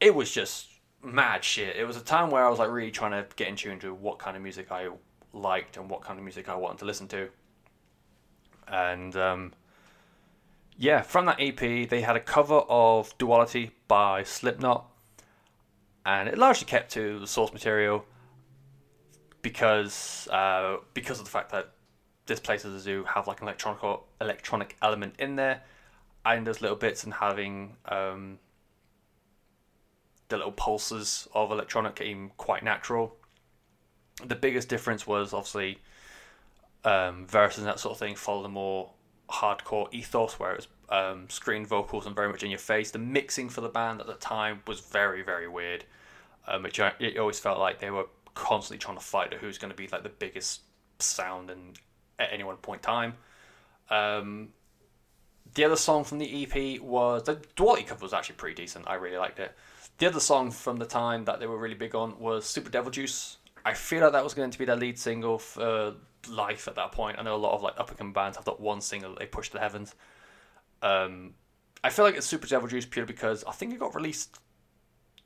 it 0.00 0.14
was 0.14 0.32
just 0.32 0.68
mad 1.02 1.44
shit. 1.44 1.76
It 1.76 1.84
was 1.84 1.98
a 1.98 2.00
time 2.00 2.30
where 2.30 2.46
I 2.46 2.48
was 2.48 2.58
like 2.58 2.70
really 2.70 2.90
trying 2.90 3.12
to 3.12 3.26
get 3.36 3.48
in 3.48 3.56
tune 3.56 3.78
to 3.80 3.92
what 3.92 4.18
kind 4.18 4.36
of 4.36 4.42
music 4.42 4.72
I 4.72 4.88
liked 5.34 5.76
and 5.76 5.90
what 5.90 6.00
kind 6.00 6.18
of 6.18 6.24
music 6.24 6.48
I 6.48 6.54
wanted 6.54 6.78
to 6.78 6.84
listen 6.86 7.08
to. 7.08 7.28
And 8.66 9.14
um, 9.16 9.52
yeah, 10.78 11.02
from 11.02 11.26
that 11.26 11.36
EP, 11.38 11.88
they 11.88 12.00
had 12.00 12.16
a 12.16 12.20
cover 12.20 12.62
of 12.68 13.16
Duality 13.18 13.72
by 13.86 14.22
Slipknot, 14.22 14.86
and 16.04 16.28
it 16.28 16.38
largely 16.38 16.66
kept 16.66 16.92
to 16.92 17.18
the 17.18 17.26
source 17.26 17.52
material 17.52 18.04
because 19.42 20.28
uh, 20.30 20.76
because 20.94 21.18
of 21.18 21.24
the 21.24 21.30
fact 21.30 21.50
that 21.52 21.72
this 22.26 22.40
place 22.40 22.64
is 22.64 22.74
a 22.74 22.80
zoo 22.80 23.04
have 23.04 23.26
like 23.26 23.40
an 23.40 23.48
electronic 23.48 24.00
electronic 24.20 24.76
element 24.82 25.14
in 25.18 25.36
there, 25.36 25.62
and 26.24 26.46
those 26.46 26.60
little 26.60 26.76
bits 26.76 27.04
and 27.04 27.14
having 27.14 27.76
um, 27.86 28.38
the 30.28 30.36
little 30.36 30.52
pulses 30.52 31.28
of 31.34 31.50
electronic 31.50 31.96
came 31.96 32.30
quite 32.36 32.62
natural. 32.62 33.16
The 34.24 34.36
biggest 34.36 34.68
difference 34.68 35.06
was 35.06 35.32
obviously 35.32 35.78
um, 36.84 37.26
verses 37.26 37.58
and 37.58 37.66
that 37.66 37.80
sort 37.80 37.92
of 37.92 37.98
thing 37.98 38.14
follow 38.14 38.42
the 38.42 38.48
more 38.48 38.90
hardcore 39.30 39.92
ethos 39.92 40.38
where 40.38 40.52
it 40.52 40.56
was 40.56 40.68
um, 40.92 41.28
screen 41.30 41.64
vocals 41.64 42.06
and 42.06 42.14
very 42.14 42.28
much 42.28 42.42
in 42.42 42.50
your 42.50 42.58
face. 42.58 42.90
The 42.90 42.98
mixing 42.98 43.48
for 43.48 43.62
the 43.62 43.68
band 43.68 44.00
at 44.00 44.06
the 44.06 44.14
time 44.14 44.60
was 44.66 44.80
very, 44.80 45.22
very 45.22 45.48
weird. 45.48 45.84
Um, 46.46 46.66
it, 46.66 46.78
it 47.00 47.18
always 47.18 47.38
felt 47.38 47.58
like 47.58 47.80
they 47.80 47.90
were 47.90 48.06
constantly 48.34 48.78
trying 48.78 48.98
to 48.98 49.02
fight 49.02 49.32
who's 49.34 49.58
going 49.58 49.70
to 49.70 49.76
be 49.76 49.88
like 49.88 50.02
the 50.02 50.10
biggest 50.10 50.60
sound 50.98 51.50
and 51.50 51.78
at 52.18 52.28
any 52.30 52.44
one 52.44 52.56
point 52.58 52.80
in 52.80 52.84
time. 52.84 53.14
Um, 53.90 54.50
the 55.54 55.64
other 55.64 55.76
song 55.76 56.04
from 56.04 56.18
the 56.18 56.44
EP 56.44 56.80
was 56.80 57.24
the 57.24 57.42
Duality 57.56 57.84
cover 57.84 58.04
was 58.04 58.12
actually 58.12 58.36
pretty 58.36 58.54
decent. 58.54 58.86
I 58.86 58.94
really 58.94 59.16
liked 59.18 59.38
it. 59.38 59.52
The 59.98 60.06
other 60.06 60.20
song 60.20 60.50
from 60.50 60.76
the 60.76 60.86
time 60.86 61.24
that 61.24 61.40
they 61.40 61.46
were 61.46 61.58
really 61.58 61.74
big 61.74 61.94
on 61.94 62.18
was 62.18 62.44
Super 62.44 62.70
Devil 62.70 62.90
Juice. 62.90 63.38
I 63.64 63.72
feel 63.72 64.02
like 64.02 64.12
that 64.12 64.24
was 64.24 64.34
going 64.34 64.50
to 64.50 64.58
be 64.58 64.64
their 64.64 64.76
lead 64.76 64.98
single 64.98 65.38
for 65.38 65.94
life 66.28 66.68
at 66.68 66.74
that 66.74 66.92
point. 66.92 67.18
I 67.18 67.22
know 67.22 67.34
a 67.34 67.36
lot 67.36 67.54
of 67.54 67.62
like 67.62 67.78
up 67.78 67.88
and 67.88 67.98
coming 67.98 68.12
bands 68.12 68.36
have 68.36 68.44
that 68.44 68.60
one 68.60 68.80
single 68.80 69.10
that 69.10 69.18
they 69.18 69.26
push 69.26 69.48
to 69.48 69.54
the 69.54 69.60
heavens. 69.60 69.94
Um, 70.82 71.34
I 71.84 71.90
feel 71.90 72.04
like 72.04 72.16
it's 72.16 72.26
Super 72.26 72.46
Devil 72.46 72.68
Juice 72.68 72.86
purely 72.86 73.06
because 73.12 73.44
I 73.44 73.52
think 73.52 73.72
it 73.72 73.80
got 73.80 73.94
released 73.94 74.38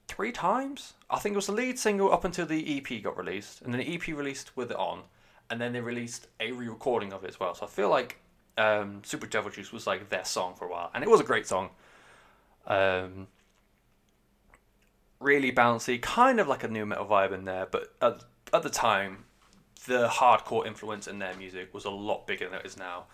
three 0.08 0.32
times. 0.32 0.94
I 1.10 1.18
think 1.18 1.34
it 1.34 1.36
was 1.36 1.46
the 1.46 1.52
lead 1.52 1.78
single 1.78 2.12
up 2.12 2.24
until 2.24 2.46
the 2.46 2.78
EP 2.78 3.02
got 3.02 3.16
released, 3.16 3.62
and 3.62 3.72
then 3.72 3.80
the 3.80 3.94
EP 3.94 4.06
released 4.08 4.56
with 4.56 4.70
it 4.70 4.76
on, 4.76 5.02
and 5.50 5.60
then 5.60 5.72
they 5.72 5.80
released 5.80 6.28
a 6.40 6.52
re-recording 6.52 7.12
of 7.12 7.24
it 7.24 7.28
as 7.28 7.40
well. 7.40 7.54
So 7.54 7.66
I 7.66 7.68
feel 7.68 7.88
like 7.88 8.18
um, 8.56 9.02
Super 9.04 9.26
Devil 9.26 9.50
Juice 9.50 9.72
was 9.72 9.86
like 9.86 10.08
their 10.08 10.24
song 10.24 10.54
for 10.54 10.66
a 10.66 10.70
while, 10.70 10.90
and 10.94 11.02
it 11.02 11.10
was 11.10 11.20
a 11.20 11.24
great 11.24 11.46
song. 11.46 11.70
Um, 12.66 13.26
really 15.20 15.52
bouncy, 15.52 16.00
kind 16.00 16.40
of 16.40 16.48
like 16.48 16.64
a 16.64 16.68
new 16.68 16.86
metal 16.86 17.06
vibe 17.06 17.32
in 17.32 17.44
there, 17.44 17.66
but 17.66 17.94
at, 18.00 18.24
at 18.52 18.62
the 18.62 18.70
time, 18.70 19.24
the 19.86 20.08
hardcore 20.08 20.66
influence 20.66 21.06
in 21.06 21.18
their 21.18 21.34
music 21.36 21.72
was 21.72 21.84
a 21.84 21.90
lot 21.90 22.26
bigger 22.26 22.48
than 22.48 22.60
it 22.60 22.66
is 22.66 22.76
now. 22.76 23.04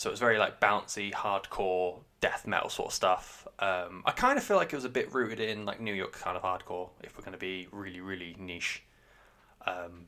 So 0.00 0.08
it 0.08 0.12
was 0.12 0.20
very 0.20 0.38
like 0.38 0.60
bouncy, 0.60 1.12
hardcore, 1.12 1.98
death 2.22 2.46
metal 2.46 2.70
sort 2.70 2.88
of 2.88 2.94
stuff. 2.94 3.46
Um, 3.58 4.02
I 4.06 4.12
kind 4.12 4.38
of 4.38 4.42
feel 4.42 4.56
like 4.56 4.72
it 4.72 4.76
was 4.76 4.86
a 4.86 4.88
bit 4.88 5.12
rooted 5.12 5.40
in 5.40 5.66
like 5.66 5.78
New 5.78 5.92
York 5.92 6.12
kind 6.12 6.38
of 6.38 6.42
hardcore, 6.42 6.88
if 7.02 7.18
we're 7.18 7.22
going 7.22 7.34
to 7.34 7.38
be 7.38 7.68
really, 7.70 8.00
really 8.00 8.34
niche. 8.38 8.82
Um, 9.66 10.06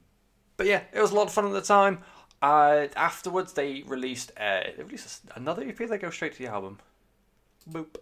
but 0.57 0.66
yeah, 0.66 0.80
it 0.95 0.99
was 0.99 1.11
a 1.11 1.14
lot 1.14 1.26
of 1.26 1.32
fun 1.34 1.45
at 1.45 1.53
the 1.53 1.61
time. 1.61 1.99
Uh, 2.40 2.86
afterwards, 2.97 3.53
they 3.53 3.82
released 3.86 4.32
uh, 4.40 4.62
they 4.74 4.82
released 4.82 5.24
another 5.34 5.62
EP. 5.62 5.76
They 5.76 5.99
go 5.99 6.09
straight 6.09 6.32
to 6.32 6.38
the 6.38 6.49
album. 6.49 6.78
Boop. 7.70 7.97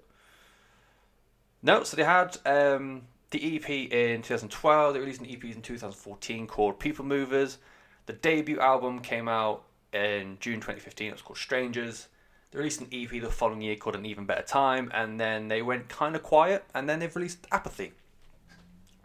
No, 1.61 1.83
so 1.83 1.97
they 1.97 2.05
had 2.05 2.37
um, 2.47 3.03
the 3.31 3.57
EP 3.57 3.69
in 3.69 4.23
2012. 4.23 4.95
They 4.95 5.01
released 5.01 5.23
an 5.23 5.27
EP 5.29 5.45
in 5.45 5.61
2014 5.61 6.47
called 6.47 6.79
People 6.79 7.05
Movers. 7.05 7.59
The 8.07 8.13
debut 8.13 8.61
album 8.61 9.01
came 9.01 9.27
out 9.27 9.65
in 9.93 10.37
June 10.41 10.57
2015. 10.57 11.09
It 11.09 11.13
was 11.13 11.23
called 11.23 11.39
Strangers. 11.39 12.09
They 12.51 12.59
released 12.59 12.81
an 12.81 12.89
EP 12.93 13.11
the 13.11 13.31
following 13.31 13.61
year 13.61 13.77
called 13.77 13.97
An 13.97 14.05
Even 14.07 14.27
Better 14.27 14.43
Time, 14.43 14.91
and 14.93 15.21
then 15.21 15.49
they 15.49 15.63
went 15.63 15.89
kind 15.89 16.17
of 16.17 16.23
quiet, 16.23 16.65
and 16.75 16.89
then 16.89 16.99
they've 16.99 17.15
released 17.15 17.47
Apathy. 17.53 17.93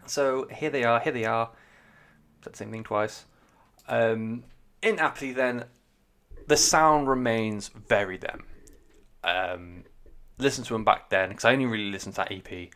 So 0.08 0.48
here 0.52 0.70
they 0.70 0.84
are. 0.84 1.00
Here 1.00 1.14
they 1.14 1.26
are. 1.26 1.52
Said 2.44 2.54
the 2.54 2.58
same 2.58 2.72
thing 2.72 2.84
twice. 2.84 3.26
Um, 3.88 4.44
in 4.82 5.00
Apathy, 5.00 5.32
then 5.32 5.66
the 6.48 6.58
sound 6.58 7.08
remains 7.08 7.70
very 7.70 8.18
them. 8.18 8.44
Um, 9.24 9.84
listen 10.38 10.64
to 10.66 10.74
them 10.74 10.84
back 10.84 11.10
then 11.10 11.30
because 11.30 11.46
I 11.46 11.54
only 11.54 11.66
really 11.66 11.92
listened 11.92 12.16
to 12.16 12.22
that 12.22 12.32
EP. 12.32 12.70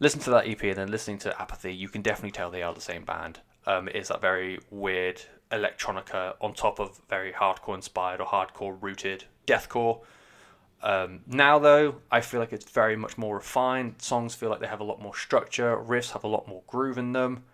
Listen 0.00 0.20
to 0.20 0.30
that 0.30 0.48
EP 0.48 0.62
and 0.62 0.76
then 0.76 0.90
listening 0.90 1.18
to 1.18 1.40
Apathy, 1.40 1.72
you 1.72 1.88
can 1.88 2.02
definitely 2.02 2.32
tell 2.32 2.50
they 2.50 2.62
are 2.62 2.74
the 2.74 2.80
same 2.80 3.04
band. 3.04 3.40
Um, 3.66 3.88
it 3.88 3.96
is 3.96 4.08
that 4.08 4.20
very 4.20 4.58
weird 4.70 5.22
electronica 5.52 6.34
on 6.40 6.54
top 6.54 6.80
of 6.80 7.00
very 7.08 7.32
hardcore 7.32 7.74
inspired 7.74 8.20
or 8.20 8.26
hardcore 8.26 8.76
rooted 8.80 9.24
deathcore. 9.46 10.00
Um, 10.82 11.20
now 11.26 11.58
though, 11.58 11.96
I 12.10 12.20
feel 12.20 12.40
like 12.40 12.52
it's 12.52 12.68
very 12.70 12.96
much 12.96 13.16
more 13.16 13.36
refined. 13.36 14.02
Songs 14.02 14.34
feel 14.34 14.50
like 14.50 14.60
they 14.60 14.66
have 14.66 14.80
a 14.80 14.84
lot 14.84 15.00
more 15.00 15.14
structure. 15.14 15.76
Riffs 15.76 16.12
have 16.12 16.24
a 16.24 16.28
lot 16.28 16.48
more 16.48 16.62
groove 16.66 16.98
in 16.98 17.12
them. 17.12 17.44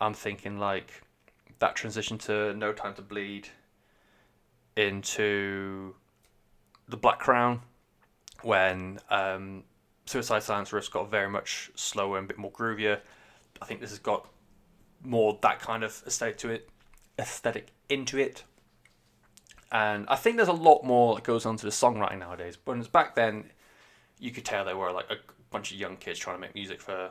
I'm 0.00 0.14
thinking 0.14 0.58
like 0.58 1.02
that 1.58 1.74
transition 1.74 2.18
to 2.18 2.54
No 2.54 2.72
Time 2.72 2.94
to 2.94 3.02
Bleed 3.02 3.48
into 4.76 5.94
the 6.88 6.96
Black 6.96 7.18
Crown 7.18 7.62
when 8.42 9.00
um, 9.10 9.64
Suicide 10.06 10.42
Silence 10.44 10.70
riffs 10.70 10.90
got 10.90 11.10
very 11.10 11.28
much 11.28 11.70
slower 11.74 12.16
and 12.18 12.26
a 12.26 12.28
bit 12.28 12.38
more 12.38 12.52
groovier. 12.52 13.00
I 13.60 13.64
think 13.64 13.80
this 13.80 13.90
has 13.90 13.98
got 13.98 14.28
more 15.02 15.38
that 15.42 15.58
kind 15.60 15.82
of 15.82 16.00
estate 16.06 16.38
to 16.38 16.50
it, 16.50 16.68
aesthetic 17.18 17.68
into 17.88 18.18
it. 18.18 18.44
And 19.70 20.06
I 20.08 20.16
think 20.16 20.36
there's 20.36 20.48
a 20.48 20.52
lot 20.52 20.84
more 20.84 21.14
that 21.14 21.24
goes 21.24 21.44
on 21.44 21.56
to 21.58 21.64
the 21.64 21.70
songwriting 21.70 22.20
nowadays. 22.20 22.56
But 22.56 22.90
back 22.90 23.14
then, 23.14 23.50
you 24.18 24.30
could 24.30 24.44
tell 24.44 24.64
they 24.64 24.74
were 24.74 24.92
like 24.92 25.10
a 25.10 25.16
bunch 25.50 25.72
of 25.72 25.78
young 25.78 25.96
kids 25.96 26.18
trying 26.18 26.36
to 26.36 26.40
make 26.40 26.54
music 26.54 26.80
for 26.80 27.10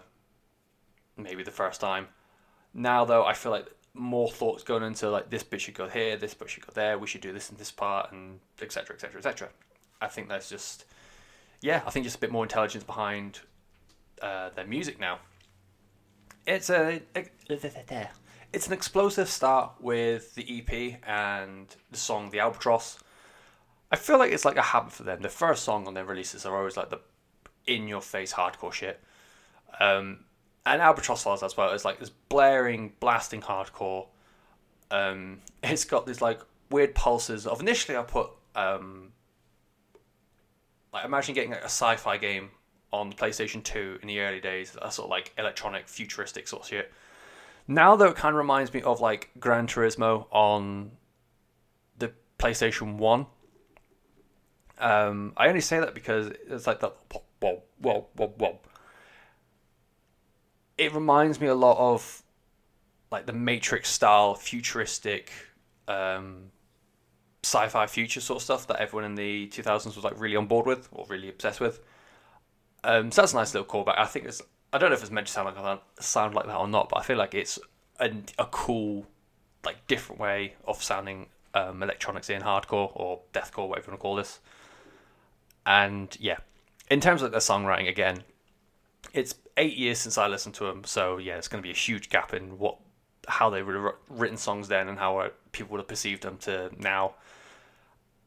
maybe 1.16 1.44
the 1.44 1.52
first 1.52 1.80
time. 1.80 2.08
Now 2.74 3.06
though, 3.06 3.26
I 3.26 3.34
feel 3.34 3.52
like 3.52 3.68
more 3.94 4.30
thoughts 4.30 4.64
going 4.64 4.84
into 4.84 5.10
like 5.10 5.30
this 5.30 5.44
bit 5.44 5.62
should 5.62 5.74
go 5.74 5.88
here, 5.88 6.18
this 6.18 6.34
bit 6.34 6.50
should 6.50 6.66
go 6.66 6.72
there, 6.74 6.98
we 6.98 7.08
should 7.08 7.22
do 7.22 7.34
this 7.34 7.50
in 7.50 7.58
this 7.58 7.72
part, 7.72 8.12
and 8.12 8.40
etc. 8.62 8.96
etc. 8.96 9.18
etc. 9.18 9.50
I 10.02 10.08
think 10.08 10.30
that's 10.30 10.50
just 10.50 10.86
yeah, 11.62 11.82
I 11.86 11.90
think 11.90 12.06
just 12.06 12.18
a 12.18 12.20
bit 12.20 12.32
more 12.32 12.44
intelligence 12.44 12.84
behind 12.84 13.40
uh, 14.22 14.50
their 14.56 14.66
music 14.66 15.00
now. 15.00 15.20
It's 16.46 16.70
a, 16.70 17.02
it's 18.54 18.68
an 18.68 18.74
explosive 18.74 19.30
start 19.30 19.74
with 19.80 20.36
the 20.36 20.60
EP 20.60 21.00
and 21.08 21.76
the 21.92 21.98
song 21.98 22.30
"The 22.30 22.40
Albatross." 22.40 23.00
I 23.92 23.96
feel 23.96 24.18
like 24.18 24.32
it's 24.32 24.46
like 24.46 24.58
a 24.58 24.62
habit 24.62 24.92
for 24.92 25.04
them. 25.04 25.22
The 25.22 25.30
first 25.30 25.64
song 25.64 25.88
on 25.88 25.94
their 25.94 26.06
releases 26.06 26.46
are 26.46 26.58
always 26.58 26.76
like 26.76 26.90
the 26.90 27.00
in-your-face 27.68 28.34
hardcore 28.34 28.74
shit. 28.74 29.02
Um, 29.80 30.26
and 30.66 30.82
Albatross 30.82 31.24
Files 31.24 31.44
as 31.44 31.56
well. 31.56 31.72
It's 31.72 31.86
like 31.86 32.00
this 32.00 32.10
blaring, 32.10 32.94
blasting 33.00 33.42
hardcore. 33.42 34.08
Um, 34.92 35.42
it's 35.64 35.86
got 35.86 36.06
these 36.06 36.22
like 36.22 36.42
weird 36.70 36.96
pulses 36.96 37.48
of. 37.48 37.62
Initially, 37.62 37.98
I 37.98 38.04
put 38.04 38.30
um, 38.56 39.12
like 40.94 41.06
imagine 41.06 41.36
getting 41.36 41.52
like, 41.52 41.62
a 41.62 41.66
sci-fi 41.66 42.18
game 42.18 42.50
on 42.92 43.14
PlayStation 43.14 43.64
Two 43.64 44.00
in 44.02 44.08
the 44.08 44.20
early 44.20 44.42
days, 44.42 44.76
a 44.82 44.92
sort 44.92 45.06
of 45.06 45.12
like 45.12 45.34
electronic, 45.38 45.88
futuristic 45.88 46.48
sort 46.48 46.64
of 46.64 46.70
shit. 46.70 46.92
Now 47.68 47.96
though, 47.96 48.08
it 48.08 48.16
kind 48.16 48.34
of 48.34 48.38
reminds 48.38 48.74
me 48.74 48.82
of 48.82 49.02
like 49.02 49.30
Gran 49.40 49.68
Turismo 49.68 50.28
on 50.32 50.92
the 51.98 52.12
PlayStation 52.40 52.96
One. 52.96 53.26
Um, 54.80 55.34
I 55.36 55.48
only 55.48 55.62
say 55.62 55.80
that 55.80 55.94
because 55.94 56.32
it's 56.48 56.68
like 56.68 56.80
the 56.80 56.92
whoa, 57.42 57.64
whoa, 57.82 58.08
whoa, 58.16 58.34
whoa. 58.38 58.60
it 60.78 60.94
reminds 60.94 61.42
me 61.42 61.48
a 61.48 61.56
lot 61.56 61.78
of 61.78 62.24
like 63.12 63.26
the 63.26 63.34
Matrix 63.34 63.90
style 63.90 64.36
futuristic 64.36 65.32
um, 65.88 66.52
sci-fi 67.44 67.88
future 67.88 68.22
sort 68.22 68.38
of 68.38 68.44
stuff 68.44 68.68
that 68.68 68.78
everyone 68.78 69.06
in 69.06 69.16
the 69.16 69.48
2000s 69.48 69.96
was 69.96 70.04
like 70.04 70.20
really 70.20 70.36
on 70.36 70.46
board 70.46 70.66
with 70.66 70.88
or 70.92 71.06
really 71.10 71.30
obsessed 71.30 71.60
with. 71.60 71.80
Um, 72.84 73.12
so 73.12 73.22
that's 73.22 73.34
a 73.34 73.36
nice 73.36 73.54
little 73.54 73.68
callback. 73.68 73.98
I 73.98 74.06
think 74.06 74.26
it's 74.26 74.42
I 74.78 74.80
don't 74.80 74.92
know 74.92 74.96
if 74.96 75.02
it's 75.02 75.10
meant 75.10 75.26
to 75.26 75.34
sound 75.34 75.48
like 75.48 75.56
that, 75.56 76.04
sound 76.04 76.36
like 76.36 76.46
that 76.46 76.56
or 76.56 76.68
not, 76.68 76.90
but 76.90 76.98
I 76.98 77.02
feel 77.02 77.18
like 77.18 77.34
it's 77.34 77.58
a, 78.00 78.12
a 78.38 78.46
cool, 78.46 79.08
like 79.66 79.88
different 79.88 80.22
way 80.22 80.54
of 80.66 80.84
sounding 80.84 81.30
um, 81.56 81.82
electronics 81.82 82.30
in 82.30 82.44
hardcore 82.44 82.92
or 82.94 83.22
deathcore, 83.34 83.68
whatever 83.68 83.88
you 83.88 83.92
want 83.94 83.94
to 83.94 83.98
call 83.98 84.16
this. 84.16 84.40
And 85.66 86.16
yeah, 86.20 86.38
in 86.92 87.02
terms 87.02 87.24
of 87.24 87.32
the 87.32 87.40
songwriting, 87.40 87.90
again, 87.90 88.20
it's 89.14 89.34
eight 89.58 89.76
years 89.78 89.98
since 89.98 90.16
I 90.16 90.28
listened 90.28 90.54
to 90.56 90.66
them, 90.66 90.84
so 90.84 91.18
yeah, 91.18 91.38
it's 91.38 91.48
going 91.48 91.60
to 91.60 91.66
be 91.66 91.72
a 91.72 91.76
huge 91.76 92.10
gap 92.12 92.36
in 92.36 92.60
what 92.60 92.78
how 93.28 93.50
they 93.50 93.64
would 93.64 93.74
have 93.74 93.96
written 94.10 94.38
songs 94.38 94.68
then 94.68 94.90
and 94.90 95.00
how 95.00 95.18
uh, 95.18 95.30
people 95.54 95.72
would 95.72 95.80
have 95.80 95.88
perceived 95.88 96.22
them 96.22 96.38
to 96.38 96.70
now. 96.78 97.16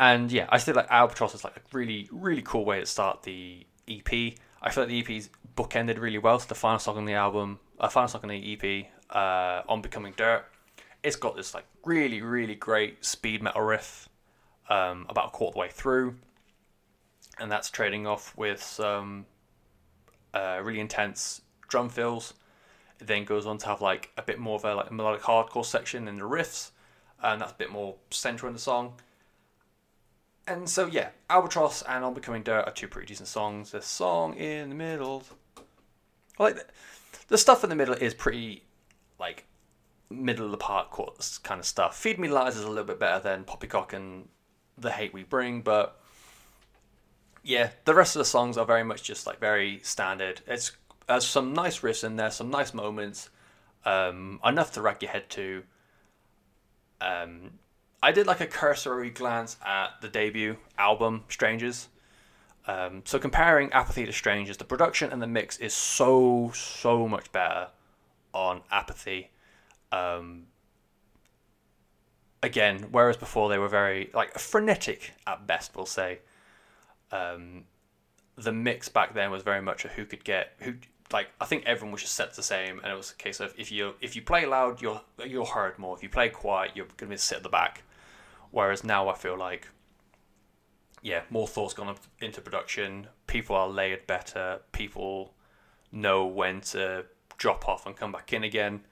And 0.01 0.32
yeah, 0.32 0.46
I 0.48 0.59
feel 0.59 0.74
like 0.74 0.88
Albatross 0.90 1.32
is 1.32 1.44
like 1.44 1.57
a 1.57 1.61
really, 1.72 2.09
really 2.11 2.42
cool 2.42 2.64
way 2.64 2.80
to 2.80 2.86
start 2.86 3.22
the 3.22 3.64
EP. 3.86 4.34
I 4.61 4.70
feel 4.70 4.82
like 4.84 4.88
the 4.88 4.98
EP's 4.98 5.30
bookended 5.57 5.98
really 5.98 6.18
well. 6.18 6.38
So 6.38 6.48
the 6.48 6.55
final 6.55 6.78
song 6.78 6.96
on 6.96 7.05
the 7.05 7.14
album, 7.14 7.61
uh, 7.78 7.88
final 7.88 8.09
song 8.09 8.22
on 8.22 8.28
the 8.28 8.53
EP, 8.53 8.86
uh, 9.14 9.62
on 9.68 9.82
Becoming 9.82 10.14
Dirt, 10.16 10.44
it's 11.03 11.16
got 11.16 11.36
this 11.36 11.55
like 11.55 11.66
really, 11.84 12.22
really 12.22 12.55
great 12.55 13.05
speed 13.05 13.42
metal 13.42 13.62
riff 13.62 14.09
um, 14.68 15.07
about 15.09 15.28
a 15.28 15.30
quarter 15.30 15.51
of 15.51 15.55
the 15.55 15.61
way 15.61 15.68
through, 15.68 16.16
and 17.38 17.51
that's 17.51 17.70
trading 17.70 18.07
off 18.07 18.36
with 18.36 18.62
some 18.62 19.26
uh, 20.34 20.61
really 20.62 20.80
intense 20.80 21.42
drum 21.68 21.88
fills. 21.88 22.34
It 23.01 23.07
then 23.07 23.24
goes 23.24 23.46
on 23.46 23.59
to 23.59 23.66
have 23.66 23.80
like 23.80 24.11
a 24.16 24.22
bit 24.22 24.38
more 24.38 24.57
of 24.57 24.64
a 24.64 24.74
like 24.74 24.92
melodic 24.92 25.22
hardcore 25.22 25.64
section 25.64 26.07
in 26.07 26.18
the 26.18 26.24
riffs, 26.24 26.70
and 27.22 27.40
that's 27.40 27.53
a 27.53 27.57
bit 27.57 27.70
more 27.70 27.96
central 28.11 28.48
in 28.48 28.55
the 28.55 28.61
song. 28.61 28.94
And 30.46 30.68
so 30.68 30.86
yeah, 30.86 31.11
Albatross 31.28 31.82
and 31.82 32.05
On 32.05 32.12
Becoming 32.12 32.42
Dirt 32.42 32.66
are 32.66 32.72
two 32.72 32.88
pretty 32.88 33.07
decent 33.07 33.28
songs. 33.28 33.70
The 33.70 33.80
song 33.80 34.34
in 34.34 34.68
the 34.68 34.74
middle, 34.74 35.22
like 36.41 36.66
the, 37.28 37.38
stuff 37.38 37.62
in 37.62 37.70
the 37.70 37.76
middle 37.76 37.95
is 37.95 38.14
pretty 38.14 38.64
like 39.18 39.47
middle 40.09 40.47
of 40.47 40.51
the 40.51 40.57
park 40.57 40.91
kind 41.43 41.61
of 41.61 41.66
stuff. 41.66 41.97
Feed 41.97 42.18
Me 42.18 42.28
Lies 42.28 42.57
is 42.57 42.64
a 42.64 42.68
little 42.68 42.84
bit 42.84 42.99
better 42.99 43.22
than 43.22 43.45
Poppycock 43.45 43.93
and 43.93 44.28
The 44.78 44.91
Hate 44.91 45.12
We 45.12 45.22
Bring, 45.22 45.61
but 45.62 46.01
yeah, 47.43 47.70
the 47.84 47.95
rest 47.95 48.16
of 48.16 48.20
the 48.20 48.24
songs 48.24 48.59
are 48.59 48.66
very 48.66 48.84
much 48.84 49.03
just 49.03 49.26
like 49.26 49.38
very 49.38 49.80
standard. 49.82 50.41
It's 50.47 50.72
has 51.09 51.26
some 51.26 51.53
nice 51.53 51.80
riffs 51.80 52.05
in 52.05 52.16
there, 52.16 52.30
some 52.30 52.51
nice 52.51 52.72
moments, 52.72 53.30
um, 53.84 54.41
enough 54.45 54.72
to 54.72 54.82
rack 54.82 55.03
your 55.03 55.11
head 55.11 55.28
to. 55.30 55.64
Um, 57.01 57.59
I 58.03 58.12
did 58.12 58.26
like 58.26 58.41
a 58.41 58.47
cursory 58.47 59.11
glance 59.11 59.57
at 59.64 60.01
the 60.01 60.09
debut 60.09 60.57
album, 60.78 61.24
Strangers. 61.28 61.88
Um, 62.71 63.03
so 63.05 63.18
comparing 63.18 63.73
Apathy 63.73 64.07
to 64.07 64.12
Strangers, 64.12 64.57
the 64.57 64.64
production 64.64 65.11
and 65.11 65.21
the 65.21 65.27
mix 65.27 65.59
is 65.59 65.75
so 65.75 66.53
so 66.55 67.09
much 67.09 67.33
better 67.33 67.68
on 68.33 68.61
Apathy. 68.71 69.31
Um, 69.91 70.47
again, 72.45 72.87
whereas 72.93 73.16
before 73.16 73.49
they 73.49 73.59
were 73.59 73.68
very 73.68 74.11
like 74.14 74.39
frenetic 74.39 75.14
at 75.27 75.49
best, 75.49 75.75
we'll 75.75 75.85
say. 75.85 76.21
Um, 77.11 77.64
the 78.37 78.53
mix 78.53 78.89
back 78.89 79.14
then 79.14 79.33
was 79.33 79.43
very 79.43 79.61
much 79.61 79.85
a 79.85 79.89
who 79.89 80.05
could 80.05 80.23
get 80.23 80.53
who 80.61 80.75
like 81.12 81.27
I 81.41 81.47
think 81.47 81.64
everyone 81.66 81.91
was 81.91 82.03
just 82.03 82.14
set 82.14 82.35
the 82.35 82.43
same, 82.45 82.79
and 82.85 82.93
it 82.93 82.97
was 82.97 83.11
a 83.11 83.16
case 83.16 83.41
of 83.41 83.53
if 83.59 83.73
you 83.73 83.95
if 84.01 84.14
you 84.14 84.23
play 84.23 84.47
loud, 84.47 84.81
you're 84.81 85.01
you're 85.27 85.45
heard 85.45 85.77
more. 85.77 85.97
If 85.97 86.05
you 86.05 86.09
play 86.09 86.29
quiet, 86.29 86.71
you're 86.77 86.87
gonna 86.97 87.11
be 87.11 87.16
sit 87.16 87.39
at 87.39 87.43
the 87.43 87.49
back. 87.49 87.83
Whereas 88.53 88.85
now 88.85 89.09
I 89.09 89.14
feel 89.14 89.37
like, 89.37 89.68
yeah, 91.03 91.22
more 91.30 91.48
thoughts 91.48 91.74
gone 91.74 91.94
into 92.20 92.40
production. 92.40 93.09
People 93.26 93.57
are 93.57 93.68
layered 93.68 94.07
better. 94.07 94.61
People 94.72 95.34
know 95.92 96.26
when 96.26 96.61
to 96.61 97.05
drop 97.38 97.68
off 97.68 97.86
and 97.86 97.96
come 97.96 98.12
back 98.12 98.32
in 98.32 98.44
again. 98.44 98.82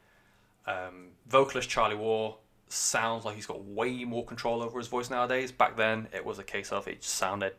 Um, 0.66 1.08
vocalist 1.26 1.68
Charlie 1.68 1.96
Ward 1.96 2.34
sounds 2.68 3.24
like 3.24 3.34
he's 3.34 3.46
got 3.46 3.64
way 3.64 4.04
more 4.04 4.24
control 4.24 4.62
over 4.62 4.78
his 4.78 4.88
voice 4.88 5.10
nowadays. 5.10 5.52
Back 5.52 5.76
then, 5.76 6.08
it 6.12 6.24
was 6.24 6.38
a 6.38 6.44
case 6.44 6.72
of 6.72 6.88
it 6.88 7.04
sounded 7.04 7.54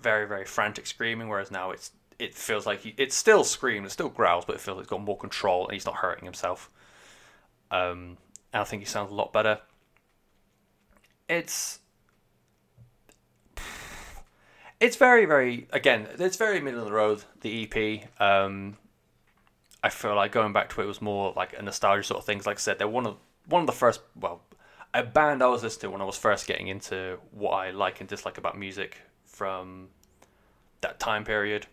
very, 0.00 0.26
very 0.26 0.44
frantic 0.44 0.86
screaming, 0.86 1.28
whereas 1.28 1.50
now 1.50 1.70
it's 1.70 1.92
it 2.18 2.34
feels 2.34 2.64
like 2.64 2.80
he, 2.80 2.94
it's 2.96 3.16
still 3.16 3.42
screams, 3.42 3.88
it 3.88 3.90
still 3.90 4.08
growls, 4.08 4.44
but 4.44 4.54
it 4.54 4.60
feels 4.60 4.76
like 4.76 4.84
he's 4.84 4.90
got 4.90 5.02
more 5.02 5.18
control 5.18 5.64
and 5.64 5.74
he's 5.74 5.86
not 5.86 5.96
hurting 5.96 6.24
himself. 6.24 6.70
Um, 7.70 8.18
and 8.52 8.60
I 8.60 8.64
think 8.64 8.82
he 8.82 8.86
sounds 8.86 9.10
a 9.10 9.14
lot 9.14 9.32
better. 9.32 9.60
It's 11.28 11.80
it's 14.84 14.96
very, 14.96 15.24
very 15.24 15.66
again, 15.72 16.06
it's 16.18 16.36
very 16.36 16.60
middle 16.60 16.80
of 16.80 16.86
the 16.86 16.92
road. 16.92 17.24
The 17.40 17.64
EP. 17.64 18.20
Um, 18.20 18.76
I 19.82 19.88
feel 19.88 20.14
like 20.14 20.32
going 20.32 20.52
back 20.52 20.70
to 20.74 20.82
it 20.82 20.86
was 20.86 21.00
more 21.00 21.32
like 21.34 21.54
a 21.58 21.62
nostalgia 21.62 22.04
sort 22.04 22.20
of 22.20 22.26
things. 22.26 22.46
Like 22.46 22.58
I 22.58 22.60
said, 22.60 22.78
they're 22.78 22.88
one 22.88 23.06
of 23.06 23.16
one 23.46 23.60
of 23.62 23.66
the 23.66 23.72
first. 23.72 24.00
Well, 24.14 24.42
a 24.92 25.02
band 25.02 25.42
I 25.42 25.46
was 25.46 25.62
listening 25.62 25.80
to 25.80 25.90
when 25.90 26.00
I 26.02 26.04
was 26.04 26.18
first 26.18 26.46
getting 26.46 26.68
into 26.68 27.18
what 27.30 27.52
I 27.52 27.70
like 27.70 28.00
and 28.00 28.08
dislike 28.08 28.36
about 28.36 28.58
music 28.58 28.98
from 29.24 29.88
that 30.82 31.00
time 31.00 31.24
period. 31.24 31.66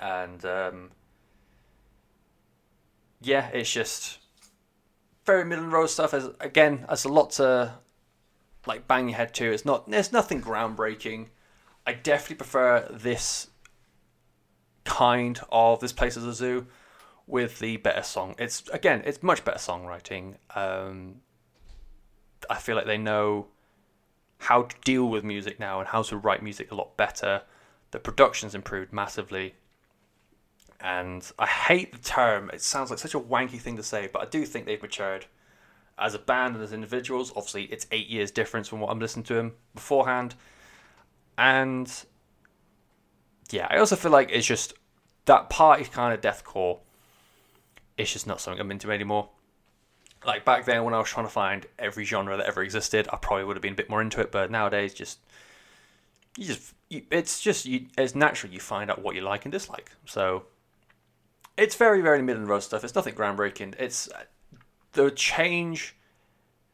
And 0.00 0.44
um, 0.44 0.90
yeah, 3.20 3.48
it's 3.48 3.72
just 3.72 4.18
very 5.24 5.44
middle 5.44 5.64
of 5.64 5.70
the 5.70 5.76
road 5.76 5.86
stuff. 5.86 6.12
As 6.12 6.28
again, 6.40 6.84
there's 6.88 7.04
a 7.04 7.08
lot 7.08 7.30
to 7.32 7.74
like 8.66 8.88
bang 8.88 9.08
your 9.08 9.16
head 9.16 9.32
to. 9.34 9.52
It's 9.52 9.64
not. 9.64 9.88
There's 9.88 10.12
nothing 10.12 10.42
groundbreaking. 10.42 11.28
I 11.88 11.94
definitely 11.94 12.36
prefer 12.36 12.86
this 12.90 13.48
kind 14.84 15.40
of 15.50 15.80
this 15.80 15.94
place 15.94 16.18
is 16.18 16.24
a 16.24 16.34
zoo 16.34 16.66
with 17.26 17.60
the 17.60 17.78
better 17.78 18.02
song. 18.02 18.34
It's 18.38 18.68
again, 18.74 19.00
it's 19.06 19.22
much 19.22 19.42
better 19.42 19.56
songwriting. 19.56 20.34
Um, 20.54 21.22
I 22.50 22.56
feel 22.56 22.76
like 22.76 22.84
they 22.84 22.98
know 22.98 23.46
how 24.36 24.64
to 24.64 24.76
deal 24.84 25.08
with 25.08 25.24
music 25.24 25.58
now 25.58 25.80
and 25.80 25.88
how 25.88 26.02
to 26.02 26.18
write 26.18 26.42
music 26.42 26.72
a 26.72 26.74
lot 26.74 26.94
better. 26.98 27.40
The 27.92 27.98
production's 27.98 28.54
improved 28.54 28.92
massively. 28.92 29.54
And 30.80 31.32
I 31.38 31.46
hate 31.46 31.92
the 31.92 31.98
term. 32.06 32.50
It 32.52 32.60
sounds 32.60 32.90
like 32.90 32.98
such 32.98 33.14
a 33.14 33.20
wanky 33.20 33.58
thing 33.58 33.78
to 33.78 33.82
say, 33.82 34.10
but 34.12 34.20
I 34.20 34.26
do 34.26 34.44
think 34.44 34.66
they've 34.66 34.80
matured 34.80 35.24
as 35.98 36.12
a 36.12 36.18
band 36.18 36.54
and 36.54 36.62
as 36.62 36.74
individuals. 36.74 37.30
Obviously, 37.30 37.64
it's 37.64 37.86
eight 37.92 38.08
years 38.08 38.30
difference 38.30 38.68
from 38.68 38.80
what 38.80 38.90
I'm 38.90 39.00
listening 39.00 39.24
to 39.24 39.34
them 39.34 39.54
beforehand. 39.74 40.34
And 41.38 41.90
yeah, 43.50 43.66
I 43.70 43.78
also 43.78 43.96
feel 43.96 44.12
like 44.12 44.30
it's 44.30 44.46
just 44.46 44.74
that 45.24 45.48
party 45.48 45.84
kind 45.84 46.12
of 46.12 46.20
deathcore. 46.20 46.80
It's 47.96 48.12
just 48.12 48.26
not 48.26 48.40
something 48.40 48.60
I'm 48.60 48.70
into 48.70 48.92
anymore 48.92 49.30
like 50.24 50.44
back 50.44 50.64
then 50.64 50.84
when 50.84 50.94
I 50.94 50.98
was 50.98 51.08
trying 51.08 51.26
to 51.26 51.32
find 51.32 51.66
every 51.78 52.04
genre 52.04 52.36
that 52.36 52.46
ever 52.46 52.62
existed, 52.62 53.08
I 53.12 53.16
probably 53.16 53.44
would 53.44 53.56
have 53.56 53.62
been 53.62 53.74
a 53.74 53.76
bit 53.76 53.90
more 53.90 54.02
into 54.02 54.20
it. 54.20 54.32
But 54.32 54.50
nowadays, 54.50 54.94
just 54.94 55.18
you 56.36 56.46
just 56.46 56.74
you, 56.88 57.02
it's 57.10 57.40
just 57.40 57.66
you, 57.66 57.86
it's 57.96 58.14
natural 58.14 58.52
you 58.52 58.60
find 58.60 58.90
out 58.90 59.02
what 59.02 59.14
you 59.14 59.20
like 59.20 59.44
and 59.44 59.52
dislike. 59.52 59.92
So 60.06 60.44
it's 61.56 61.76
very 61.76 62.00
very 62.00 62.22
middle 62.22 62.42
and 62.42 62.50
road 62.50 62.60
stuff. 62.60 62.84
It's 62.84 62.94
nothing 62.94 63.14
groundbreaking. 63.14 63.74
It's 63.78 64.08
the 64.92 65.10
change, 65.10 65.96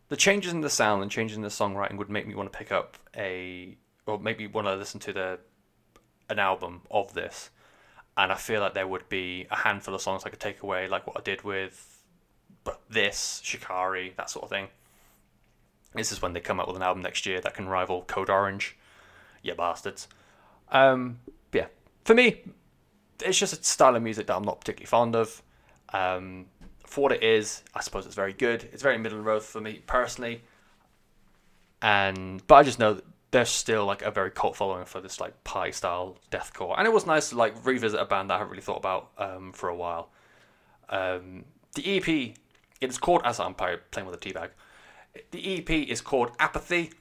the 0.09 0.17
changes 0.17 0.53
in 0.53 0.63
the 0.63 0.71
sound 0.71 1.03
and 1.03 1.11
changes 1.11 1.37
in 1.37 1.43
the 1.43 1.49
songwriting 1.49 1.99
would 1.99 2.11
make 2.11 2.27
me 2.27 2.35
want 2.35 2.51
to 2.53 2.59
pick 2.59 2.73
up 2.73 2.97
a 3.17 3.77
or 4.07 4.19
maybe 4.19 4.47
want 4.47 4.67
to 4.67 4.75
listen 4.75 5.01
to 5.01 5.13
the 5.13 5.39
an 6.29 6.39
album 6.39 6.83
of 6.91 7.15
this. 7.15 7.51
And 8.17 8.31
I 8.31 8.37
feel 8.37 8.61
like 8.61 8.75
there 8.75 8.87
would 8.87 9.09
be 9.09 9.47
a 9.51 9.57
handful 9.57 9.95
of 9.95 10.01
songs 10.01 10.23
I 10.25 10.31
could 10.31 10.41
take 10.41 10.63
away, 10.63 10.87
like 10.87 11.07
what 11.07 11.17
I 11.17 11.21
did 11.21 11.43
with 11.43 11.95
but 12.63 12.81
this, 12.89 13.41
Shikari, 13.45 14.15
that 14.17 14.31
sort 14.31 14.45
of 14.45 14.51
thing. 14.51 14.69
This 15.95 16.11
is 16.11 16.23
when 16.23 16.33
they 16.33 16.41
come 16.41 16.59
out 16.59 16.67
with 16.67 16.77
an 16.77 16.83
album 16.83 17.03
next 17.03 17.27
year 17.27 17.41
that 17.41 17.55
can 17.55 17.69
rival 17.69 18.03
Code 18.03 18.31
Orange. 18.31 18.77
Yeah, 19.43 19.55
bastards. 19.55 20.09
Um, 20.71 21.19
yeah, 21.53 21.67
for 22.05 22.15
me, 22.15 22.43
it's 23.23 23.39
just 23.39 23.53
a 23.53 23.63
style 23.63 23.95
of 23.95 24.03
music 24.03 24.27
that 24.27 24.37
I'm 24.37 24.43
not 24.43 24.61
particularly 24.61 24.87
fond 24.87 25.15
of. 25.15 25.43
Um, 25.93 26.47
for 26.87 27.03
what 27.03 27.13
it 27.13 27.23
is, 27.23 27.63
I 27.75 27.81
suppose 27.81 28.07
it's 28.07 28.15
very 28.15 28.33
good. 28.33 28.69
It's 28.73 28.83
very 28.83 28.99
middle 28.99 29.19
of 29.19 29.25
the 29.25 29.31
road 29.31 29.43
for 29.43 29.61
me 29.61 29.83
personally. 29.87 30.43
And 31.83 32.45
but 32.47 32.55
I 32.57 32.63
just 32.63 32.79
know 32.79 32.95
that 32.95 33.05
there's 33.35 33.51
still 33.51 33.85
like 33.85 34.01
a 34.03 34.13
very 34.13 34.31
cult 34.31 34.55
following 34.55 34.85
for 34.85 35.01
this 35.01 35.21
like 35.21 35.43
pie 35.43 35.73
style 35.73 36.17
deathcore, 36.31 36.77
and 36.79 36.87
it 36.87 36.93
was 36.93 37.05
nice 37.05 37.31
to 37.31 37.37
like 37.37 37.53
revisit 37.67 37.99
a 37.99 38.05
band 38.05 38.31
that 38.31 38.35
I 38.35 38.39
haven't 38.39 38.53
really 38.53 38.63
thought 38.63 38.77
about 38.77 39.11
um, 39.19 39.53
for 39.53 39.69
a 39.69 39.75
while. 39.75 40.11
Um, 40.89 41.45
the 41.75 41.99
EP 41.99 42.37
it's 42.81 42.97
called, 42.97 43.23
as 43.25 43.41
I'm 43.41 43.55
playing 43.55 44.07
with 44.07 44.15
a 44.15 44.19
teabag, 44.19 44.51
the 45.33 45.59
EP 45.59 45.89
is 45.89 46.01
called 46.01 46.31
Apathy. 46.39 46.93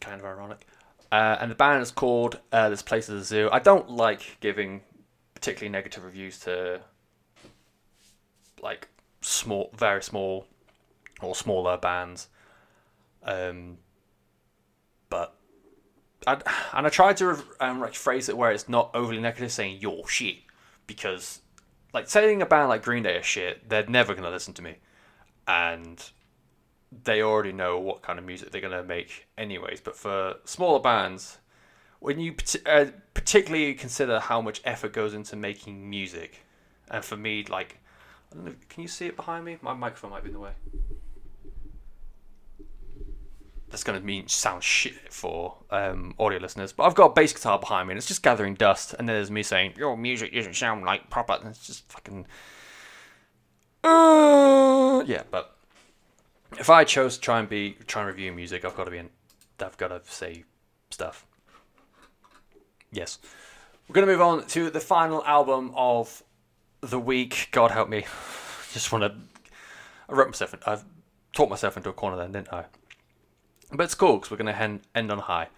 Kind 0.00 0.20
of 0.20 0.26
ironic. 0.26 0.66
Uh, 1.10 1.38
and 1.40 1.50
the 1.50 1.54
band 1.54 1.82
is 1.82 1.90
called 1.90 2.38
uh, 2.52 2.68
This 2.68 2.82
Place 2.82 3.08
is 3.08 3.22
a 3.22 3.24
Zoo. 3.24 3.48
I 3.52 3.60
don't 3.60 3.88
like 3.88 4.36
giving 4.40 4.82
particularly 5.34 5.70
negative 5.70 6.04
reviews 6.04 6.40
to 6.40 6.82
like 8.60 8.88
small, 9.22 9.70
very 9.74 10.02
small 10.02 10.46
or 11.22 11.34
smaller 11.34 11.78
bands. 11.78 12.28
Um, 13.22 13.78
I 16.26 16.34
and 16.72 16.86
I 16.86 16.90
tried 16.90 17.16
to 17.18 17.42
um, 17.60 17.80
like 17.80 17.94
phrase 17.94 18.28
it 18.28 18.36
where 18.36 18.52
it's 18.52 18.68
not 18.68 18.90
overly 18.94 19.20
negative, 19.20 19.52
saying 19.52 19.78
"you're 19.80 20.06
shit," 20.08 20.38
because 20.86 21.40
like 21.92 22.08
saying 22.08 22.42
a 22.42 22.46
band 22.46 22.68
like 22.68 22.82
Green 22.82 23.02
Day 23.02 23.16
is 23.16 23.26
shit, 23.26 23.68
they're 23.68 23.86
never 23.86 24.14
gonna 24.14 24.30
listen 24.30 24.54
to 24.54 24.62
me, 24.62 24.76
and 25.46 26.10
they 27.04 27.22
already 27.22 27.52
know 27.52 27.78
what 27.78 28.02
kind 28.02 28.18
of 28.18 28.24
music 28.24 28.50
they're 28.50 28.60
gonna 28.60 28.82
make 28.82 29.26
anyways. 29.36 29.80
But 29.80 29.96
for 29.96 30.36
smaller 30.44 30.80
bands, 30.80 31.38
when 32.00 32.18
you 32.20 32.34
uh, 32.66 32.86
particularly 33.14 33.74
consider 33.74 34.20
how 34.20 34.40
much 34.40 34.60
effort 34.64 34.92
goes 34.92 35.14
into 35.14 35.36
making 35.36 35.88
music, 35.88 36.44
and 36.90 37.04
for 37.04 37.16
me, 37.16 37.44
like, 37.44 37.78
know, 38.34 38.54
can 38.68 38.82
you 38.82 38.88
see 38.88 39.06
it 39.06 39.16
behind 39.16 39.44
me? 39.44 39.58
My 39.62 39.74
microphone 39.74 40.10
might 40.10 40.22
be 40.22 40.30
in 40.30 40.34
the 40.34 40.40
way 40.40 40.52
that's 43.74 43.82
going 43.82 43.98
to 43.98 44.06
mean 44.06 44.28
sound 44.28 44.62
shit 44.62 45.12
for 45.12 45.56
um, 45.72 46.14
audio 46.16 46.38
listeners. 46.38 46.72
But 46.72 46.84
I've 46.84 46.94
got 46.94 47.06
a 47.06 47.12
bass 47.12 47.32
guitar 47.32 47.58
behind 47.58 47.88
me, 47.88 47.92
and 47.92 47.98
it's 47.98 48.06
just 48.06 48.22
gathering 48.22 48.54
dust. 48.54 48.94
And 48.96 49.08
there's 49.08 49.32
me 49.32 49.42
saying, 49.42 49.74
"Your 49.76 49.96
music 49.96 50.32
doesn't 50.32 50.54
sound 50.54 50.84
like 50.84 51.10
proper." 51.10 51.32
And 51.32 51.48
it's 51.48 51.66
just 51.66 51.90
fucking. 51.90 52.24
Uh, 53.82 55.02
yeah, 55.06 55.24
but 55.28 55.56
if 56.56 56.70
I 56.70 56.84
chose 56.84 57.16
to 57.16 57.20
try 57.20 57.40
and 57.40 57.48
be 57.48 57.76
try 57.88 58.02
and 58.02 58.08
review 58.08 58.30
music, 58.30 58.64
I've 58.64 58.76
got 58.76 58.84
to 58.84 58.92
be 58.92 58.98
in. 58.98 59.10
I've 59.58 59.76
got 59.76 59.88
to 59.88 60.00
say 60.04 60.44
stuff. 60.90 61.26
Yes, 62.92 63.18
we're 63.88 63.94
going 63.94 64.06
to 64.06 64.12
move 64.12 64.22
on 64.22 64.46
to 64.46 64.70
the 64.70 64.78
final 64.78 65.24
album 65.24 65.72
of 65.74 66.22
the 66.80 67.00
week. 67.00 67.48
God 67.50 67.72
help 67.72 67.88
me. 67.88 68.06
Just 68.72 68.92
want 68.92 69.02
to. 69.02 69.16
I 70.08 70.12
wrote 70.12 70.28
myself. 70.28 70.54
In, 70.54 70.60
I've 70.64 70.84
talked 71.32 71.50
myself 71.50 71.76
into 71.76 71.88
a 71.88 71.92
corner 71.92 72.16
then, 72.16 72.30
didn't 72.30 72.52
I? 72.52 72.66
But 73.76 73.84
it's 73.84 73.94
cool 73.94 74.16
because 74.16 74.30
we're 74.30 74.36
going 74.36 74.54
to 74.54 74.80
end 74.94 75.12
on 75.12 75.18
high. 75.18 75.48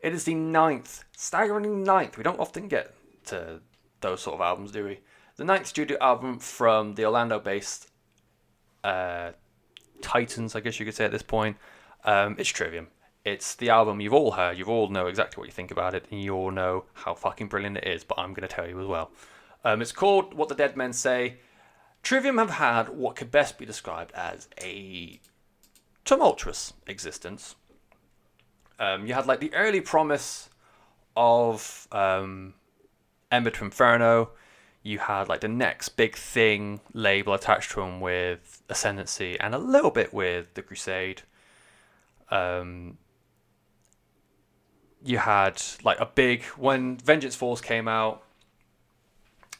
It 0.00 0.12
is 0.12 0.24
the 0.24 0.34
ninth, 0.34 1.04
staggering 1.16 1.82
ninth. 1.84 2.16
We 2.16 2.24
don't 2.24 2.40
often 2.40 2.68
get 2.68 2.94
to 3.26 3.60
those 4.00 4.22
sort 4.22 4.34
of 4.34 4.40
albums, 4.40 4.72
do 4.72 4.84
we? 4.84 5.00
The 5.36 5.44
ninth 5.44 5.66
studio 5.66 5.96
album 6.00 6.38
from 6.38 6.94
the 6.94 7.04
Orlando-based 7.04 7.88
uh, 8.82 9.30
Titans, 10.00 10.56
I 10.56 10.60
guess 10.60 10.80
you 10.80 10.86
could 10.86 10.94
say 10.94 11.04
at 11.04 11.12
this 11.12 11.22
point. 11.22 11.56
Um, 12.04 12.36
it's 12.38 12.48
Trivium. 12.48 12.88
It's 13.24 13.54
the 13.54 13.68
album 13.68 14.00
you've 14.00 14.14
all 14.14 14.32
heard. 14.32 14.56
You've 14.56 14.70
all 14.70 14.88
know 14.88 15.06
exactly 15.06 15.40
what 15.40 15.46
you 15.46 15.52
think 15.52 15.70
about 15.70 15.94
it, 15.94 16.06
and 16.10 16.22
you 16.22 16.34
all 16.34 16.50
know 16.50 16.84
how 16.94 17.14
fucking 17.14 17.48
brilliant 17.48 17.76
it 17.76 17.86
is. 17.86 18.02
But 18.02 18.18
I'm 18.18 18.32
going 18.32 18.48
to 18.48 18.54
tell 18.54 18.66
you 18.66 18.80
as 18.80 18.86
well. 18.86 19.10
Um, 19.62 19.82
it's 19.82 19.92
called 19.92 20.32
"What 20.32 20.48
the 20.48 20.54
Dead 20.54 20.76
Men 20.76 20.92
Say." 20.92 21.36
Trivium 22.02 22.38
have 22.38 22.50
had 22.50 22.88
what 22.88 23.16
could 23.16 23.30
best 23.30 23.58
be 23.58 23.66
described 23.66 24.12
as 24.14 24.48
a 24.58 25.20
tumultuous 26.06 26.72
existence. 26.86 27.56
Um, 28.80 29.06
you 29.06 29.12
had 29.12 29.26
like 29.26 29.40
the 29.40 29.52
early 29.54 29.82
promise 29.82 30.48
of 31.14 31.86
um, 31.92 32.54
Ember 33.30 33.50
to 33.50 33.64
Inferno. 33.64 34.30
You 34.82 34.98
had 34.98 35.28
like 35.28 35.42
the 35.42 35.48
next 35.48 35.90
big 35.90 36.16
thing 36.16 36.80
label 36.94 37.34
attached 37.34 37.72
to 37.72 37.80
them 37.80 38.00
with 38.00 38.62
Ascendancy 38.70 39.38
and 39.38 39.54
a 39.54 39.58
little 39.58 39.90
bit 39.90 40.14
with 40.14 40.54
the 40.54 40.62
Crusade. 40.62 41.20
Um, 42.30 42.96
you 45.04 45.18
had 45.18 45.62
like 45.84 46.00
a 46.00 46.06
big 46.06 46.44
when 46.56 46.96
Vengeance 46.96 47.36
Falls 47.36 47.60
came 47.60 47.86
out. 47.86 48.22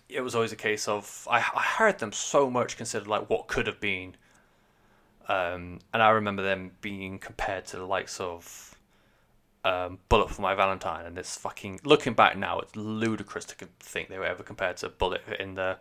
It 0.08 0.22
was 0.22 0.34
always 0.34 0.52
a 0.52 0.56
case 0.56 0.88
of 0.88 1.28
I, 1.30 1.36
I 1.38 1.62
heard 1.62 1.98
them 1.98 2.12
so 2.12 2.48
much 2.48 2.78
considered 2.78 3.06
like 3.06 3.28
what 3.28 3.48
could 3.48 3.66
have 3.66 3.80
been, 3.80 4.16
um, 5.28 5.80
and 5.92 6.02
I 6.02 6.08
remember 6.10 6.42
them 6.42 6.72
being 6.80 7.18
compared 7.18 7.66
to 7.66 7.76
the 7.76 7.84
likes 7.84 8.18
of 8.18 8.69
um, 9.64 9.98
Bullet 10.08 10.30
for 10.30 10.42
My 10.42 10.54
Valentine, 10.54 11.06
and 11.06 11.18
it's 11.18 11.36
fucking 11.36 11.80
looking 11.84 12.14
back 12.14 12.36
now, 12.36 12.60
it's 12.60 12.74
ludicrous 12.76 13.44
to 13.46 13.68
think 13.78 14.08
they 14.08 14.18
were 14.18 14.24
ever 14.24 14.42
compared 14.42 14.78
to 14.78 14.88
Bullet 14.88 15.22
in 15.38 15.54
the. 15.54 15.78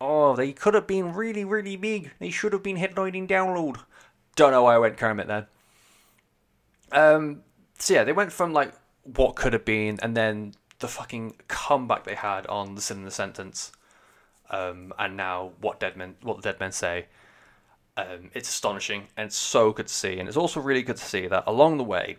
Oh, 0.00 0.34
they 0.34 0.52
could 0.52 0.74
have 0.74 0.86
been 0.86 1.12
really, 1.12 1.44
really 1.44 1.76
big. 1.76 2.10
They 2.18 2.30
should 2.30 2.52
have 2.52 2.62
been 2.62 2.78
headlining 2.78 3.28
download. 3.28 3.80
Don't 4.34 4.52
know 4.52 4.62
why 4.62 4.74
I 4.74 4.78
went 4.78 4.96
Kermit 4.96 5.26
then. 5.26 5.46
Um, 6.90 7.42
so 7.78 7.94
yeah, 7.94 8.04
they 8.04 8.12
went 8.12 8.32
from 8.32 8.52
like 8.52 8.72
what 9.04 9.36
could 9.36 9.52
have 9.52 9.64
been, 9.64 9.98
and 10.02 10.16
then 10.16 10.54
the 10.80 10.88
fucking 10.88 11.34
comeback 11.48 12.04
they 12.04 12.14
had 12.14 12.46
on 12.46 12.74
the 12.74 12.80
Sin 12.80 12.98
and 12.98 13.06
the 13.06 13.12
Sentence, 13.12 13.72
um, 14.50 14.92
and 14.98 15.16
now 15.16 15.52
what 15.60 15.78
dead 15.78 15.96
men, 15.96 16.16
what 16.22 16.36
the 16.36 16.42
dead 16.42 16.58
men 16.58 16.72
say. 16.72 17.06
Um, 17.96 18.30
it's 18.32 18.48
astonishing 18.48 19.08
and 19.16 19.26
it's 19.26 19.36
so 19.36 19.72
good 19.72 19.88
to 19.88 19.94
see, 19.94 20.18
and 20.18 20.26
it's 20.26 20.36
also 20.36 20.60
really 20.60 20.82
good 20.82 20.96
to 20.96 21.04
see 21.04 21.26
that 21.26 21.44
along 21.46 21.76
the 21.76 21.84
way 21.84 22.16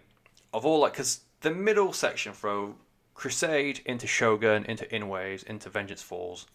of 0.54 0.66
all 0.66 0.80
like 0.80 0.93
because 0.93 1.22
the 1.41 1.52
middle 1.52 1.93
section 1.93 2.34
from 2.34 2.76
Crusade 3.14 3.82
into 3.86 4.08
Shogun 4.08 4.66
into 4.66 4.93
In 4.93 5.10
Waves 5.10 5.43
into 5.43 5.70
Vengeance 5.70 6.02
Falls, 6.02 6.47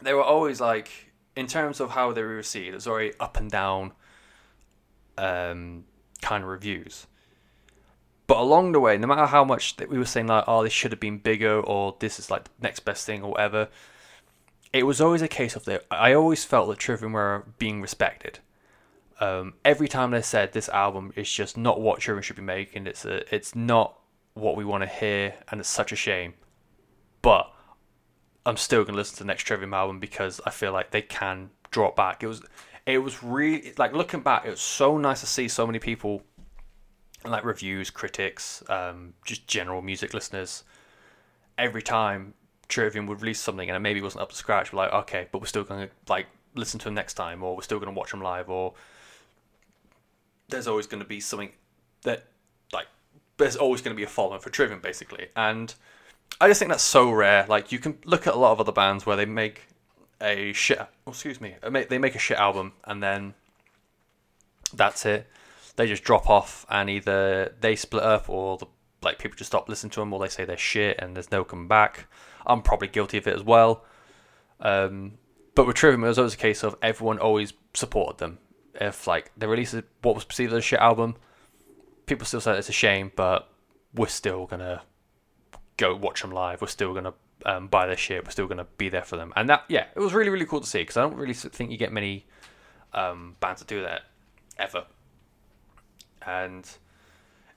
they 0.00 0.12
were 0.14 0.22
always 0.22 0.60
like 0.60 1.12
in 1.34 1.46
terms 1.46 1.80
of 1.80 1.90
how 1.90 2.12
they 2.12 2.22
were 2.22 2.28
received. 2.28 2.68
It 2.68 2.74
was 2.74 2.84
very 2.84 3.12
up 3.20 3.36
and 3.36 3.50
down, 3.50 3.92
um, 5.18 5.84
kind 6.22 6.42
of 6.42 6.48
reviews. 6.48 7.06
But 8.26 8.38
along 8.38 8.72
the 8.72 8.80
way, 8.80 8.98
no 8.98 9.06
matter 9.06 9.26
how 9.26 9.44
much 9.44 9.76
that 9.76 9.88
we 9.88 9.98
were 9.98 10.04
saying 10.04 10.26
like, 10.26 10.44
oh, 10.48 10.64
this 10.64 10.72
should 10.72 10.90
have 10.90 11.00
been 11.00 11.18
bigger, 11.18 11.60
or 11.60 11.96
this 12.00 12.18
is 12.18 12.30
like 12.30 12.44
the 12.44 12.50
next 12.60 12.80
best 12.80 13.06
thing, 13.06 13.22
or 13.22 13.32
whatever, 13.32 13.68
it 14.72 14.84
was 14.84 15.00
always 15.00 15.22
a 15.22 15.28
case 15.28 15.54
of 15.54 15.64
that. 15.66 15.84
I 15.90 16.12
always 16.12 16.44
felt 16.44 16.68
that 16.68 16.78
Trivium 16.78 17.12
were 17.12 17.44
being 17.58 17.80
respected 17.80 18.40
um, 19.20 19.54
every 19.64 19.88
time 19.88 20.10
they 20.10 20.22
said 20.22 20.52
this 20.52 20.68
album 20.68 21.12
is 21.16 21.30
just 21.30 21.56
not 21.56 21.80
what 21.80 22.00
Trivium 22.00 22.22
should 22.22 22.36
be 22.36 22.42
making. 22.42 22.86
It's 22.86 23.04
a, 23.04 23.34
it's 23.34 23.54
not 23.54 23.98
what 24.34 24.56
we 24.56 24.64
want 24.64 24.82
to 24.82 24.88
hear, 24.88 25.34
and 25.50 25.60
it's 25.60 25.68
such 25.68 25.92
a 25.92 25.96
shame. 25.96 26.34
But 27.22 27.50
I'm 28.44 28.56
still 28.56 28.84
gonna 28.84 28.98
listen 28.98 29.16
to 29.16 29.22
the 29.24 29.26
next 29.26 29.44
Trivium 29.44 29.72
album 29.72 29.98
because 29.98 30.40
I 30.44 30.50
feel 30.50 30.72
like 30.72 30.90
they 30.90 31.02
can 31.02 31.50
drop 31.70 31.96
back. 31.96 32.22
It 32.22 32.26
was, 32.26 32.42
it 32.84 32.98
was 32.98 33.22
really 33.22 33.72
like 33.78 33.94
looking 33.94 34.20
back. 34.20 34.44
It 34.46 34.50
was 34.50 34.60
so 34.60 34.98
nice 34.98 35.20
to 35.20 35.26
see 35.26 35.48
so 35.48 35.66
many 35.66 35.78
people, 35.78 36.22
like 37.24 37.44
reviews, 37.44 37.90
critics, 37.90 38.62
um, 38.68 39.14
just 39.24 39.46
general 39.46 39.80
music 39.80 40.12
listeners. 40.12 40.62
Every 41.56 41.82
time 41.82 42.34
Trivium 42.68 43.06
would 43.06 43.22
release 43.22 43.40
something 43.40 43.68
and 43.68 43.76
it 43.76 43.80
maybe 43.80 44.02
wasn't 44.02 44.22
up 44.22 44.28
to 44.30 44.36
scratch, 44.36 44.72
we're 44.72 44.78
like, 44.78 44.92
okay, 44.92 45.26
but 45.32 45.40
we're 45.40 45.46
still 45.46 45.64
gonna 45.64 45.88
like 46.06 46.26
listen 46.54 46.78
to 46.80 46.84
them 46.84 46.94
next 46.94 47.14
time, 47.14 47.42
or 47.42 47.56
we're 47.56 47.62
still 47.62 47.78
gonna 47.78 47.92
watch 47.92 48.10
them 48.10 48.20
live, 48.20 48.50
or 48.50 48.74
there's 50.48 50.66
always 50.66 50.86
going 50.86 51.02
to 51.02 51.08
be 51.08 51.20
something 51.20 51.50
that 52.02 52.24
like 52.72 52.86
there's 53.36 53.56
always 53.56 53.80
going 53.80 53.94
to 53.94 53.96
be 53.96 54.04
a 54.04 54.08
following 54.08 54.40
for 54.40 54.50
Trivium 54.50 54.80
basically, 54.80 55.28
and 55.36 55.74
I 56.40 56.48
just 56.48 56.58
think 56.58 56.70
that's 56.70 56.82
so 56.82 57.10
rare. 57.10 57.46
Like 57.48 57.72
you 57.72 57.78
can 57.78 57.98
look 58.04 58.26
at 58.26 58.34
a 58.34 58.38
lot 58.38 58.52
of 58.52 58.60
other 58.60 58.72
bands 58.72 59.06
where 59.06 59.16
they 59.16 59.26
make 59.26 59.68
a 60.20 60.52
shit, 60.52 60.78
oh, 60.80 60.88
excuse 61.10 61.40
me, 61.40 61.54
they 61.88 61.98
make 61.98 62.14
a 62.14 62.18
shit 62.18 62.38
album 62.38 62.72
and 62.84 63.02
then 63.02 63.34
that's 64.74 65.06
it. 65.06 65.26
They 65.76 65.86
just 65.86 66.04
drop 66.04 66.28
off 66.30 66.64
and 66.70 66.88
either 66.88 67.54
they 67.60 67.76
split 67.76 68.02
up 68.02 68.28
or 68.28 68.56
the 68.56 68.66
like 69.02 69.18
people 69.18 69.36
just 69.36 69.50
stop 69.50 69.68
listening 69.68 69.90
to 69.90 70.00
them 70.00 70.12
or 70.12 70.20
they 70.20 70.28
say 70.28 70.44
they're 70.44 70.56
shit 70.56 70.98
and 70.98 71.14
there's 71.14 71.30
no 71.30 71.44
coming 71.44 71.68
back. 71.68 72.06
I'm 72.46 72.62
probably 72.62 72.88
guilty 72.88 73.18
of 73.18 73.26
it 73.26 73.36
as 73.36 73.42
well. 73.42 73.84
Um, 74.60 75.18
but 75.54 75.66
with 75.66 75.76
Trivium, 75.76 76.04
it 76.04 76.08
was 76.08 76.18
always 76.18 76.34
a 76.34 76.38
case 76.38 76.62
of 76.64 76.76
everyone 76.80 77.18
always 77.18 77.52
supported 77.74 78.18
them 78.18 78.38
if 78.80 79.06
like 79.06 79.30
they 79.36 79.46
release 79.46 79.74
what 80.02 80.14
was 80.14 80.24
perceived 80.24 80.52
as 80.52 80.58
a 80.58 80.62
shit 80.62 80.80
album, 80.80 81.16
people 82.06 82.26
still 82.26 82.40
say 82.40 82.56
it's 82.56 82.68
a 82.68 82.72
shame, 82.72 83.12
but 83.16 83.48
we're 83.94 84.06
still 84.06 84.46
gonna 84.46 84.82
go 85.76 85.94
watch 85.94 86.22
them 86.22 86.30
live. 86.30 86.60
We're 86.60 86.68
still 86.68 86.94
gonna 86.94 87.14
um, 87.44 87.68
buy 87.68 87.86
their 87.86 87.96
shit. 87.96 88.24
We're 88.24 88.30
still 88.30 88.46
gonna 88.46 88.66
be 88.78 88.88
there 88.88 89.04
for 89.04 89.16
them. 89.16 89.32
And 89.36 89.48
that, 89.48 89.64
yeah, 89.68 89.86
it 89.94 90.00
was 90.00 90.14
really 90.14 90.30
really 90.30 90.46
cool 90.46 90.60
to 90.60 90.66
see 90.66 90.80
because 90.80 90.96
I 90.96 91.02
don't 91.02 91.16
really 91.16 91.34
think 91.34 91.70
you 91.70 91.76
get 91.76 91.92
many 91.92 92.26
um, 92.92 93.36
bands 93.40 93.60
to 93.60 93.66
do 93.66 93.82
that 93.82 94.02
ever. 94.58 94.86
And 96.26 96.68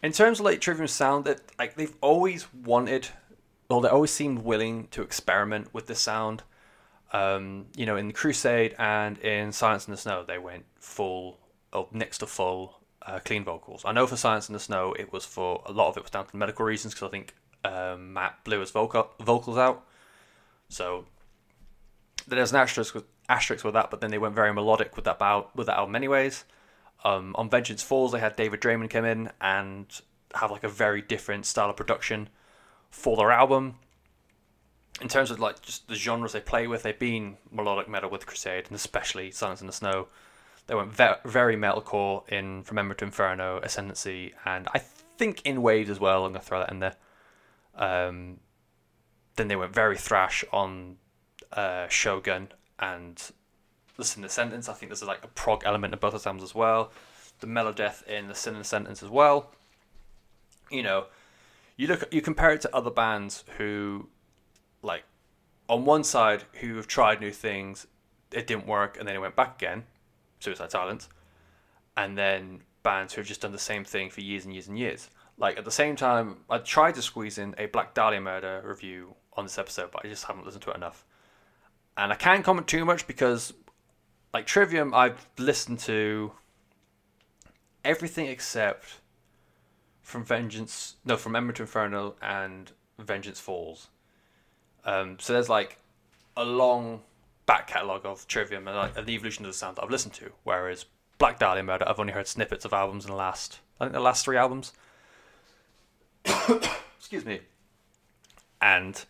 in 0.03 0.11
terms 0.11 0.39
of 0.39 0.45
like 0.45 0.61
Trivium 0.61 0.87
sound, 0.87 1.25
that 1.25 1.41
like 1.57 1.75
they've 1.75 1.95
always 2.01 2.53
wanted, 2.53 3.09
or 3.69 3.81
they 3.81 3.89
always 3.89 4.11
seemed 4.11 4.39
willing 4.39 4.87
to 4.91 5.01
experiment 5.01 5.73
with 5.73 5.87
the 5.87 5.95
sound. 5.95 6.43
Um, 7.11 7.67
you 7.75 7.85
know, 7.85 7.97
in 7.97 8.07
the 8.07 8.13
Crusade 8.13 8.75
and 8.77 9.17
in 9.19 9.51
Silence 9.51 9.87
in 9.87 9.91
the 9.91 9.97
Snow, 9.97 10.23
they 10.27 10.37
went 10.37 10.65
full, 10.79 11.39
or 11.73 11.87
next 11.91 12.19
to 12.19 12.27
full, 12.27 12.79
uh, 13.01 13.19
clean 13.19 13.43
vocals. 13.43 13.83
I 13.85 13.91
know 13.91 14.05
for 14.05 14.15
Silence 14.15 14.47
in 14.47 14.53
the 14.53 14.59
Snow, 14.59 14.93
it 14.97 15.11
was 15.11 15.25
for 15.25 15.63
a 15.65 15.71
lot 15.71 15.89
of 15.89 15.97
it 15.97 16.03
was 16.03 16.11
down 16.11 16.27
to 16.27 16.37
medical 16.37 16.65
reasons 16.65 16.93
because 16.93 17.07
I 17.07 17.11
think 17.11 17.33
um, 17.63 18.13
Matt 18.13 18.43
blew 18.43 18.59
his 18.59 18.71
vocal 18.71 19.09
vocals 19.19 19.57
out. 19.57 19.85
So 20.69 21.05
there's 22.27 22.51
an 22.51 22.57
asterisk 22.57 22.93
with, 22.93 23.05
asterisk 23.27 23.65
with 23.65 23.73
that, 23.73 23.89
but 23.89 24.01
then 24.01 24.11
they 24.11 24.17
went 24.17 24.35
very 24.35 24.53
melodic 24.53 24.95
with 24.95 25.05
that 25.05 25.19
bow, 25.19 25.49
with 25.55 25.67
that 25.67 25.77
album, 25.77 25.95
anyways. 25.95 26.45
Um, 27.03 27.35
on 27.37 27.49
Vengeance 27.49 27.81
Falls, 27.81 28.11
they 28.11 28.19
had 28.19 28.35
David 28.35 28.61
Draiman 28.61 28.89
come 28.89 29.05
in 29.05 29.31
and 29.41 29.85
have 30.35 30.51
like 30.51 30.63
a 30.63 30.69
very 30.69 31.01
different 31.01 31.45
style 31.45 31.69
of 31.69 31.75
production 31.75 32.29
for 32.91 33.17
their 33.17 33.31
album. 33.31 33.75
In 35.01 35.07
terms 35.07 35.31
of 35.31 35.39
like 35.39 35.61
just 35.61 35.87
the 35.87 35.95
genres 35.95 36.33
they 36.33 36.41
play 36.41 36.67
with, 36.67 36.83
they've 36.83 36.97
been 36.97 37.37
melodic 37.51 37.87
metal 37.87 38.09
with 38.09 38.25
Crusade, 38.25 38.65
and 38.67 38.75
especially 38.75 39.31
Silence 39.31 39.61
in 39.61 39.67
the 39.67 39.73
Snow. 39.73 40.07
They 40.67 40.75
went 40.75 40.91
ve- 40.91 41.15
very 41.25 41.55
metalcore 41.55 42.27
in 42.29 42.63
From 42.63 42.77
Ember 42.77 42.93
to 42.95 43.05
Inferno, 43.05 43.59
Ascendancy, 43.63 44.33
and 44.45 44.67
I 44.73 44.79
think 44.79 45.41
in 45.45 45.61
Waves 45.61 45.89
as 45.89 45.99
well. 45.99 46.25
I'm 46.25 46.33
gonna 46.33 46.43
throw 46.43 46.59
that 46.59 46.71
in 46.71 46.79
there. 46.79 46.95
Um, 47.75 48.39
then 49.35 49.47
they 49.47 49.55
went 49.55 49.73
very 49.73 49.97
thrash 49.97 50.43
on 50.51 50.97
uh, 51.53 51.87
Shogun 51.87 52.49
and 52.77 53.17
Sin 53.99 54.23
and 54.23 54.31
Sentence. 54.31 54.69
I 54.69 54.73
think 54.73 54.89
there's 54.89 55.03
like 55.03 55.23
a 55.23 55.29
prog 55.29 55.63
element 55.65 55.93
in 55.93 55.99
both 55.99 56.13
of 56.13 56.23
them 56.23 56.39
as 56.39 56.53
well. 56.53 56.91
The 57.39 57.47
Melodeath 57.47 58.05
in 58.05 58.27
the 58.27 58.35
Sin 58.35 58.55
and 58.55 58.65
Sentence 58.65 59.01
as 59.01 59.09
well. 59.09 59.51
You 60.69 60.83
know, 60.83 61.05
you 61.77 61.87
look 61.87 62.07
you 62.11 62.21
compare 62.21 62.51
it 62.51 62.61
to 62.61 62.75
other 62.75 62.91
bands 62.91 63.43
who 63.57 64.09
like 64.81 65.03
on 65.67 65.85
one 65.85 66.03
side 66.03 66.43
who 66.61 66.75
have 66.75 66.87
tried 66.87 67.21
new 67.21 67.31
things, 67.31 67.87
it 68.31 68.47
didn't 68.47 68.67
work, 68.67 68.97
and 68.97 69.07
then 69.07 69.15
it 69.15 69.19
went 69.19 69.35
back 69.35 69.61
again, 69.61 69.83
Suicide 70.39 70.71
Silence, 70.71 71.09
and 71.97 72.17
then 72.17 72.61
bands 72.83 73.13
who 73.13 73.21
have 73.21 73.27
just 73.27 73.41
done 73.41 73.51
the 73.51 73.59
same 73.59 73.83
thing 73.83 74.09
for 74.09 74.21
years 74.21 74.45
and 74.45 74.53
years 74.53 74.67
and 74.67 74.77
years. 74.77 75.09
Like 75.37 75.57
at 75.57 75.65
the 75.65 75.71
same 75.71 75.95
time, 75.95 76.37
I 76.49 76.57
tried 76.57 76.95
to 76.95 77.01
squeeze 77.01 77.37
in 77.37 77.55
a 77.57 77.67
Black 77.67 77.93
Dahlia 77.93 78.21
Murder 78.21 78.61
review 78.65 79.15
on 79.33 79.45
this 79.45 79.57
episode, 79.57 79.91
but 79.91 80.05
I 80.05 80.09
just 80.09 80.25
haven't 80.25 80.45
listened 80.45 80.63
to 80.63 80.71
it 80.71 80.77
enough. 80.77 81.05
And 81.97 82.11
I 82.11 82.15
can't 82.15 82.43
comment 82.43 82.67
too 82.67 82.85
much 82.85 83.07
because, 83.07 83.53
like 84.33 84.45
Trivium, 84.45 84.93
I've 84.93 85.27
listened 85.37 85.79
to 85.79 86.31
everything 87.83 88.27
except 88.27 88.99
from 90.01 90.25
Vengeance, 90.25 90.95
no, 91.05 91.17
from 91.17 91.35
Ember 91.35 91.53
to 91.53 91.63
Inferno 91.63 92.15
and 92.21 92.71
Vengeance 92.97 93.39
Falls. 93.39 93.89
Um, 94.85 95.17
so 95.19 95.33
there's 95.33 95.49
like 95.49 95.77
a 96.37 96.43
long 96.43 97.01
back 97.45 97.67
catalogue 97.67 98.05
of 98.05 98.27
Trivium 98.27 98.67
and 98.67 98.77
like 98.77 98.93
the 98.93 99.11
evolution 99.11 99.45
of 99.45 99.51
the 99.51 99.57
sound 99.57 99.77
that 99.77 99.83
I've 99.83 99.89
listened 99.89 100.13
to. 100.15 100.31
Whereas 100.43 100.85
Black 101.17 101.39
Dahlia 101.39 101.63
Murder, 101.63 101.87
I've 101.87 101.99
only 101.99 102.13
heard 102.13 102.27
snippets 102.27 102.65
of 102.65 102.73
albums 102.73 103.05
in 103.05 103.11
the 103.11 103.17
last, 103.17 103.59
I 103.79 103.85
think 103.85 103.93
the 103.93 103.99
last 103.99 104.23
three 104.23 104.37
albums. 104.37 104.73
Excuse 106.97 107.25
me. 107.25 107.39
And 108.61 109.03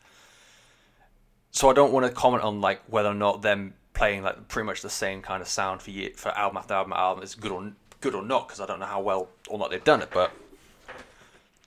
so 1.52 1.70
I 1.70 1.74
don't 1.74 1.92
want 1.92 2.06
to 2.06 2.12
comment 2.12 2.44
on 2.44 2.62
like 2.62 2.82
whether 2.88 3.10
or 3.10 3.16
not 3.16 3.42
them 3.42 3.74
playing 3.94 4.24
like 4.24 4.48
pretty 4.48 4.66
much 4.66 4.82
the 4.82 4.90
same 4.90 5.22
kind 5.22 5.42
of 5.42 5.48
sound 5.48 5.82
for 5.82 5.92
year, 5.92 6.12
for 6.16 6.30
album 6.30 6.58
after 6.58 6.74
album 6.74 6.94
after 6.94 7.02
album 7.02 7.24
is 7.24 7.36
good 7.36 7.52
or 7.52 7.72
good 8.02 8.16
or 8.16 8.24
not 8.24 8.48
because 8.48 8.62
I 8.62 8.66
don't 8.66 8.80
know 8.80 8.86
how 8.86 9.02
well 9.02 9.30
or 9.50 9.60
not 9.60 9.70
they've 9.70 9.84
done 9.84 10.02
it. 10.02 10.10
But 10.12 10.32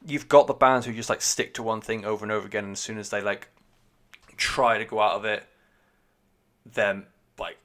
you've 0.07 0.29
got 0.29 0.47
the 0.47 0.55
bands 0.55 0.87
who 0.87 0.93
just 0.93 1.11
like 1.11 1.23
stick 1.23 1.55
to 1.55 1.63
one 1.63 1.81
thing 1.81 2.05
over 2.05 2.25
and 2.25 2.33
over 2.33 2.47
again, 2.47 2.65
and 2.65 2.73
as 2.73 2.81
soon 2.81 2.99
as 2.99 3.11
they 3.11 3.21
like 3.21 3.49
try 4.37 4.79
to 4.79 4.85
go 4.85 5.01
out 5.01 5.13
of 5.13 5.25
it, 5.25 5.45
then 6.71 7.07
like 7.39 7.59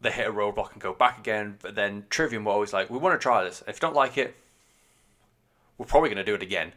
they 0.00 0.10
hit 0.10 0.28
a 0.28 0.32
roadblock 0.32 0.72
and 0.72 0.80
go 0.80 0.92
back 0.92 1.18
again. 1.18 1.58
But 1.60 1.74
then 1.74 2.06
Trivium 2.10 2.44
were 2.44 2.52
always 2.52 2.72
like, 2.72 2.90
we 2.90 2.98
want 2.98 3.18
to 3.18 3.22
try 3.22 3.44
this. 3.44 3.62
If 3.66 3.76
you 3.76 3.80
don't 3.80 3.94
like 3.94 4.18
it, 4.18 4.34
we're 5.78 5.86
probably 5.86 6.10
going 6.10 6.18
to 6.18 6.24
do 6.24 6.34
it 6.34 6.42
again. 6.42 6.72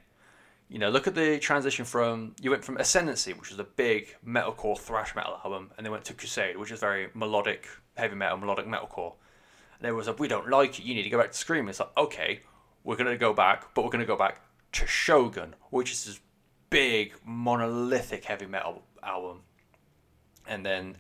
You 0.70 0.80
know, 0.80 0.90
look 0.90 1.08
at 1.08 1.16
the 1.16 1.38
transition 1.40 1.86
from 1.86 2.36
you 2.42 2.50
went 2.50 2.64
from 2.64 2.78
Ascendancy, 2.78 3.34
which 3.34 3.50
was 3.50 3.60
a 3.60 3.64
big 3.64 4.16
metalcore 4.26 4.78
thrash 4.78 5.16
metal 5.16 5.40
album, 5.44 5.72
and 5.78 5.86
then 5.86 5.92
went 5.92 6.06
to 6.06 6.14
Crusade, 6.14 6.58
which 6.58 6.72
is 6.72 6.80
very 6.80 7.10
melodic 7.14 7.68
heavy 7.96 8.16
metal, 8.16 8.38
melodic 8.38 8.66
metalcore. 8.66 9.14
And 9.78 9.86
there 9.86 9.94
was 9.94 10.08
like, 10.08 10.20
we 10.20 10.28
don't 10.28 10.50
like 10.50 10.80
it. 10.80 10.86
You 10.86 10.96
need 10.96 11.04
to 11.04 11.10
go 11.10 11.20
back 11.20 11.32
to 11.32 11.38
Scream. 11.38 11.68
It's 11.68 11.80
like 11.80 11.96
okay, 11.98 12.42
we're 12.84 12.96
going 12.96 13.12
to 13.12 13.18
go 13.18 13.34
back, 13.34 13.74
but 13.76 13.84
we're 13.84 13.92
going 13.92 14.00
to 14.00 14.08
go 14.08 14.16
back 14.16 14.42
to 14.74 14.88
Shogun, 14.88 15.54
which 15.70 15.92
is 15.92 16.06
this 16.06 16.20
big 16.70 17.14
monolithic 17.24 18.26
heavy 18.26 18.48
metal 18.48 18.82
album, 19.06 19.42
and 20.48 20.66
then 20.66 20.98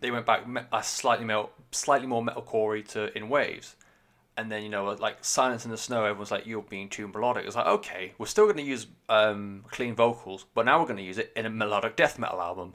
they 0.00 0.10
went 0.10 0.26
back 0.26 0.46
a 0.72 0.82
slightly 0.82 1.24
metal, 1.24 1.50
slightly 1.70 2.06
more 2.06 2.22
metalcore 2.22 2.86
to 2.88 3.16
In 3.16 3.28
Waves, 3.28 3.76
and 4.36 4.50
then 4.50 4.62
you 4.62 4.68
know 4.68 4.84
like 4.84 5.24
Silence 5.24 5.64
in 5.64 5.70
the 5.70 5.76
Snow, 5.76 6.04
everyone's 6.04 6.30
like 6.30 6.46
you're 6.46 6.62
being 6.62 6.88
too 6.88 7.08
melodic. 7.08 7.46
It's 7.46 7.56
like 7.56 7.66
okay, 7.66 8.12
we're 8.18 8.26
still 8.26 8.44
going 8.44 8.56
to 8.56 8.62
use 8.62 8.86
um, 9.08 9.64
clean 9.70 9.94
vocals, 9.94 10.46
but 10.54 10.64
now 10.64 10.78
we're 10.78 10.86
going 10.86 10.98
to 10.98 11.02
use 11.02 11.18
it 11.18 11.32
in 11.36 11.46
a 11.46 11.50
melodic 11.50 11.96
death 11.96 12.18
metal 12.18 12.40
album, 12.40 12.74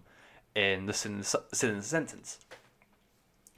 in 0.56 0.86
the 0.86 0.94
Sin, 0.94 1.24
Sin 1.54 1.82
Sentence. 1.82 2.40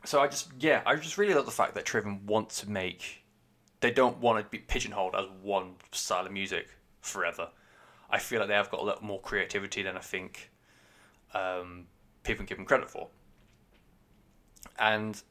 So 0.04 0.20
I 0.20 0.28
just 0.28 0.50
yeah, 0.60 0.82
I 0.86 0.96
just 0.96 1.18
really 1.18 1.34
love 1.34 1.46
the 1.46 1.52
fact 1.52 1.76
that 1.76 1.86
Trivium 1.86 2.26
want 2.26 2.50
to 2.50 2.70
make. 2.70 3.24
They 3.82 3.92
don't 3.92 4.20
want 4.20 4.44
to 4.44 4.50
be 4.50 4.60
pigeonholed 4.60 5.16
as 5.16 5.26
one 5.42 5.76
style 5.92 6.26
of 6.26 6.32
music 6.32 6.68
forever. 7.02 7.50
I 8.10 8.20
feel 8.20 8.40
like 8.40 8.50
they 8.50 8.56
have 8.56 8.70
got 8.70 8.82
a 8.82 8.84
lot 8.84 9.04
more 9.04 9.20
creativity 9.22 9.82
than 9.82 9.96
I 9.96 10.02
think 10.02 10.51
um, 11.34 11.86
people 12.24 12.46
give 12.46 12.58
them 12.58 12.66
credit 12.66 12.90
for. 12.90 13.08
And 14.80 15.22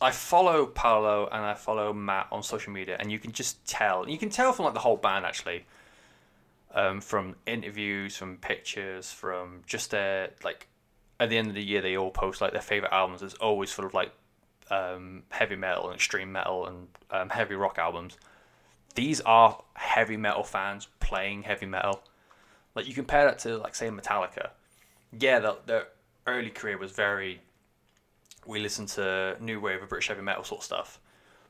I 0.00 0.10
follow 0.10 0.66
Paolo 0.66 1.28
and 1.30 1.44
I 1.44 1.54
follow 1.54 1.92
Matt 1.92 2.28
on 2.32 2.42
social 2.42 2.72
media, 2.72 2.96
and 2.98 3.12
you 3.12 3.18
can 3.18 3.32
just 3.32 3.64
tell. 3.66 4.08
You 4.08 4.18
can 4.18 4.30
tell 4.30 4.52
from 4.52 4.64
like 4.64 4.74
the 4.74 4.80
whole 4.80 4.96
band 4.96 5.26
actually, 5.26 5.64
um, 6.74 7.00
from 7.00 7.36
interviews, 7.46 8.16
from 8.16 8.36
pictures, 8.36 9.12
from 9.12 9.62
just 9.66 9.90
their 9.90 10.30
like. 10.42 10.66
At 11.18 11.28
the 11.28 11.36
end 11.36 11.48
of 11.48 11.54
the 11.54 11.62
year, 11.62 11.82
they 11.82 11.98
all 11.98 12.10
post 12.10 12.40
like 12.40 12.52
their 12.52 12.62
favorite 12.62 12.92
albums. 12.92 13.22
It's 13.22 13.34
always 13.34 13.70
sort 13.70 13.84
of 13.84 13.92
like 13.92 14.10
um, 14.70 15.24
heavy 15.28 15.56
metal 15.56 15.86
and 15.86 15.96
extreme 15.96 16.32
metal 16.32 16.66
and 16.66 16.88
um, 17.10 17.28
heavy 17.28 17.54
rock 17.54 17.78
albums. 17.78 18.16
These 18.94 19.20
are 19.20 19.62
heavy 19.74 20.16
metal 20.16 20.44
fans 20.44 20.88
playing 20.98 21.42
heavy 21.42 21.66
metal. 21.66 22.02
Like 22.80 22.88
you 22.88 22.94
compare 22.94 23.26
that 23.26 23.38
to 23.40 23.58
like 23.58 23.74
say 23.74 23.90
Metallica. 23.90 24.52
Yeah, 25.12 25.38
the, 25.38 25.58
their 25.66 25.88
early 26.26 26.48
career 26.48 26.78
was 26.78 26.92
very. 26.92 27.42
We 28.46 28.58
listened 28.58 28.88
to 28.88 29.36
new 29.38 29.60
wave 29.60 29.82
of 29.82 29.90
British 29.90 30.08
heavy 30.08 30.22
metal 30.22 30.44
sort 30.44 30.62
of 30.62 30.64
stuff, 30.64 30.98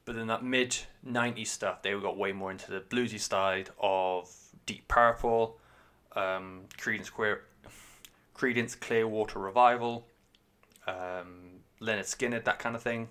but 0.05 0.17
then 0.17 0.27
that 0.27 0.43
mid 0.43 0.77
'90s 1.07 1.47
stuff, 1.47 1.83
they 1.83 1.93
got 1.93 2.17
way 2.17 2.33
more 2.33 2.51
into 2.51 2.69
the 2.69 2.81
bluesy 2.81 3.21
side 3.21 3.71
of 3.81 4.29
Deep 4.67 4.89
Purple, 4.89 5.57
um, 6.17 6.63
Creedence 6.77 7.13
Queer, 7.13 7.43
Creedence 8.37 8.81
Clearwater 8.81 9.39
Revival, 9.39 10.09
um, 10.89 11.61
Lynyrd 11.81 12.13
Skynyrd, 12.13 12.43
that 12.43 12.59
kind 12.59 12.75
of 12.75 12.83
thing. 12.83 13.09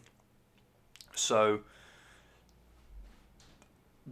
So 1.15 1.61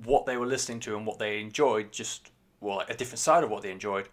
what 0.05 0.25
they 0.25 0.37
were 0.37 0.45
listening 0.45 0.79
to 0.79 0.95
and 0.95 1.05
what 1.05 1.19
they 1.19 1.41
enjoyed 1.41 1.91
just 1.91 2.31
well 2.59 2.83
a 2.87 2.93
different 2.93 3.19
side 3.19 3.43
of 3.43 3.49
what 3.49 3.61
they 3.63 3.71
enjoyed 3.71 4.09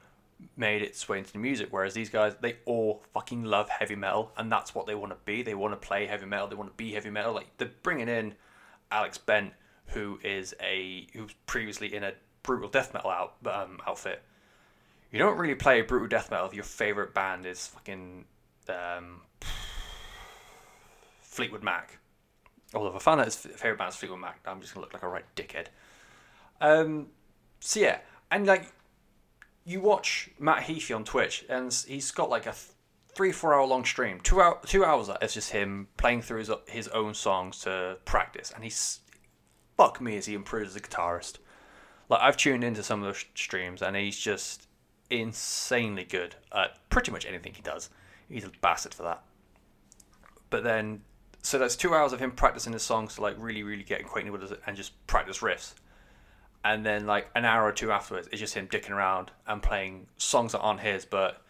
made 0.57 0.83
its 0.83 1.09
way 1.09 1.19
into 1.19 1.33
the 1.33 1.39
music 1.39 1.69
whereas 1.71 1.95
these 1.95 2.11
guys 2.11 2.35
they 2.41 2.57
all 2.67 3.03
fucking 3.15 3.45
love 3.45 3.69
heavy 3.69 3.95
metal 3.95 4.33
and 4.37 4.51
that's 4.51 4.75
what 4.75 4.87
they 4.87 4.95
want 4.95 5.13
to 5.13 5.19
be. 5.25 5.43
They 5.43 5.55
want 5.55 5.73
to 5.73 5.87
play 5.87 6.07
heavy 6.07 6.27
metal 6.27 6.49
they 6.49 6.57
want 6.57 6.71
to 6.71 6.77
be 6.77 6.93
heavy 6.93 7.11
metal. 7.11 7.33
Like 7.33 7.57
they're 7.59 7.71
bringing 7.83 8.09
in 8.09 8.35
alex 8.91 9.19
bent 9.19 9.53
who 9.87 10.19
is 10.23 10.55
a 10.61 11.07
who's 11.13 11.35
previously 11.47 11.95
in 11.95 12.05
a 12.05 12.13
brutal 12.43 12.69
death 12.69 12.93
metal 12.95 13.11
out, 13.11 13.35
um, 13.47 13.79
outfit. 13.87 14.23
You 15.11 15.19
don't 15.19 15.39
really 15.39 15.55
play 15.55 15.83
brutal 15.83 16.09
death 16.09 16.31
metal 16.31 16.47
if 16.47 16.55
your 16.55 16.65
favorite 16.65 17.15
band 17.15 17.47
is 17.47 17.67
fucking 17.69 18.25
um, 18.69 19.21
fleetwood 21.21 21.63
mac. 21.63 21.99
Although 22.75 22.91
if 22.91 22.97
I 22.97 22.99
found 22.99 23.21
out 23.21 23.27
his 23.27 23.37
favorite 23.37 23.79
band 23.79 23.91
is 23.91 23.97
Fleetwood 23.97 24.21
Mac, 24.21 24.41
I'm 24.47 24.61
just 24.61 24.75
gonna 24.75 24.85
look 24.85 24.93
like 24.93 25.03
a 25.03 25.09
right 25.09 25.25
dickhead. 25.37 25.67
Um, 26.61 27.07
so 27.61 27.81
yeah, 27.81 27.99
and 28.35 28.47
like 28.47 28.73
you 29.65 29.81
watch 29.81 30.29
Matt 30.39 30.65
Heafy 30.65 30.95
on 30.95 31.05
Twitch, 31.05 31.45
and 31.49 31.73
he's 31.87 32.11
got 32.11 32.29
like 32.29 32.47
a 32.47 32.51
th- 32.51 32.73
three 33.15 33.31
four 33.31 33.55
hour 33.55 33.65
long 33.65 33.85
stream. 33.85 34.21
Two 34.21 34.41
hour 34.41 34.59
two 34.67 34.85
hours 34.85 35.09
is 35.23 35.35
just 35.35 35.53
him 35.53 35.87
playing 35.97 36.23
through 36.23 36.41
his 36.41 36.51
his 36.67 36.89
own 36.89 37.15
songs 37.15 37.61
to 37.61 37.97
practice, 38.05 38.51
and 38.53 38.65
he's 38.65 39.01
fuck 39.77 40.01
me 40.01 40.17
as 40.17 40.27
he 40.27 40.35
improves 40.35 40.71
as 40.71 40.77
a 40.77 40.81
guitarist. 40.81 41.39
Like 42.09 42.21
I've 42.21 42.37
tuned 42.37 42.65
into 42.65 42.83
some 42.83 43.01
of 43.01 43.07
those 43.07 43.25
streams, 43.35 43.83
and 43.83 43.95
he's 43.97 44.19
just 44.19 44.67
insanely 45.11 46.05
good 46.05 46.35
at 46.53 46.77
pretty 46.91 47.13
much 47.13 47.25
anything 47.25 47.55
he 47.55 47.63
does. 47.63 47.89
He's 48.29 48.45
a 48.45 48.51
bastard 48.61 48.95
for 48.95 49.05
that. 49.05 49.23
But 50.51 50.65
then, 50.65 51.03
so 51.43 51.59
that's 51.59 51.77
two 51.77 51.95
hours 51.95 52.13
of 52.13 52.21
him 52.21 52.33
practicing 52.33 52.73
his 52.73 52.83
songs 52.83 53.15
to 53.15 53.21
like 53.21 53.37
really, 53.39 53.63
really 53.63 53.85
get 53.85 54.01
acquainted 54.01 54.31
with 54.33 54.51
it 54.51 54.61
and 54.67 54.77
just 54.77 55.07
practice 55.07 55.39
riffs 55.39 55.75
and 56.65 56.85
then 56.85 57.07
like 57.07 57.29
an 57.35 57.45
hour 57.45 57.65
or 57.65 57.73
two 57.73 57.93
afterwards 57.93 58.27
it's 58.33 58.41
just 58.41 58.55
him 58.55 58.67
dicking 58.67 58.91
around 58.91 59.31
and 59.47 59.63
playing 59.63 60.07
songs 60.17 60.53
that 60.53 60.61
aren't 60.61 60.81
his 60.81 61.05
but 61.05 61.45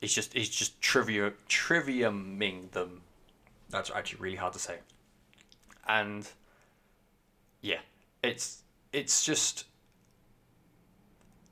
he's 0.00 0.14
just 0.14 0.32
he's 0.32 0.48
just 0.48 0.80
trivia 0.80 1.32
triviuming 1.48 2.68
them. 2.72 3.02
That's 3.68 3.90
actually 3.90 4.20
really 4.20 4.36
hard 4.36 4.52
to 4.54 4.58
say. 4.58 4.78
And 5.88 6.28
yeah 7.62 7.80
it's 8.22 8.62
it's 8.92 9.24
just 9.24 9.64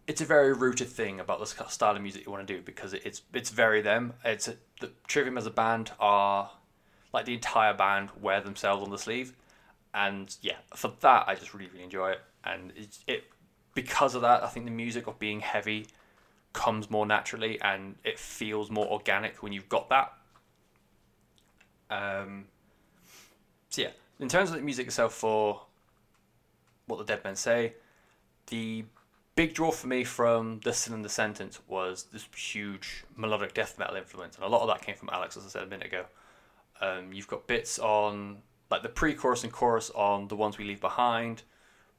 it's 0.07 0.23
a 0.23 0.25
very 0.25 0.55
rooted 0.55 0.89
thing 0.89 1.21
about 1.21 1.39
this 1.39 1.55
style 1.69 1.95
of 1.95 2.01
music 2.01 2.25
you 2.25 2.33
want 2.33 2.47
to 2.47 2.55
do 2.55 2.63
because 2.63 2.95
it's 2.95 3.23
it's 3.35 3.51
very 3.51 3.83
them. 3.83 4.15
It's 4.25 4.49
a, 4.49 4.55
the 4.81 4.91
trivium 5.07 5.37
as 5.37 5.47
a 5.47 5.51
band 5.51 5.93
are 6.01 6.51
like 7.13 7.25
the 7.25 7.35
entire 7.35 7.75
band 7.75 8.11
wear 8.21 8.41
themselves 8.41 8.83
on 8.83 8.91
the 8.91 8.99
sleeve. 8.99 9.35
And 9.95 10.35
yeah 10.43 10.57
for 10.75 10.93
that 11.01 11.25
i 11.27 11.35
just 11.35 11.55
really 11.55 11.69
really 11.73 11.83
enjoy 11.83 12.11
it 12.11 12.21
and 12.45 12.73
it, 12.77 12.99
it 13.07 13.25
because 13.75 14.15
of 14.15 14.23
that, 14.23 14.43
I 14.43 14.49
think 14.49 14.67
the 14.67 14.73
music 14.73 15.07
of 15.07 15.19
being 15.19 15.41
heavy 15.41 15.87
comes 16.53 16.91
more 16.91 17.07
naturally 17.07 17.61
and 17.61 17.97
it 18.05 18.19
feels 18.19 18.71
more 18.71 18.87
organic 18.87 19.43
when 19.43 19.53
you've 19.53 19.69
got 19.69 19.89
that. 19.91 20.13
Um, 21.91 22.47
so 23.69 23.83
yeah, 23.83 23.91
in 24.19 24.29
terms 24.29 24.51
of 24.51 24.57
the 24.57 24.63
music 24.63 24.87
itself 24.87 25.15
for 25.15 25.63
what 26.87 26.99
the 26.99 27.05
Dead 27.05 27.23
Men 27.23 27.37
say, 27.37 27.75
the 28.49 28.85
big 29.37 29.55
draw 29.55 29.71
for 29.71 29.87
me 29.87 30.03
from 30.05 30.61
the 30.65 30.73
Sin 30.73 30.93
and 30.95 31.05
the 31.05 31.09
Sentence 31.09 31.61
was 31.69 32.07
this 32.13 32.27
huge 32.37 33.05
melodic 33.17 33.55
death 33.55 33.79
metal 33.79 33.95
influence, 33.95 34.35
and 34.35 34.45
a 34.45 34.49
lot 34.49 34.63
of 34.63 34.69
that 34.69 34.83
came 34.83 34.97
from 34.97 35.11
Alex, 35.13 35.37
as 35.37 35.45
I 35.45 35.49
said 35.49 35.63
a 35.63 35.67
minute 35.67 35.87
ago. 35.87 36.07
Um, 36.81 37.13
you've 37.13 37.29
got 37.29 37.47
bits 37.47 37.79
on 37.79 38.39
like 38.71 38.83
the 38.83 38.89
pre-chorus 38.89 39.45
and 39.45 39.53
chorus 39.53 39.91
on 39.95 40.29
the 40.29 40.37
ones 40.37 40.59
we 40.59 40.65
leave 40.65 40.81
behind, 40.81 41.43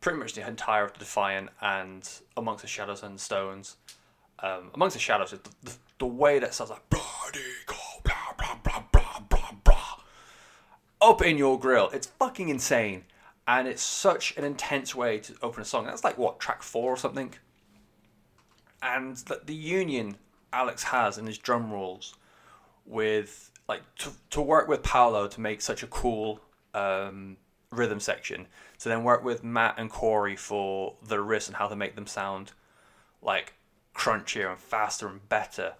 pretty 0.01 0.19
much 0.19 0.33
the 0.33 0.47
entire 0.47 0.85
of 0.85 0.93
the 0.93 0.99
Defiant 0.99 1.49
and 1.61 2.07
Amongst 2.37 2.61
the 2.61 2.67
Shadows 2.67 3.03
and 3.03 3.19
Stones. 3.19 3.77
Um, 4.39 4.71
Amongst 4.73 4.95
the 4.95 5.01
Shadows, 5.01 5.31
the, 5.31 5.39
the, 5.63 5.73
the 5.99 6.07
way 6.07 6.39
that 6.39 6.53
sounds 6.53 6.69
like 6.69 6.89
bloody 6.89 7.39
blah 8.03 8.33
blah 8.37 8.55
blah 8.63 8.83
blah 8.91 9.19
blah 9.29 9.51
blah 9.63 9.95
up 11.01 11.21
in 11.21 11.37
your 11.37 11.59
grill. 11.59 11.89
It's 11.89 12.07
fucking 12.07 12.49
insane, 12.49 13.05
and 13.47 13.67
it's 13.67 13.81
such 13.81 14.35
an 14.37 14.43
intense 14.43 14.95
way 14.95 15.19
to 15.19 15.35
open 15.41 15.61
a 15.61 15.65
song. 15.65 15.85
That's 15.85 16.03
like 16.03 16.17
what 16.17 16.39
track 16.39 16.61
four 16.63 16.93
or 16.93 16.97
something. 16.97 17.33
And 18.81 19.17
the, 19.17 19.41
the 19.45 19.53
union 19.53 20.17
Alex 20.53 20.83
has 20.83 21.17
in 21.17 21.25
his 21.25 21.37
drum 21.37 21.71
rolls 21.71 22.15
with 22.85 23.51
like 23.67 23.81
to, 23.99 24.09
to 24.31 24.41
work 24.41 24.67
with 24.67 24.81
Paolo 24.83 25.27
to 25.27 25.41
make 25.41 25.61
such 25.61 25.83
a 25.83 25.87
cool 25.87 26.39
um, 26.73 27.37
rhythm 27.71 27.99
section. 27.99 28.47
To 28.79 28.89
then 28.89 29.03
work 29.03 29.23
with 29.23 29.43
Matt 29.43 29.75
and 29.77 29.89
Corey 29.89 30.35
for 30.35 30.95
the 31.05 31.17
riffs 31.17 31.47
and 31.47 31.57
how 31.57 31.67
to 31.67 31.75
make 31.75 31.95
them 31.95 32.07
sound 32.07 32.51
like 33.21 33.53
crunchier 33.93 34.49
and 34.49 34.59
faster 34.59 35.07
and 35.07 35.27
better. 35.29 35.73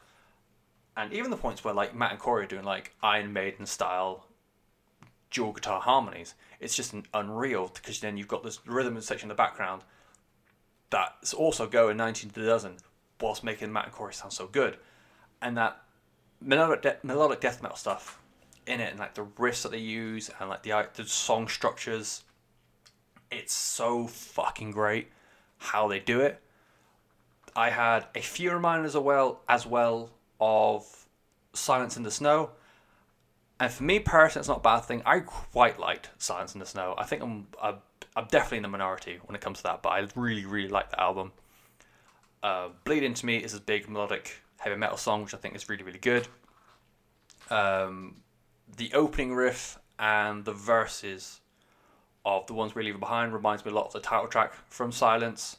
And 0.98 1.14
even 1.14 1.32
the 1.32 1.38
points 1.38 1.64
where 1.64 1.74
like 1.74 1.96
Matt 1.96 2.12
and 2.12 2.20
Corey 2.20 2.44
are 2.44 2.48
doing 2.48 2.66
like 2.66 2.94
Iron 3.02 3.32
Maiden 3.32 3.66
style 3.66 4.26
dual 5.32 5.54
guitar 5.54 5.80
harmonies, 5.80 6.36
it's 6.60 6.76
just 6.76 6.94
unreal 7.14 7.72
because 7.74 8.00
then 8.00 8.18
you've 8.18 8.28
got 8.28 8.44
this 8.44 8.60
rhythm 8.66 9.00
section 9.02 9.28
in 9.28 9.30
the 9.30 9.36
background 9.36 9.84
that's 10.90 11.34
also 11.34 11.68
going 11.68 11.98
19 11.98 12.32
to 12.32 12.40
the 12.40 12.46
dozen 12.46 12.78
whilst 13.22 13.44
making 13.44 13.72
Matt 13.72 13.86
and 13.86 13.94
Corey 13.94 14.14
sound 14.14 14.34
so 14.34 14.48
good. 14.48 14.78
And 15.42 15.56
that 15.58 15.82
melodic, 16.42 16.82
de- 16.82 16.98
melodic 17.04 17.40
death 17.40 17.62
metal 17.62 17.78
stuff 17.78 18.20
in 18.70 18.80
it 18.80 18.92
and 18.92 19.00
like 19.00 19.16
the 19.16 19.26
riffs 19.26 19.64
that 19.64 19.72
they 19.72 19.80
use 19.80 20.30
and 20.40 20.50
like 20.50 20.64
the, 20.64 20.88
the 20.94 21.06
song 21.06 21.48
structures, 21.48 22.24
it's 23.32 23.54
so 23.54 24.08
fucking 24.08 24.72
great 24.72 25.10
how 25.58 25.88
they 25.88 26.00
do 26.00 26.22
it. 26.22 26.42
I 27.56 27.70
had 27.70 28.06
a 28.16 28.22
few 28.22 28.52
reminders 28.52 28.96
as 28.96 29.02
well 29.02 29.42
as 29.50 29.66
well 29.66 30.12
of 30.40 30.86
Silence 31.54 31.98
in 31.98 32.04
the 32.04 32.12
Snow. 32.12 32.52
And 33.60 33.72
for 33.72 33.84
me 33.84 34.00
personally, 34.00 34.42
it's 34.42 34.48
not 34.48 34.60
a 34.60 34.62
bad 34.62 34.82
thing. 34.82 35.02
I 35.06 35.20
quite 35.20 35.80
liked 35.80 36.10
Silence 36.18 36.54
in 36.54 36.60
the 36.60 36.66
Snow. 36.66 36.96
I 36.98 37.04
think 37.04 37.22
I'm, 37.22 37.48
I'm, 37.62 37.76
definitely 38.32 38.58
in 38.58 38.64
the 38.64 38.70
minority 38.70 39.20
when 39.26 39.36
it 39.36 39.42
comes 39.42 39.58
to 39.58 39.64
that, 39.64 39.82
but 39.82 39.90
I 39.90 40.08
really, 40.16 40.46
really 40.46 40.70
like 40.70 40.92
the 40.92 41.02
album. 41.02 41.34
Uh, 42.42 42.70
Bleed 42.86 43.04
Into 43.04 43.26
Me 43.26 43.38
is 43.38 43.54
a 43.54 43.60
big 43.60 43.90
melodic 43.90 44.42
heavy 44.58 44.78
metal 44.78 44.98
song, 44.98 45.24
which 45.24 45.34
I 45.34 45.38
think 45.38 45.56
is 45.56 45.68
really, 45.68 45.84
really 45.84 46.00
good. 46.00 46.28
Um, 47.50 48.16
the 48.78 48.94
opening 48.94 49.34
riff 49.36 49.78
and 49.98 50.46
the 50.46 50.54
verses 50.54 51.42
of 52.26 52.48
the 52.48 52.54
ones 52.54 52.76
we're 52.76 52.84
leaving 52.84 53.00
behind 53.00 53.34
reminds 53.34 53.66
me 53.66 53.72
a 53.72 53.74
lot 53.74 53.88
of 53.88 53.94
the 53.94 54.00
title 54.00 54.28
track 54.28 54.54
from 54.70 54.92
Silence. 54.92 55.58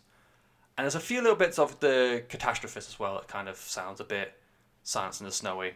And 0.76 0.84
there's 0.84 0.94
a 0.94 1.00
few 1.00 1.20
little 1.20 1.36
bits 1.36 1.58
of 1.58 1.78
the 1.80 2.24
Catastrophist 2.28 2.88
as 2.88 2.98
well 2.98 3.14
that 3.14 3.28
kind 3.28 3.48
of 3.48 3.56
sounds 3.56 4.00
a 4.00 4.04
bit 4.04 4.34
Silence 4.82 5.20
in 5.20 5.26
the 5.26 5.32
Snowy. 5.32 5.74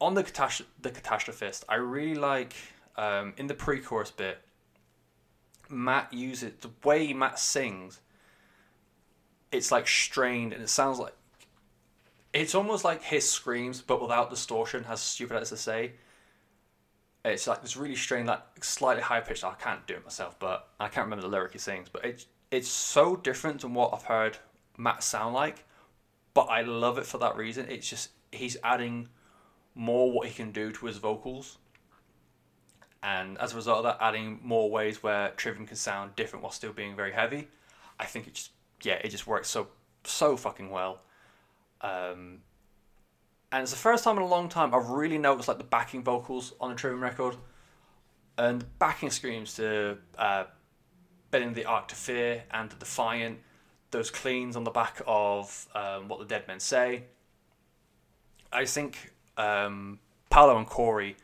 On 0.00 0.14
the, 0.14 0.24
catast- 0.24 0.64
the 0.82 0.90
Catastrophist, 0.90 1.64
I 1.68 1.76
really 1.76 2.14
like 2.14 2.54
um, 2.96 3.34
in 3.36 3.46
the 3.46 3.54
pre 3.54 3.78
chorus 3.78 4.10
bit, 4.10 4.38
Matt 5.68 6.12
uses 6.12 6.52
the 6.60 6.70
way 6.84 7.12
Matt 7.12 7.38
sings, 7.38 8.00
it's 9.52 9.70
like 9.70 9.86
strained 9.86 10.52
and 10.52 10.62
it 10.62 10.68
sounds 10.68 10.98
like 10.98 11.14
it's 12.32 12.54
almost 12.54 12.84
like 12.84 13.02
his 13.02 13.28
screams 13.28 13.80
but 13.80 14.02
without 14.02 14.28
distortion, 14.30 14.84
as 14.88 15.00
stupid 15.00 15.36
as 15.38 15.48
to 15.50 15.56
say. 15.56 15.92
It's 17.26 17.46
like 17.46 17.60
this 17.60 17.76
really 17.76 17.96
strained, 17.96 18.28
like 18.28 18.64
slightly 18.64 19.02
high 19.02 19.20
pitched. 19.20 19.44
I 19.44 19.54
can't 19.54 19.84
do 19.86 19.94
it 19.94 20.04
myself, 20.04 20.38
but 20.38 20.68
I 20.78 20.88
can't 20.88 21.06
remember 21.06 21.22
the 21.22 21.28
lyric 21.28 21.52
he 21.52 21.58
sings. 21.58 21.88
But 21.88 22.04
it's 22.04 22.26
it's 22.50 22.68
so 22.68 23.16
different 23.16 23.62
than 23.62 23.74
what 23.74 23.92
I've 23.92 24.04
heard 24.04 24.38
Matt 24.78 25.02
sound 25.02 25.34
like, 25.34 25.64
but 26.34 26.44
I 26.44 26.62
love 26.62 26.98
it 26.98 27.06
for 27.06 27.18
that 27.18 27.36
reason. 27.36 27.66
It's 27.68 27.88
just 27.88 28.10
he's 28.30 28.56
adding 28.62 29.08
more 29.74 30.12
what 30.12 30.28
he 30.28 30.34
can 30.34 30.52
do 30.52 30.70
to 30.70 30.86
his 30.86 30.98
vocals, 30.98 31.58
and 33.02 33.36
as 33.38 33.52
a 33.52 33.56
result 33.56 33.78
of 33.78 33.84
that, 33.84 33.98
adding 34.00 34.38
more 34.42 34.70
ways 34.70 35.02
where 35.02 35.30
Trivium 35.30 35.66
can 35.66 35.76
sound 35.76 36.14
different 36.14 36.44
while 36.44 36.52
still 36.52 36.72
being 36.72 36.94
very 36.94 37.12
heavy. 37.12 37.48
I 37.98 38.04
think 38.04 38.28
it 38.28 38.34
just 38.34 38.52
yeah, 38.82 39.00
it 39.02 39.08
just 39.08 39.26
works 39.26 39.48
so 39.48 39.68
so 40.04 40.36
fucking 40.36 40.70
well. 40.70 41.00
Um, 41.80 42.38
and 43.52 43.62
it's 43.62 43.70
the 43.70 43.78
first 43.78 44.04
time 44.04 44.16
in 44.16 44.22
a 44.22 44.26
long 44.26 44.48
time 44.48 44.74
I've 44.74 44.88
really 44.88 45.18
noticed 45.18 45.48
like 45.48 45.58
the 45.58 45.64
backing 45.64 46.02
vocals 46.02 46.54
on 46.60 46.72
a 46.72 46.74
Trivium 46.74 47.02
record, 47.02 47.36
and 48.38 48.64
backing 48.78 49.10
screams 49.10 49.54
to 49.54 49.98
uh, 50.18 50.44
Bending 51.30 51.54
the 51.54 51.64
Arc 51.64 51.88
to 51.88 51.94
Fear 51.94 52.44
and 52.50 52.70
the 52.70 52.76
Defiant, 52.76 53.38
those 53.90 54.10
cleans 54.10 54.56
on 54.56 54.64
the 54.64 54.70
back 54.70 55.00
of 55.06 55.68
um, 55.74 56.08
What 56.08 56.18
the 56.18 56.24
Dead 56.24 56.46
Men 56.46 56.60
Say. 56.60 57.04
I 58.52 58.64
think 58.64 59.12
um, 59.36 59.98
Paolo 60.30 60.56
and 60.56 60.66
Corey 60.66 61.16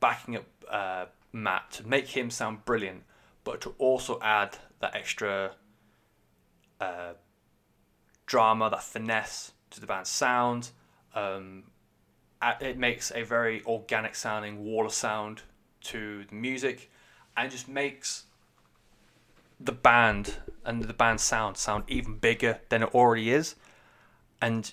backing 0.00 0.36
up 0.36 0.44
uh, 0.70 1.06
Matt 1.32 1.70
to 1.72 1.86
make 1.86 2.08
him 2.08 2.30
sound 2.30 2.64
brilliant, 2.64 3.02
but 3.44 3.60
to 3.62 3.74
also 3.78 4.18
add 4.22 4.58
that 4.80 4.94
extra 4.94 5.52
uh, 6.80 7.12
drama, 8.26 8.70
that 8.70 8.82
finesse 8.82 9.52
to 9.70 9.80
the 9.80 9.86
band's 9.86 10.10
sound. 10.10 10.70
Um, 11.18 11.64
it 12.60 12.78
makes 12.78 13.10
a 13.14 13.22
very 13.22 13.62
organic 13.64 14.14
sounding 14.14 14.64
wall 14.64 14.86
of 14.86 14.92
sound 14.92 15.42
to 15.80 16.24
the 16.24 16.34
music 16.34 16.90
and 17.36 17.50
just 17.50 17.68
makes 17.68 18.24
the 19.60 19.72
band 19.72 20.36
and 20.64 20.84
the 20.84 20.92
band 20.92 21.20
sound 21.20 21.56
sound 21.56 21.84
even 21.88 22.18
bigger 22.18 22.60
than 22.68 22.82
it 22.82 22.94
already 22.94 23.30
is. 23.30 23.56
And 24.40 24.72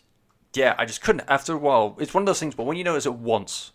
yeah, 0.54 0.76
I 0.78 0.86
just 0.86 1.02
couldn't. 1.02 1.26
After 1.28 1.54
a 1.54 1.58
while, 1.58 1.98
it's 2.00 2.14
one 2.14 2.22
of 2.22 2.28
those 2.28 2.40
things. 2.40 2.56
But 2.56 2.66
when 2.66 2.78
you 2.78 2.84
notice 2.84 3.06
it 3.06 3.16
once, 3.16 3.72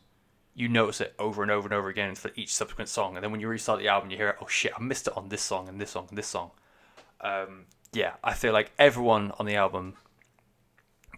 you 0.55 0.69
notice 0.69 1.01
it 1.01 1.15
over 1.19 1.43
and 1.43 1.51
over 1.51 1.67
and 1.67 1.75
over 1.75 1.89
again 1.89 2.15
for 2.15 2.31
each 2.37 2.55
subsequent 2.55 2.89
song. 2.89 3.17
And 3.17 3.25
then 3.25 3.33
when 3.33 3.41
you 3.41 3.49
restart 3.49 3.81
the 3.81 3.89
album, 3.89 4.11
you 4.11 4.17
hear, 4.17 4.37
"Oh 4.41 4.47
shit, 4.47 4.73
I 4.77 4.81
missed 4.81 5.09
it 5.09 5.17
on 5.17 5.29
this 5.29 5.43
song 5.43 5.69
and 5.69 5.81
this 5.81 5.91
song 5.91 6.07
and 6.09 6.19
this 6.19 6.29
song." 6.29 6.53
Um, 7.21 7.67
yeah, 7.93 8.15
I 8.23 8.35
feel 8.35 8.53
like 8.53 8.71
everyone 8.79 9.33
on 9.39 9.47
the 9.47 9.57
album 9.57 9.95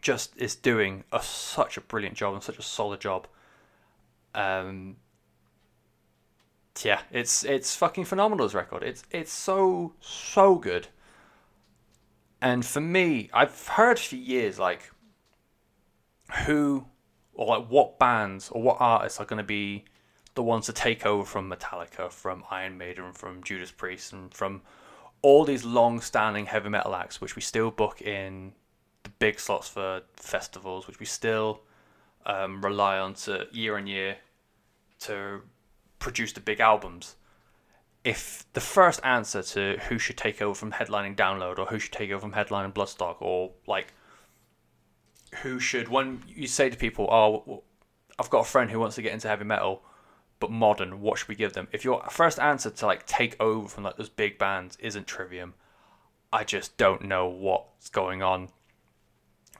just 0.03 0.37
is 0.37 0.55
doing 0.55 1.05
a, 1.13 1.23
such 1.23 1.77
a 1.77 1.81
brilliant 1.81 2.17
job 2.17 2.35
and 2.35 2.43
such 2.43 2.59
a 2.59 2.63
solid 2.63 3.01
job. 3.01 3.27
Um, 4.35 4.97
yeah, 6.83 7.03
it's 7.11 7.45
it's 7.45 7.77
fucking 7.77 8.05
phenomenal 8.05 8.45
as 8.45 8.55
record. 8.55 8.83
It's 8.83 9.05
it's 9.11 9.33
so 9.33 9.95
so 10.01 10.57
good. 10.57 10.89
And 12.41 12.67
for 12.67 12.81
me, 12.81 13.31
I've 13.33 13.69
heard 13.69 13.99
for 13.99 14.17
years 14.17 14.59
like 14.59 14.91
who 16.45 16.87
or 17.35 17.47
like 17.47 17.69
what 17.69 17.99
bands 17.99 18.49
or 18.51 18.61
what 18.61 18.79
artists 18.81 19.21
are 19.21 19.25
going 19.25 19.39
to 19.39 19.45
be 19.45 19.85
the 20.35 20.43
ones 20.43 20.67
to 20.67 20.73
take 20.73 21.07
over 21.07 21.25
from 21.25 21.51
Metallica, 21.51 22.11
from 22.11 22.43
Iron 22.51 22.79
Maiden, 22.79 23.13
from 23.13 23.43
Judas 23.45 23.71
Priest, 23.71 24.13
and 24.13 24.33
from 24.33 24.63
all 25.21 25.45
these 25.45 25.65
long-standing 25.65 26.47
heavy 26.47 26.69
metal 26.69 26.97
acts, 26.97 27.21
which 27.21 27.37
we 27.37 27.43
still 27.43 27.71
book 27.71 28.03
in 28.03 28.53
big 29.23 29.39
slots 29.39 29.68
for 29.68 30.03
festivals, 30.16 30.89
which 30.89 30.99
we 30.99 31.07
still 31.07 31.61
um, 32.27 32.61
rely 32.61 32.99
on 32.99 33.14
to 33.14 33.47
year 33.53 33.77
on 33.77 33.87
year 33.87 34.16
to 34.99 35.41
produce 36.01 36.33
the 36.33 36.41
big 36.41 36.59
albums. 36.59 37.14
If 38.03 38.45
the 38.53 38.61
first 38.61 38.99
answer 39.05 39.41
to 39.55 39.79
who 39.89 39.97
should 39.97 40.16
take 40.16 40.43
over 40.43 40.57
from 40.57 40.73
headlining 40.73 41.14
Download 41.14 41.57
or 41.61 41.66
who 41.66 41.79
should 41.79 41.93
take 41.93 42.11
over 42.11 42.23
from 42.23 42.33
headlining 42.33 42.73
Bloodstock 42.73 43.18
or 43.20 43.53
like 43.68 43.93
who 45.43 45.61
should 45.61 45.87
when 45.87 46.25
you 46.27 46.49
say 46.49 46.68
to 46.68 46.77
people, 46.77 47.07
"Oh, 47.09 47.62
I've 48.18 48.29
got 48.29 48.41
a 48.41 48.51
friend 48.51 48.73
who 48.73 48.81
wants 48.81 48.97
to 48.97 49.03
get 49.03 49.12
into 49.12 49.29
heavy 49.29 49.45
metal, 49.45 49.85
but 50.41 50.51
modern. 50.51 51.01
What 51.01 51.20
should 51.20 51.29
we 51.29 51.37
give 51.37 51.53
them?" 51.53 51.68
If 51.70 51.85
your 51.85 52.03
first 52.11 52.41
answer 52.41 52.70
to 52.70 52.87
like 52.87 53.07
take 53.07 53.41
over 53.41 53.68
from 53.68 53.85
like 53.85 53.99
those 53.99 54.09
big 54.09 54.37
bands 54.37 54.77
isn't 54.81 55.07
Trivium, 55.07 55.55
I 56.33 56.43
just 56.43 56.77
don't 56.77 57.03
know 57.03 57.29
what's 57.29 57.89
going 57.89 58.20
on. 58.20 58.49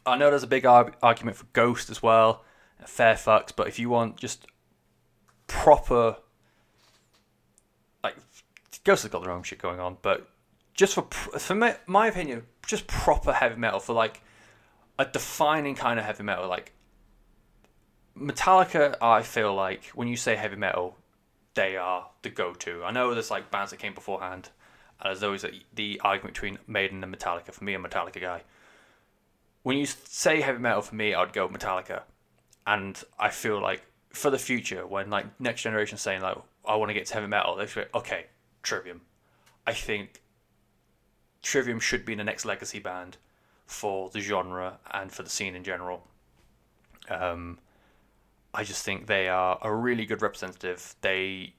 I 0.05 0.16
know 0.16 0.30
there's 0.30 0.42
a 0.42 0.48
big 0.48 0.66
arg- 0.66 0.96
argument 1.03 1.36
for 1.36 1.46
Ghost 1.53 1.90
as 1.90 2.03
well, 2.03 2.44
Fairfax, 2.86 3.53
but 3.53 3.68
if 3.68 3.78
you 3.78 3.88
want 3.88 4.16
just 4.16 4.46
proper, 5.46 6.16
like 8.03 8.16
Ghost 8.84 9.03
has 9.03 9.12
got 9.12 9.22
their 9.22 9.32
own 9.32 9.42
shit 9.42 9.59
going 9.61 9.80
on, 9.80 9.98
but 10.03 10.28
just 10.74 10.94
for 10.94 11.03
for 11.03 11.55
my, 11.55 11.76
my 11.86 12.07
opinion, 12.09 12.44
just 12.66 12.86
proper 12.86 13.32
heavy 13.32 13.57
metal 13.57 13.78
for 13.78 13.92
like 13.92 14.22
a 14.98 15.05
defining 15.05 15.74
kind 15.74 15.98
of 15.98 16.05
heavy 16.05 16.22
metal. 16.22 16.48
Like 16.48 16.72
Metallica, 18.18 18.96
I 19.00 19.22
feel 19.22 19.55
like 19.55 19.86
when 19.94 20.09
you 20.09 20.16
say 20.16 20.36
heavy 20.36 20.57
metal, 20.57 20.96
they 21.55 21.76
are 21.76 22.09
the 22.22 22.30
go-to. 22.30 22.82
I 22.84 22.90
know 22.90 23.12
there's 23.12 23.30
like 23.30 23.50
bands 23.50 23.70
that 23.70 23.78
came 23.78 23.94
beforehand, 23.94 24.50
and 25.00 25.09
there's 25.09 25.22
always 25.22 25.44
the 25.74 26.00
argument 26.03 26.34
between 26.34 26.59
Maiden 26.66 27.03
and 27.05 27.14
Metallica. 27.14 27.53
For 27.53 27.64
me, 27.64 27.74
a 27.74 27.78
Metallica 27.78 28.20
guy. 28.20 28.42
When 29.62 29.76
you 29.76 29.86
say 29.86 30.40
heavy 30.40 30.58
metal, 30.58 30.82
for 30.82 30.94
me, 30.94 31.14
I'd 31.14 31.32
go 31.32 31.48
Metallica, 31.48 32.02
and 32.66 33.02
I 33.18 33.30
feel 33.30 33.60
like 33.60 33.84
for 34.10 34.30
the 34.30 34.38
future, 34.38 34.86
when 34.86 35.10
like 35.10 35.40
next 35.40 35.62
generation 35.62 35.98
saying 35.98 36.22
like 36.22 36.36
I 36.66 36.76
want 36.76 36.90
to 36.90 36.94
get 36.94 37.06
to 37.06 37.14
heavy 37.14 37.26
metal, 37.26 37.56
they 37.56 37.66
say 37.66 37.86
okay, 37.94 38.26
Trivium. 38.62 39.02
I 39.66 39.72
think 39.72 40.22
Trivium 41.42 41.80
should 41.80 42.04
be 42.04 42.14
the 42.14 42.24
next 42.24 42.44
legacy 42.44 42.78
band 42.78 43.16
for 43.66 44.10
the 44.10 44.20
genre 44.20 44.78
and 44.92 45.10
for 45.10 45.22
the 45.22 45.30
scene 45.30 45.54
in 45.54 45.64
general. 45.64 46.06
Um, 47.08 47.58
I 48.54 48.64
just 48.64 48.84
think 48.84 49.06
they 49.06 49.28
are 49.28 49.58
a 49.62 49.74
really 49.74 50.04
good 50.04 50.22
representative. 50.22 50.94
They 51.00 51.54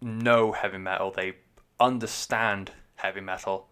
know 0.00 0.52
heavy 0.52 0.78
metal, 0.78 1.10
they 1.10 1.34
understand 1.80 2.72
heavy 2.96 3.20
metal, 3.20 3.68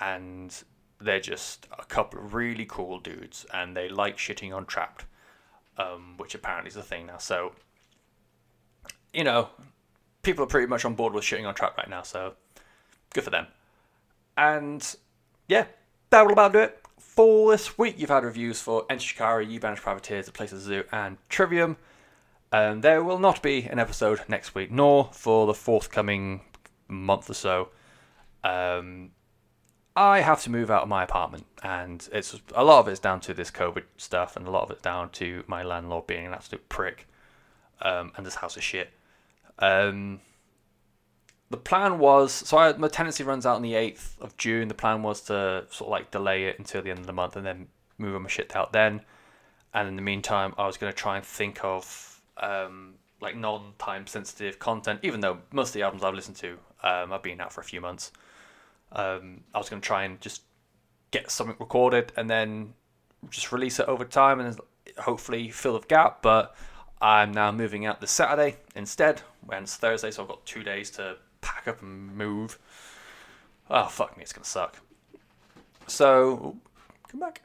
and 0.00 0.62
they're 1.00 1.20
just 1.20 1.66
a 1.78 1.84
couple 1.84 2.20
of 2.20 2.34
really 2.34 2.66
cool 2.66 2.98
dudes, 2.98 3.46
and 3.52 3.76
they 3.76 3.88
like 3.88 4.16
shitting 4.16 4.54
on 4.54 4.66
Trapt, 4.66 5.04
um, 5.78 6.14
which 6.16 6.34
apparently 6.34 6.68
is 6.68 6.76
a 6.76 6.82
thing 6.82 7.06
now. 7.06 7.18
So, 7.18 7.52
you 9.12 9.24
know, 9.24 9.48
people 10.22 10.44
are 10.44 10.48
pretty 10.48 10.66
much 10.66 10.84
on 10.84 10.94
board 10.94 11.12
with 11.12 11.24
shitting 11.24 11.46
on 11.46 11.54
Trapt 11.54 11.76
right 11.76 11.88
now, 11.88 12.02
so 12.02 12.34
good 13.14 13.24
for 13.24 13.30
them. 13.30 13.46
And 14.36 14.94
yeah, 15.48 15.66
that 16.10 16.24
will 16.24 16.32
about 16.32 16.52
do 16.52 16.60
it 16.60 16.78
for 16.98 17.50
this 17.50 17.78
week. 17.78 17.96
You've 17.98 18.10
had 18.10 18.24
reviews 18.24 18.60
for 18.60 18.84
Enter 18.90 19.02
Shikari, 19.02 19.46
Ye 19.46 19.58
Banished 19.58 19.82
Privateers, 19.82 20.26
The 20.26 20.32
Place 20.32 20.52
of 20.52 20.58
the 20.58 20.64
Zoo, 20.64 20.84
and 20.92 21.16
Trivium. 21.28 21.76
Um, 22.52 22.80
there 22.80 23.02
will 23.04 23.18
not 23.18 23.42
be 23.42 23.62
an 23.64 23.78
episode 23.78 24.20
next 24.28 24.54
week, 24.54 24.70
nor 24.70 25.10
for 25.12 25.46
the 25.46 25.54
forthcoming 25.54 26.42
month 26.88 27.30
or 27.30 27.34
so. 27.34 27.68
Um, 28.42 29.10
I 29.96 30.20
have 30.20 30.42
to 30.42 30.50
move 30.50 30.70
out 30.70 30.82
of 30.84 30.88
my 30.88 31.02
apartment, 31.02 31.46
and 31.62 32.08
it's 32.12 32.40
a 32.54 32.64
lot 32.64 32.80
of 32.80 32.88
it's 32.88 33.00
down 33.00 33.20
to 33.22 33.34
this 33.34 33.50
COVID 33.50 33.84
stuff, 33.96 34.36
and 34.36 34.46
a 34.46 34.50
lot 34.50 34.62
of 34.62 34.70
it's 34.70 34.82
down 34.82 35.10
to 35.10 35.44
my 35.46 35.62
landlord 35.62 36.06
being 36.06 36.26
an 36.26 36.32
absolute 36.32 36.68
prick, 36.68 37.08
um, 37.82 38.12
and 38.16 38.24
this 38.24 38.36
house 38.36 38.56
is 38.56 38.64
shit. 38.64 38.90
Um, 39.58 40.20
the 41.50 41.56
plan 41.56 41.98
was 41.98 42.32
so 42.32 42.56
I, 42.56 42.72
my 42.74 42.88
tenancy 42.88 43.24
runs 43.24 43.44
out 43.44 43.56
on 43.56 43.62
the 43.62 43.72
8th 43.72 44.18
of 44.20 44.36
June. 44.36 44.68
The 44.68 44.74
plan 44.74 45.02
was 45.02 45.20
to 45.22 45.66
sort 45.70 45.88
of 45.88 45.90
like 45.90 46.10
delay 46.10 46.44
it 46.44 46.58
until 46.58 46.80
the 46.80 46.90
end 46.90 47.00
of 47.00 47.06
the 47.06 47.12
month 47.12 47.36
and 47.36 47.44
then 47.44 47.66
move 47.98 48.14
all 48.14 48.20
my 48.20 48.28
shit 48.28 48.54
out 48.54 48.72
then. 48.72 49.02
And 49.74 49.88
in 49.88 49.96
the 49.96 50.02
meantime, 50.02 50.54
I 50.56 50.66
was 50.66 50.76
going 50.76 50.92
to 50.92 50.96
try 50.96 51.16
and 51.16 51.24
think 51.24 51.64
of 51.64 52.20
um, 52.36 52.94
like 53.20 53.36
non 53.36 53.74
time 53.78 54.06
sensitive 54.06 54.58
content, 54.60 55.00
even 55.02 55.20
though 55.20 55.38
most 55.52 55.70
of 55.70 55.74
the 55.74 55.82
albums 55.82 56.04
I've 56.04 56.14
listened 56.14 56.36
to 56.36 56.58
um, 56.82 57.10
have 57.10 57.22
been 57.22 57.40
out 57.40 57.52
for 57.52 57.60
a 57.60 57.64
few 57.64 57.80
months. 57.80 58.12
Um, 58.92 59.42
I 59.54 59.58
was 59.58 59.68
going 59.68 59.80
to 59.80 59.86
try 59.86 60.04
and 60.04 60.20
just 60.20 60.42
get 61.10 61.30
something 61.30 61.56
recorded 61.58 62.12
and 62.16 62.28
then 62.28 62.74
just 63.28 63.52
release 63.52 63.78
it 63.78 63.88
over 63.88 64.04
time 64.04 64.40
and 64.40 64.58
hopefully 64.98 65.50
fill 65.50 65.78
the 65.78 65.86
gap. 65.86 66.22
But 66.22 66.54
I'm 67.00 67.32
now 67.32 67.50
moving 67.52 67.86
out 67.86 68.00
this 68.00 68.10
Saturday 68.10 68.56
instead, 68.74 69.22
when 69.44 69.62
it's 69.62 69.76
Thursday, 69.76 70.10
so 70.10 70.22
I've 70.22 70.28
got 70.28 70.44
two 70.44 70.62
days 70.62 70.90
to 70.92 71.16
pack 71.40 71.66
up 71.68 71.82
and 71.82 72.14
move. 72.14 72.58
Oh 73.70 73.86
fuck 73.86 74.16
me, 74.16 74.22
it's 74.22 74.32
gonna 74.32 74.44
suck. 74.44 74.76
So 75.86 76.56
come 77.08 77.20
back. 77.20 77.42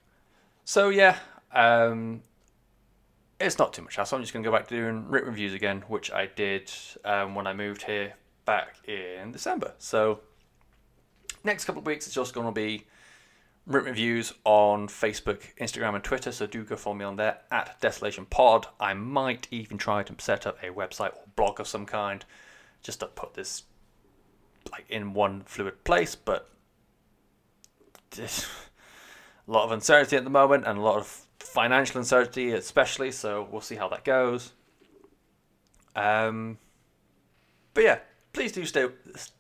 So 0.66 0.90
yeah, 0.90 1.18
um, 1.54 2.22
it's 3.40 3.58
not 3.58 3.74
too 3.74 3.82
much 3.82 3.96
hassle. 3.96 4.18
I'm 4.18 4.24
just 4.24 4.34
gonna 4.34 4.44
go 4.44 4.52
back 4.52 4.68
to 4.68 4.76
doing 4.76 5.08
written 5.08 5.30
reviews 5.30 5.54
again, 5.54 5.84
which 5.88 6.12
I 6.12 6.26
did 6.28 6.72
um, 7.04 7.36
when 7.36 7.48
I 7.48 7.54
moved 7.54 7.84
here 7.84 8.16
back 8.46 8.76
in 8.88 9.32
December. 9.32 9.74
So 9.78 10.20
next 11.46 11.66
couple 11.66 11.80
of 11.80 11.86
weeks, 11.86 12.06
it's 12.06 12.16
just 12.16 12.34
gonna 12.34 12.52
be 12.52 12.86
written 13.68 13.90
reviews 13.90 14.34
on 14.44 14.88
Facebook, 14.88 15.42
Instagram, 15.60 15.96
and 15.96 16.04
Twitter. 16.04 16.32
So 16.32 16.46
do 16.46 16.64
go 16.64 16.76
follow 16.76 16.96
me 16.96 17.06
on 17.06 17.16
there 17.16 17.40
at 17.52 17.80
Desolation 17.82 18.26
Pod. 18.26 18.68
I 18.80 18.94
might 18.94 19.48
even 19.52 19.78
try 19.78 20.04
to 20.04 20.16
set 20.20 20.46
up 20.46 20.62
a 20.62 20.68
website 20.68 21.16
or 21.16 21.24
blog 21.36 21.60
of 21.60 21.68
some 21.68 21.86
kind 21.86 22.24
just 22.82 23.00
to 23.00 23.08
put 23.08 23.34
this 23.34 23.64
like 24.72 24.86
in 24.90 25.14
one 25.14 25.44
fluid 25.46 25.84
place, 25.84 26.16
but 26.16 26.50
a 28.18 28.28
lot 29.48 29.66
of 29.66 29.72
uncertainty 29.72 30.16
at 30.16 30.24
the 30.24 30.30
moment 30.30 30.66
and 30.66 30.78
a 30.78 30.82
lot 30.82 30.98
of 30.98 31.26
financial 31.40 32.00
uncertainty, 32.00 32.52
especially. 32.52 33.12
So 33.12 33.48
we'll 33.52 33.62
see 33.62 33.76
how 33.76 33.88
that 33.90 34.04
goes. 34.04 34.54
Um, 35.96 36.58
but 37.74 37.84
yeah, 37.84 38.00
please 38.34 38.52
do 38.52 38.66
stay. 38.66 38.88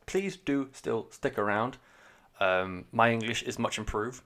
Please 0.06 0.38
do 0.38 0.70
still 0.74 1.08
stick 1.12 1.38
around. 1.38 1.78
Um, 2.40 2.86
my 2.92 3.12
English 3.12 3.44
is 3.44 3.58
much 3.58 3.78
improved, 3.78 4.22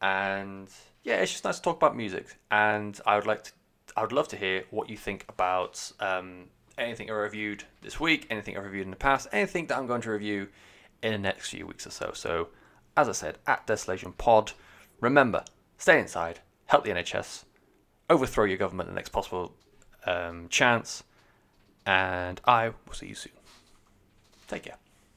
and 0.00 0.68
yeah, 1.04 1.16
it's 1.16 1.32
just 1.32 1.44
nice 1.44 1.56
to 1.56 1.62
talk 1.62 1.76
about 1.76 1.96
music. 1.96 2.38
And 2.50 3.00
I 3.06 3.16
would 3.16 3.26
like 3.26 3.44
to, 3.44 3.52
I 3.96 4.02
would 4.02 4.12
love 4.12 4.28
to 4.28 4.36
hear 4.36 4.64
what 4.70 4.90
you 4.90 4.96
think 4.96 5.24
about 5.28 5.92
um, 6.00 6.46
anything 6.76 7.10
I 7.10 7.14
reviewed 7.14 7.64
this 7.82 8.00
week, 8.00 8.26
anything 8.30 8.56
I've 8.56 8.64
reviewed 8.64 8.84
in 8.84 8.90
the 8.90 8.96
past, 8.96 9.28
anything 9.32 9.66
that 9.66 9.78
I'm 9.78 9.86
going 9.86 10.02
to 10.02 10.10
review 10.10 10.48
in 11.02 11.12
the 11.12 11.18
next 11.18 11.50
few 11.50 11.66
weeks 11.66 11.86
or 11.86 11.90
so. 11.90 12.12
So, 12.14 12.48
as 12.96 13.08
I 13.08 13.12
said, 13.12 13.38
at 13.46 13.66
Desolation 13.66 14.12
Pod, 14.12 14.52
remember, 15.00 15.44
stay 15.78 15.98
inside, 16.00 16.40
help 16.66 16.84
the 16.84 16.90
NHS, 16.90 17.44
overthrow 18.10 18.44
your 18.44 18.58
government 18.58 18.88
the 18.88 18.94
next 18.94 19.10
possible 19.10 19.54
um, 20.06 20.48
chance, 20.48 21.04
and 21.86 22.40
I 22.44 22.68
will 22.68 22.94
see 22.94 23.06
you 23.06 23.14
soon. 23.14 23.32
Take 24.46 24.64
care. 24.64 24.87